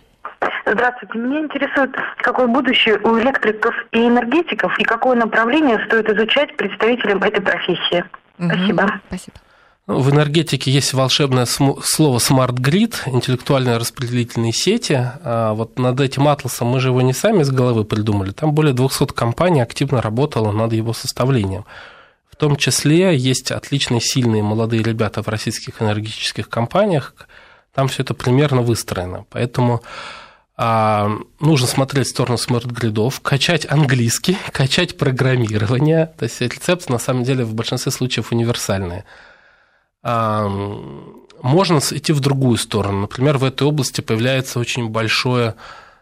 Здравствуйте. 0.66 1.18
Меня 1.18 1.42
интересует, 1.42 1.92
какое 2.18 2.48
будущее 2.48 3.00
у 3.00 3.18
электриков 3.20 3.74
и 3.92 4.00
энергетиков, 4.00 4.78
и 4.80 4.84
какое 4.84 5.16
направление 5.16 5.80
стоит 5.88 6.10
изучать 6.10 6.56
представителям 6.58 7.24
этой 7.24 7.42
профессии. 7.42 8.04
Угу. 8.40 8.50
Спасибо. 8.50 9.02
Спасибо. 9.08 9.38
В 9.86 10.12
энергетике 10.12 10.72
есть 10.72 10.94
волшебное 10.94 11.46
слово 11.46 12.18
smart 12.18 12.54
grid, 12.54 12.96
интеллектуальные 13.06 13.76
распределительные 13.76 14.54
сети. 14.54 14.94
А 14.98 15.54
вот 15.54 15.78
над 15.78 16.00
этим 16.00 16.30
атласом 16.30 16.70
мы 16.70 16.80
же 16.80 16.88
его 16.88 17.02
не 17.02 17.12
сами 17.12 17.44
с 17.44 17.52
головы 17.52 17.84
придумали. 17.84 18.32
Там 18.32 18.54
более 18.54 18.74
200 18.74 19.08
компаний 19.08 19.60
активно 19.60 20.02
работало 20.02 20.54
над 20.54 20.72
его 20.72 20.94
составлением. 20.94 21.66
В 22.32 22.38
том 22.38 22.56
числе 22.56 23.18
есть 23.18 23.52
отличные, 23.52 24.00
сильные 24.00 24.42
молодые 24.42 24.84
ребята 24.84 25.22
в 25.22 25.28
российских 25.28 25.82
энергетических 25.82 26.48
компаниях. 26.48 27.14
Там 27.74 27.90
все 27.90 28.04
это 28.04 28.14
примерно 28.14 28.62
выстроено. 28.62 29.26
Поэтому 29.32 29.84
а, 30.56 31.12
нужно 31.42 31.68
смотреть 31.68 32.08
в 32.08 32.12
сторону 32.12 32.38
смарт-гридов, 32.38 33.20
качать 33.20 33.70
английский, 33.70 34.38
качать 34.54 34.98
программирование. 34.98 36.14
То 36.18 36.24
есть 36.24 36.40
рецепты 36.40 36.94
на 36.94 37.00
самом 37.00 37.26
деле 37.26 37.44
в 37.44 37.54
большинстве 37.54 37.92
случаев 37.92 38.32
универсальные 38.32 39.04
можно 40.04 41.80
идти 41.80 42.14
в 42.14 42.20
другую 42.20 42.58
сторону. 42.58 43.02
Например, 43.02 43.38
в 43.38 43.44
этой 43.44 43.68
области 43.68 44.02
появляется 44.02 44.60
очень 44.60 44.90
большое 44.90 45.56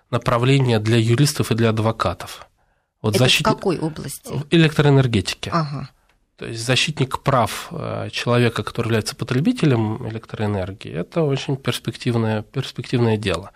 направление 0.10 0.80
для 0.80 0.98
юристов 0.98 1.52
и 1.52 1.56
для 1.56 1.70
адвокатов. 1.70 2.48
Вот 3.02 3.16
Это 3.16 3.24
защит... 3.24 3.48
в 3.48 3.50
какой 3.50 3.80
области? 3.80 4.28
В 4.28 4.46
электроэнергетике. 4.52 5.52
Ага. 5.52 5.90
То 6.38 6.46
есть 6.48 6.66
защитник 6.66 7.20
прав 7.20 7.68
э, 7.72 8.10
человека, 8.12 8.64
который 8.64 8.88
является 8.88 9.16
потребителем 9.16 10.08
электроэнергии, 10.08 10.92
это 10.92 11.22
очень 11.22 11.56
перспективное, 11.56 12.42
перспективное 12.42 13.18
дело. 13.18 13.52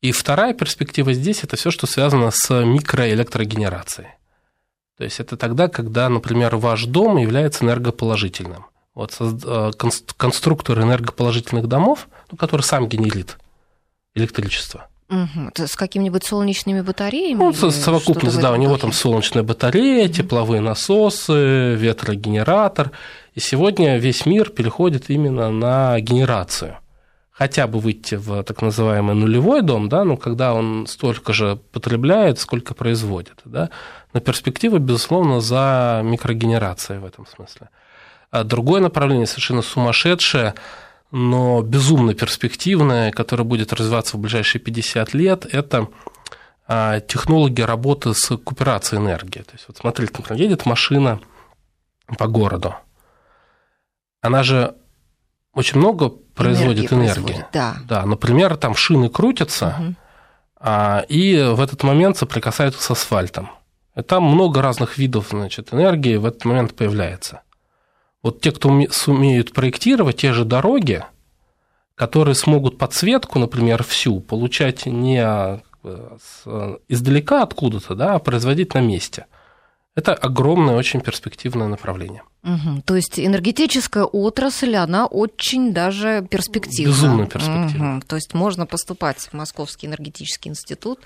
И 0.00 0.12
вторая 0.12 0.52
перспектива 0.52 1.12
здесь– 1.12 1.42
это 1.44 1.56
все, 1.56 1.70
что 1.70 1.86
связано 1.86 2.30
с 2.32 2.64
микроэлектрогенерацией. 2.64 4.08
То 4.98 5.04
есть 5.04 5.20
это 5.20 5.36
тогда, 5.36 5.68
когда, 5.68 6.08
например, 6.08 6.56
ваш 6.56 6.84
дом 6.84 7.16
является 7.16 7.64
энергоположительным– 7.64 8.66
Вот, 8.96 9.14
э, 9.20 9.70
конструктор 10.16 10.80
энергоположительных 10.80 11.68
домов, 11.68 12.08
ну, 12.30 12.38
который 12.38 12.62
сам 12.62 12.88
генерит 12.88 13.36
электричество. 14.14 14.88
Угу. 15.10 15.66
С 15.66 15.76
какими-нибудь 15.76 16.24
солнечными 16.24 16.80
батареями? 16.80 17.38
Ну, 17.38 17.52
совокупность, 17.52 18.40
да, 18.40 18.52
у 18.52 18.56
него 18.56 18.78
там 18.78 18.92
солнечная 18.92 19.42
батарея, 19.42 20.06
угу. 20.06 20.14
тепловые 20.14 20.62
насосы, 20.62 21.74
ветрогенератор. 21.74 22.90
И 23.34 23.40
сегодня 23.40 23.98
весь 23.98 24.24
мир 24.24 24.48
переходит 24.48 25.10
именно 25.10 25.50
на 25.50 26.00
генерацию. 26.00 26.78
Хотя 27.30 27.66
бы 27.66 27.80
выйти 27.80 28.14
в 28.14 28.42
так 28.44 28.62
называемый 28.62 29.14
нулевой 29.14 29.60
дом, 29.60 29.90
да, 29.90 30.04
ну, 30.04 30.16
когда 30.16 30.54
он 30.54 30.86
столько 30.86 31.34
же 31.34 31.56
потребляет, 31.70 32.38
сколько 32.38 32.72
производит. 32.72 33.40
Да. 33.44 33.68
Но 34.14 34.20
перспектива, 34.20 34.78
безусловно, 34.78 35.42
за 35.42 36.00
микрогенерацией 36.02 36.98
в 36.98 37.04
этом 37.04 37.26
смысле. 37.26 37.68
А 38.30 38.44
другое 38.44 38.80
направление 38.80 39.26
совершенно 39.26 39.62
сумасшедшее, 39.62 40.54
но 41.10 41.62
безумно 41.62 42.14
перспективное, 42.14 43.12
которое 43.12 43.44
будет 43.44 43.72
развиваться 43.72 44.16
в 44.16 44.20
ближайшие 44.20 44.60
50 44.60 45.14
лет, 45.14 45.46
это 45.46 45.88
а, 46.68 47.00
технологии 47.00 47.62
работы 47.62 48.12
с 48.12 48.36
куперацией 48.36 49.00
энергии. 49.00 49.40
То 49.40 49.52
есть, 49.52 49.66
вот 49.68 49.76
смотрите, 49.76 50.12
например, 50.16 50.42
едет 50.42 50.66
машина 50.66 51.20
по 52.18 52.26
городу. 52.26 52.74
Она 54.20 54.42
же 54.42 54.74
очень 55.54 55.78
много 55.78 56.08
производит 56.08 56.92
энергии. 56.92 57.14
Производит, 57.14 57.46
да. 57.52 57.76
да. 57.88 58.04
Например, 58.04 58.56
там 58.56 58.74
шины 58.74 59.08
крутятся, 59.08 59.76
угу. 59.78 59.94
и 61.08 61.52
в 61.54 61.60
этот 61.60 61.82
момент 61.82 62.16
соприкасаются 62.16 62.82
с 62.82 62.90
асфальтом. 62.90 63.50
И 63.94 64.02
там 64.02 64.24
много 64.24 64.60
разных 64.60 64.98
видов 64.98 65.28
значит, 65.30 65.72
энергии 65.72 66.16
в 66.16 66.26
этот 66.26 66.44
момент 66.44 66.74
появляется. 66.74 67.42
Вот 68.26 68.40
те, 68.40 68.50
кто 68.50 68.76
сумеют 68.90 69.52
проектировать 69.52 70.16
те 70.16 70.32
же 70.32 70.44
дороги, 70.44 71.04
которые 71.94 72.34
смогут 72.34 72.76
подсветку, 72.76 73.38
например, 73.38 73.84
всю 73.84 74.18
получать 74.18 74.86
не 74.86 75.22
издалека 76.88 77.44
откуда-то, 77.44 77.94
да, 77.94 78.14
а 78.14 78.18
производить 78.18 78.74
на 78.74 78.80
месте. 78.80 79.26
Это 79.94 80.12
огромное, 80.12 80.74
очень 80.74 81.02
перспективное 81.02 81.68
направление. 81.68 82.24
Угу. 82.42 82.82
То 82.84 82.96
есть 82.96 83.20
энергетическая 83.20 84.02
отрасль, 84.02 84.74
она 84.74 85.06
очень 85.06 85.72
даже 85.72 86.26
перспективна. 86.28 86.90
Безумно 86.90 87.26
перспективна. 87.26 87.98
Угу. 87.98 88.06
То 88.08 88.16
есть 88.16 88.34
можно 88.34 88.66
поступать 88.66 89.18
в 89.18 89.34
Московский 89.34 89.86
энергетический 89.86 90.50
институт 90.50 90.98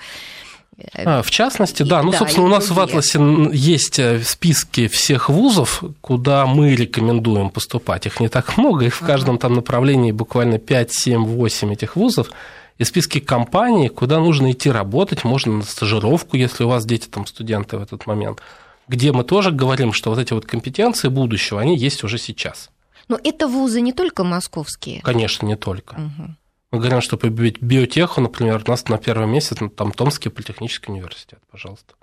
а, 0.95 1.23
в 1.23 1.31
частности, 1.31 1.83
да. 1.83 2.03
Ну, 2.03 2.13
да, 2.13 2.19
собственно, 2.19 2.47
у 2.47 2.49
нас 2.49 2.67
другие. 2.67 2.87
в 2.87 2.89
Атласе 2.89 3.21
есть 3.53 3.99
э, 3.99 4.21
списки 4.23 4.89
всех 4.89 5.29
вузов, 5.29 5.83
куда 6.01 6.47
мы 6.47 6.75
рекомендуем 6.75 7.51
поступать. 7.51 8.07
Их 8.07 8.21
не 8.21 8.29
так 8.29 8.57
много, 8.57 8.87
их 8.87 8.95
в 8.95 9.05
каждом 9.05 9.39
там 9.39 9.55
направлении 9.55 10.13
буквально 10.13 10.59
5, 10.59 10.93
7, 10.93 11.25
8 11.25 11.73
этих 11.73 11.97
вузов. 11.97 12.31
И 12.79 12.85
списки 12.85 13.21
компаний, 13.21 13.89
куда 13.89 14.21
нужно 14.21 14.53
идти 14.53 14.71
работать, 14.71 15.25
можно 15.25 15.59
на 15.59 15.63
стажировку, 15.65 16.37
если 16.37 16.65
у 16.65 16.69
вас 16.69 16.87
дети 16.87 17.09
там 17.09 17.27
студенты 17.27 17.77
в 17.77 17.83
этот 17.83 18.07
момент, 18.07 18.41
где 18.89 19.13
мы 19.13 19.23
тоже 19.23 19.51
говорим, 19.51 19.93
что 19.93 20.09
вот 20.09 20.19
эти 20.19 20.33
вот 20.33 20.47
компетенции 20.47 21.09
будущего, 21.09 21.61
они 21.61 21.77
есть 21.77 22.05
уже 22.05 22.17
сейчас. 22.17 22.71
Но 23.09 23.19
это 23.23 23.49
вузы 23.49 23.83
не 23.83 23.93
только 23.93 24.25
московские? 24.25 25.03
Конечно, 25.03 25.45
не 25.45 25.57
только. 25.57 25.95
Угу. 25.95 26.37
Мы 26.71 26.79
говорим, 26.79 27.01
что 27.01 27.17
победить 27.17 27.61
биотеху, 27.61 28.21
например, 28.21 28.63
у 28.65 28.71
нас 28.71 28.89
на 28.89 28.99
первом 28.99 29.33
месте 29.33 29.57
ну, 29.61 29.69
там 29.69 29.91
Томский 29.91 30.29
политехнический 30.29 30.93
университет, 30.93 31.41
пожалуйста. 31.51 31.95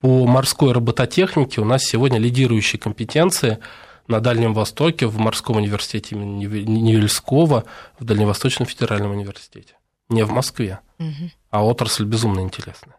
По 0.00 0.26
морской 0.26 0.72
робототехнике 0.72 1.62
у 1.62 1.64
нас 1.64 1.84
сегодня 1.84 2.18
лидирующие 2.18 2.78
компетенции 2.78 3.58
на 4.06 4.20
Дальнем 4.20 4.52
Востоке, 4.52 5.06
в 5.06 5.18
морском 5.18 5.56
университете 5.56 6.14
имени 6.14 6.44
Невельского, 6.44 7.64
в 7.98 8.04
Дальневосточном 8.04 8.66
федеральном 8.66 9.12
университете. 9.12 9.76
Не 10.10 10.24
в 10.24 10.30
Москве, 10.30 10.80
угу. 11.08 11.30
а 11.50 11.64
отрасль 11.64 12.04
безумно 12.04 12.40
интересная. 12.40 12.96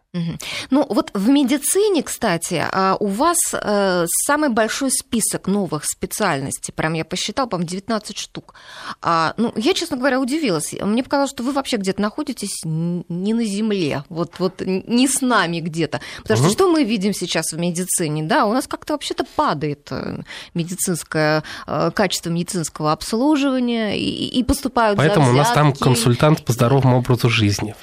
Ну, 0.70 0.86
вот 0.88 1.10
в 1.14 1.28
медицине, 1.28 2.02
кстати, 2.02 2.64
а, 2.72 2.96
у 2.98 3.06
вас 3.06 3.36
э, 3.52 4.06
самый 4.26 4.48
большой 4.48 4.90
список 4.90 5.46
новых 5.46 5.84
специальностей. 5.84 6.72
Прям 6.72 6.94
я 6.94 7.04
посчитала, 7.04 7.46
по-моему, 7.46 7.68
19 7.68 8.16
штук. 8.16 8.54
А, 9.02 9.34
ну, 9.36 9.52
я, 9.56 9.74
честно 9.74 9.96
говоря, 9.96 10.20
удивилась. 10.20 10.72
Мне 10.72 11.02
показалось, 11.02 11.30
что 11.30 11.42
вы 11.42 11.52
вообще 11.52 11.76
где-то 11.76 12.00
находитесь 12.00 12.62
не 12.64 13.34
на 13.34 13.44
Земле, 13.44 14.04
вот, 14.08 14.38
вот 14.38 14.62
не 14.64 15.06
с 15.06 15.20
нами 15.20 15.60
где-то. 15.60 16.00
Потому 16.22 16.40
угу. 16.40 16.48
что 16.48 16.56
что 16.56 16.72
мы 16.72 16.84
видим 16.84 17.12
сейчас 17.12 17.52
в 17.52 17.58
медицине? 17.58 18.22
Да, 18.22 18.46
у 18.46 18.52
нас 18.52 18.66
как-то 18.66 18.94
вообще-то 18.94 19.24
падает 19.36 19.88
э, 19.90 20.22
медицинское 20.54 21.42
э, 21.66 21.90
качество 21.94 22.30
медицинского 22.30 22.92
обслуживания 22.92 23.98
и, 23.98 24.26
и 24.26 24.42
поступают 24.42 24.96
Поэтому 24.96 25.30
у 25.30 25.32
нас 25.32 25.52
там 25.52 25.74
консультант 25.74 26.44
по 26.44 26.52
здоровому 26.52 26.98
образу 26.98 27.28
жизни. 27.28 27.74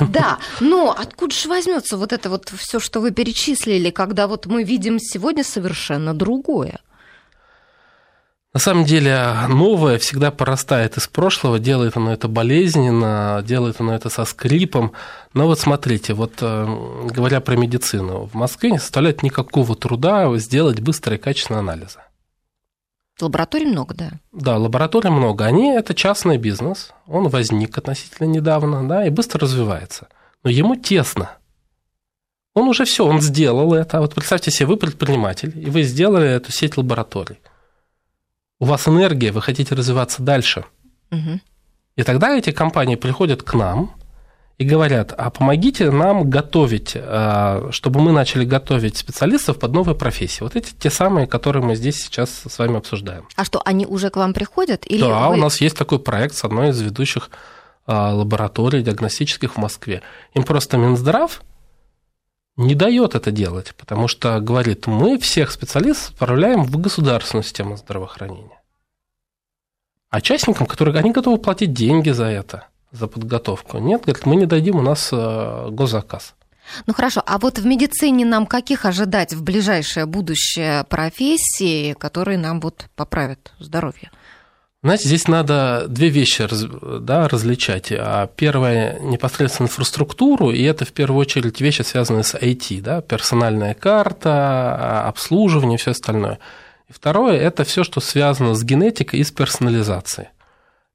Да, 0.00 0.38
но 0.60 0.94
откуда 0.96 1.34
же 1.34 1.48
возьмется 1.48 1.96
вот 1.96 2.12
это 2.12 2.28
вот 2.28 2.52
все, 2.56 2.80
что 2.80 3.00
вы 3.00 3.10
перечислили, 3.10 3.90
когда 3.90 4.26
вот 4.26 4.46
мы 4.46 4.62
видим 4.62 4.98
сегодня 4.98 5.44
совершенно 5.44 6.14
другое? 6.14 6.80
На 8.54 8.60
самом 8.60 8.84
деле 8.84 9.34
новое 9.48 9.98
всегда 9.98 10.30
порастает 10.30 10.98
из 10.98 11.08
прошлого, 11.08 11.58
делает 11.58 11.96
оно 11.96 12.12
это 12.12 12.28
болезненно, 12.28 13.42
делает 13.46 13.80
оно 13.80 13.94
это 13.94 14.10
со 14.10 14.26
скрипом. 14.26 14.92
Но 15.32 15.46
вот 15.46 15.58
смотрите, 15.58 16.12
вот 16.12 16.34
э, 16.42 16.66
говоря 17.10 17.40
про 17.40 17.56
медицину, 17.56 18.28
в 18.30 18.34
Москве 18.34 18.70
не 18.72 18.78
составляет 18.78 19.22
никакого 19.22 19.74
труда 19.74 20.36
сделать 20.36 20.80
быстрые 20.80 21.18
и 21.18 21.22
качественные 21.22 21.60
анализы. 21.60 22.00
Лабораторий 23.20 23.66
много, 23.66 23.94
да? 23.94 24.10
Да, 24.32 24.56
лабораторий 24.56 25.10
много. 25.10 25.44
Они– 25.44 25.70
это 25.76 25.94
частный 25.94 26.38
бизнес, 26.38 26.92
он 27.06 27.28
возник 27.28 27.76
относительно 27.78 28.26
недавно, 28.26 28.86
да, 28.88 29.06
и 29.06 29.10
быстро 29.10 29.40
развивается– 29.40 30.08
но 30.42 30.50
ему 30.50 30.76
тесно. 30.76 31.30
Он 32.54 32.68
уже 32.68 32.84
все, 32.84 33.06
он 33.06 33.20
сделал 33.20 33.72
это. 33.72 34.00
Вот 34.00 34.14
представьте 34.14 34.50
себе, 34.50 34.66
вы 34.66 34.76
предприниматель, 34.76 35.52
и 35.56 35.70
вы 35.70 35.82
сделали 35.82 36.28
эту 36.28 36.52
сеть 36.52 36.76
лабораторий. 36.76 37.38
У 38.60 38.66
вас 38.66 38.86
энергия, 38.86 39.32
вы 39.32 39.40
хотите 39.40 39.74
развиваться 39.74 40.22
дальше. 40.22 40.64
Угу. 41.10 41.40
И 41.96 42.02
тогда 42.02 42.36
эти 42.36 42.52
компании 42.52 42.96
приходят 42.96 43.42
к 43.42 43.54
нам 43.54 43.94
и 44.62 44.64
говорят, 44.64 45.12
а 45.16 45.30
помогите 45.30 45.90
нам 45.90 46.30
готовить, 46.30 46.92
а, 46.94 47.68
чтобы 47.72 48.00
мы 48.00 48.12
начали 48.12 48.44
готовить 48.44 48.96
специалистов 48.96 49.58
под 49.58 49.72
новые 49.72 49.96
профессии. 49.96 50.42
Вот 50.42 50.54
эти 50.54 50.72
те 50.72 50.88
самые, 50.88 51.26
которые 51.26 51.64
мы 51.64 51.74
здесь 51.74 52.02
сейчас 52.02 52.44
с 52.48 52.58
вами 52.58 52.78
обсуждаем. 52.78 53.26
А 53.34 53.44
что, 53.44 53.60
они 53.64 53.86
уже 53.86 54.10
к 54.10 54.16
вам 54.16 54.32
приходят? 54.32 54.84
Или 54.86 55.02
да, 55.02 55.28
вы... 55.28 55.34
у 55.34 55.36
нас 55.36 55.60
есть 55.60 55.76
такой 55.76 55.98
проект 55.98 56.36
с 56.36 56.44
одной 56.44 56.70
из 56.70 56.80
ведущих 56.80 57.30
а, 57.86 58.14
лабораторий 58.14 58.82
диагностических 58.82 59.54
в 59.54 59.58
Москве. 59.58 60.02
Им 60.34 60.44
просто 60.44 60.76
Минздрав 60.76 61.42
не 62.56 62.76
дает 62.76 63.16
это 63.16 63.32
делать, 63.32 63.74
потому 63.76 64.06
что 64.06 64.38
говорит, 64.38 64.86
мы 64.86 65.18
всех 65.18 65.50
специалистов 65.50 66.12
отправляем 66.12 66.62
в 66.62 66.76
государственную 66.80 67.42
систему 67.42 67.76
здравоохранения. 67.76 68.62
А 70.08 70.20
частникам, 70.20 70.66
которые 70.66 70.96
они 70.96 71.10
готовы 71.10 71.38
платить 71.38 71.72
деньги 71.72 72.10
за 72.10 72.26
это, 72.26 72.68
за 72.92 73.08
подготовку, 73.08 73.78
нет, 73.78 74.02
говорит, 74.02 74.26
мы 74.26 74.36
не 74.36 74.46
дадим, 74.46 74.76
у 74.76 74.82
нас 74.82 75.08
э, 75.12 75.68
госзаказ. 75.70 76.34
Ну 76.86 76.94
хорошо, 76.94 77.22
а 77.26 77.38
вот 77.38 77.58
в 77.58 77.66
медицине 77.66 78.24
нам 78.24 78.46
каких 78.46 78.84
ожидать 78.84 79.34
в 79.34 79.42
ближайшее 79.42 80.06
будущее 80.06 80.84
профессии, 80.84 81.94
которые 81.94 82.38
нам 82.38 82.60
вот 82.60 82.86
поправят 82.94 83.52
здоровье? 83.58 84.10
Знаете, 84.84 85.06
здесь 85.06 85.28
надо 85.28 85.84
две 85.86 86.08
вещи 86.08 86.44
да, 87.00 87.28
различать. 87.28 87.92
А 87.92 88.26
первое– 88.26 88.98
непосредственно 89.00 89.66
инфраструктуру, 89.66 90.50
и 90.50 90.60
это 90.62 90.84
в 90.84 90.92
первую 90.92 91.20
очередь 91.20 91.60
вещи, 91.60 91.82
связанные 91.82 92.24
с 92.24 92.34
IT, 92.34 92.80
да, 92.80 93.00
персональная 93.00 93.74
карта, 93.74 95.06
обслуживание 95.06 95.76
и 95.76 95.80
все 95.80 95.92
остальное. 95.92 96.40
И 96.88 96.92
второе– 96.92 97.38
это 97.40 97.62
все, 97.62 97.84
что 97.84 98.00
связано 98.00 98.54
с 98.54 98.64
генетикой 98.64 99.20
и 99.20 99.24
с 99.24 99.30
персонализацией, 99.30 100.30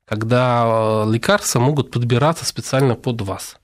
когда 0.08 1.04
э, 1.06 1.12
лекарства 1.12 1.60
могут 1.60 1.92
подбираться 1.92 2.46
специально 2.46 2.96
под 2.96 3.22
вас. 3.22 3.58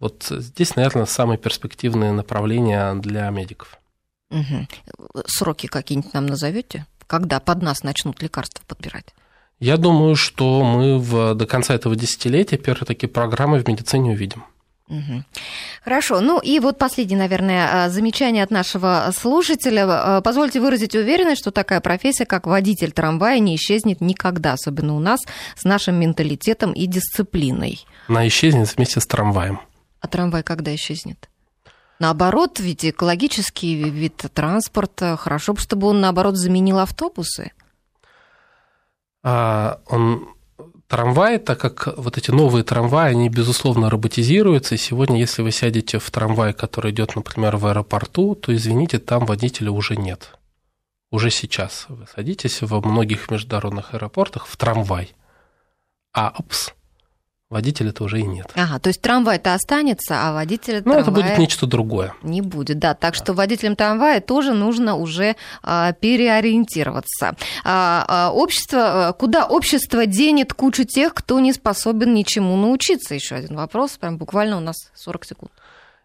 Вот 0.00 0.26
здесь, 0.28 0.74
наверное, 0.74 1.06
самое 1.06 1.38
перспективное 1.38 2.12
направление 2.12 2.94
для 2.94 3.30
медиков. 3.30 3.78
Угу. 4.30 5.22
Сроки 5.26 5.68
какие-нибудь 5.68 6.12
нам 6.12 6.26
назовете? 6.26 6.86
Когда 7.06 7.38
под 7.38 7.62
нас 7.62 7.82
начнут 7.84 8.20
лекарства 8.22 8.64
подбирать? 8.66 9.14
Я 9.60 9.76
думаю, 9.76 10.16
что 10.16 10.64
мы 10.64 10.98
в, 10.98 11.34
до 11.34 11.46
конца 11.46 11.74
этого 11.74 11.94
десятилетия 11.94 12.56
первые 12.56 12.86
такие 12.86 13.08
программы 13.08 13.58
в 13.58 13.68
медицине 13.68 14.12
увидим. 14.12 14.44
Хорошо. 15.84 16.20
Ну 16.20 16.40
и 16.40 16.58
вот 16.60 16.78
последнее, 16.78 17.18
наверное, 17.18 17.84
а, 17.84 17.88
замечание 17.90 18.42
от 18.42 18.50
нашего 18.50 19.10
слушателя. 19.16 19.86
А, 19.88 20.20
позвольте 20.20 20.60
выразить 20.60 20.94
уверенность, 20.94 21.40
что 21.40 21.50
такая 21.50 21.80
профессия, 21.80 22.26
как 22.26 22.46
водитель 22.46 22.92
трамвая, 22.92 23.38
не 23.38 23.56
исчезнет 23.56 24.00
никогда, 24.00 24.54
особенно 24.54 24.96
у 24.96 25.00
нас 25.00 25.20
с 25.56 25.64
нашим 25.64 25.96
менталитетом 25.96 26.72
и 26.72 26.86
дисциплиной. 26.86 27.84
Она 28.08 28.26
исчезнет 28.26 28.74
вместе 28.76 29.00
с 29.00 29.06
трамваем. 29.06 29.60
А 30.00 30.08
трамвай 30.08 30.42
когда 30.42 30.74
исчезнет? 30.74 31.28
Наоборот, 31.98 32.58
ведь 32.60 32.84
экологический 32.84 33.74
вид 33.74 34.24
транспорта, 34.32 35.16
хорошо 35.18 35.52
бы, 35.52 35.60
чтобы 35.60 35.86
он, 35.86 36.00
наоборот, 36.00 36.36
заменил 36.36 36.78
автобусы. 36.78 37.52
А, 39.22 39.80
он 39.86 40.28
трамвай, 40.90 41.38
так 41.38 41.58
как 41.60 41.96
вот 41.96 42.18
эти 42.18 42.32
новые 42.32 42.64
трамваи, 42.64 43.12
они, 43.12 43.28
безусловно, 43.28 43.88
роботизируются, 43.88 44.74
и 44.74 44.78
сегодня, 44.78 45.20
если 45.20 45.40
вы 45.40 45.52
сядете 45.52 46.00
в 46.00 46.10
трамвай, 46.10 46.52
который 46.52 46.90
идет, 46.90 47.14
например, 47.14 47.56
в 47.56 47.66
аэропорту, 47.66 48.34
то, 48.34 48.52
извините, 48.52 48.98
там 48.98 49.24
водителя 49.24 49.70
уже 49.70 49.96
нет. 49.96 50.36
Уже 51.12 51.30
сейчас 51.30 51.86
вы 51.88 52.06
садитесь 52.12 52.60
во 52.62 52.80
многих 52.80 53.30
международных 53.30 53.94
аэропортах 53.94 54.46
в 54.46 54.56
трамвай, 54.56 55.14
а, 56.12 56.34
опс, 56.36 56.74
водителя-то 57.50 58.04
уже 58.04 58.20
и 58.20 58.22
нет. 58.22 58.50
Ага, 58.54 58.78
то 58.78 58.88
есть 58.88 59.00
трамвай-то 59.02 59.54
останется, 59.54 60.28
а 60.28 60.32
водителя 60.32 60.82
Ну, 60.84 60.94
это 60.94 61.10
будет 61.10 61.36
нечто 61.36 61.66
другое. 61.66 62.14
Не 62.22 62.40
будет, 62.40 62.78
да. 62.78 62.94
Так 62.94 63.14
что 63.14 63.34
водителям 63.34 63.76
трамвая 63.76 64.20
тоже 64.20 64.54
нужно 64.54 64.94
уже 64.96 65.36
а, 65.62 65.92
переориентироваться. 65.92 67.34
А, 67.64 68.04
а, 68.08 68.32
общество, 68.32 69.08
а, 69.08 69.12
куда 69.12 69.46
общество 69.46 70.06
денет 70.06 70.54
кучу 70.54 70.84
тех, 70.84 71.12
кто 71.12 71.40
не 71.40 71.52
способен 71.52 72.14
ничему 72.14 72.56
научиться? 72.56 73.14
Еще 73.14 73.34
один 73.34 73.56
вопрос, 73.56 73.98
прям 73.98 74.16
буквально 74.16 74.56
у 74.56 74.60
нас 74.60 74.76
40 74.94 75.24
секунд. 75.24 75.50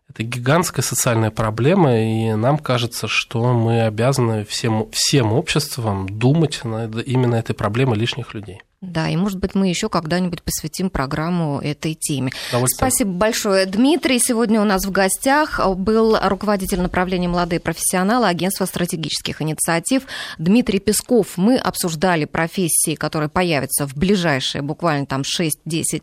Это 0.10 0.24
гигантская 0.24 0.84
социальная 0.84 1.32
проблема, 1.32 2.00
и 2.00 2.34
нам 2.34 2.58
кажется, 2.58 3.08
что 3.08 3.54
мы 3.54 3.82
обязаны 3.82 4.46
всем, 4.46 4.90
всем 4.92 5.34
обществом 5.34 6.08
думать 6.08 6.64
над 6.64 7.06
именно 7.08 7.36
этой 7.36 7.54
проблемой 7.54 7.98
лишних 7.98 8.34
людей. 8.34 8.62
Да, 8.86 9.10
и, 9.10 9.16
может 9.16 9.40
быть, 9.40 9.56
мы 9.56 9.68
еще 9.68 9.90
когда-нибудь 9.90 10.44
посвятим 10.44 10.90
программу 10.90 11.60
этой 11.60 11.96
теме. 11.96 12.32
Спасибо 12.68 13.12
большое. 13.12 13.66
Дмитрий 13.66 14.20
сегодня 14.20 14.62
у 14.62 14.66
нас 14.66 14.86
в 14.86 14.92
гостях 14.92 15.60
был 15.76 16.18
руководитель 16.22 16.82
направления 16.82 17.28
«Молодые 17.28 17.60
профессионалы» 17.60 18.28
Агентства 18.28 18.66
стратегических 18.66 19.42
инициатив 19.42 20.04
Дмитрий 20.38 20.80
Песков. 20.80 21.38
Мы 21.38 21.58
обсуждали 21.58 22.26
профессии, 22.26 22.96
которые 22.96 23.30
появятся 23.30 23.88
в 23.88 23.96
ближайшие 23.96 24.62
буквально 24.62 25.06
там 25.06 25.22
6-10 25.22 25.52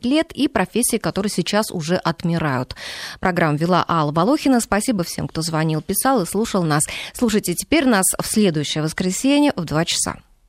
лет, 0.03 0.33
и 0.33 0.49
профессии, 0.49 0.99
которые 0.99 1.31
сейчас 1.31 1.71
уже 1.71 1.97
отмирают. 1.97 2.75
Программу 3.21 3.57
вела 3.57 3.85
Алла 3.89 4.13
Волохина. 4.13 4.61
Спасибо 4.61 5.05
всем, 5.05 5.29
кто 5.29 5.43
звонил, 5.43 5.83
писал 5.83 6.23
и 6.23 6.27
слушал 6.27 6.63
нас. 6.63 6.83
Слушайте 7.15 7.55
теперь 7.55 7.87
нас 7.87 8.07
в 8.21 8.27
следующее 8.27 8.83
воскресенье 8.83 9.53
в 9.57 9.65
2 9.65 9.85
часа. 9.85 10.17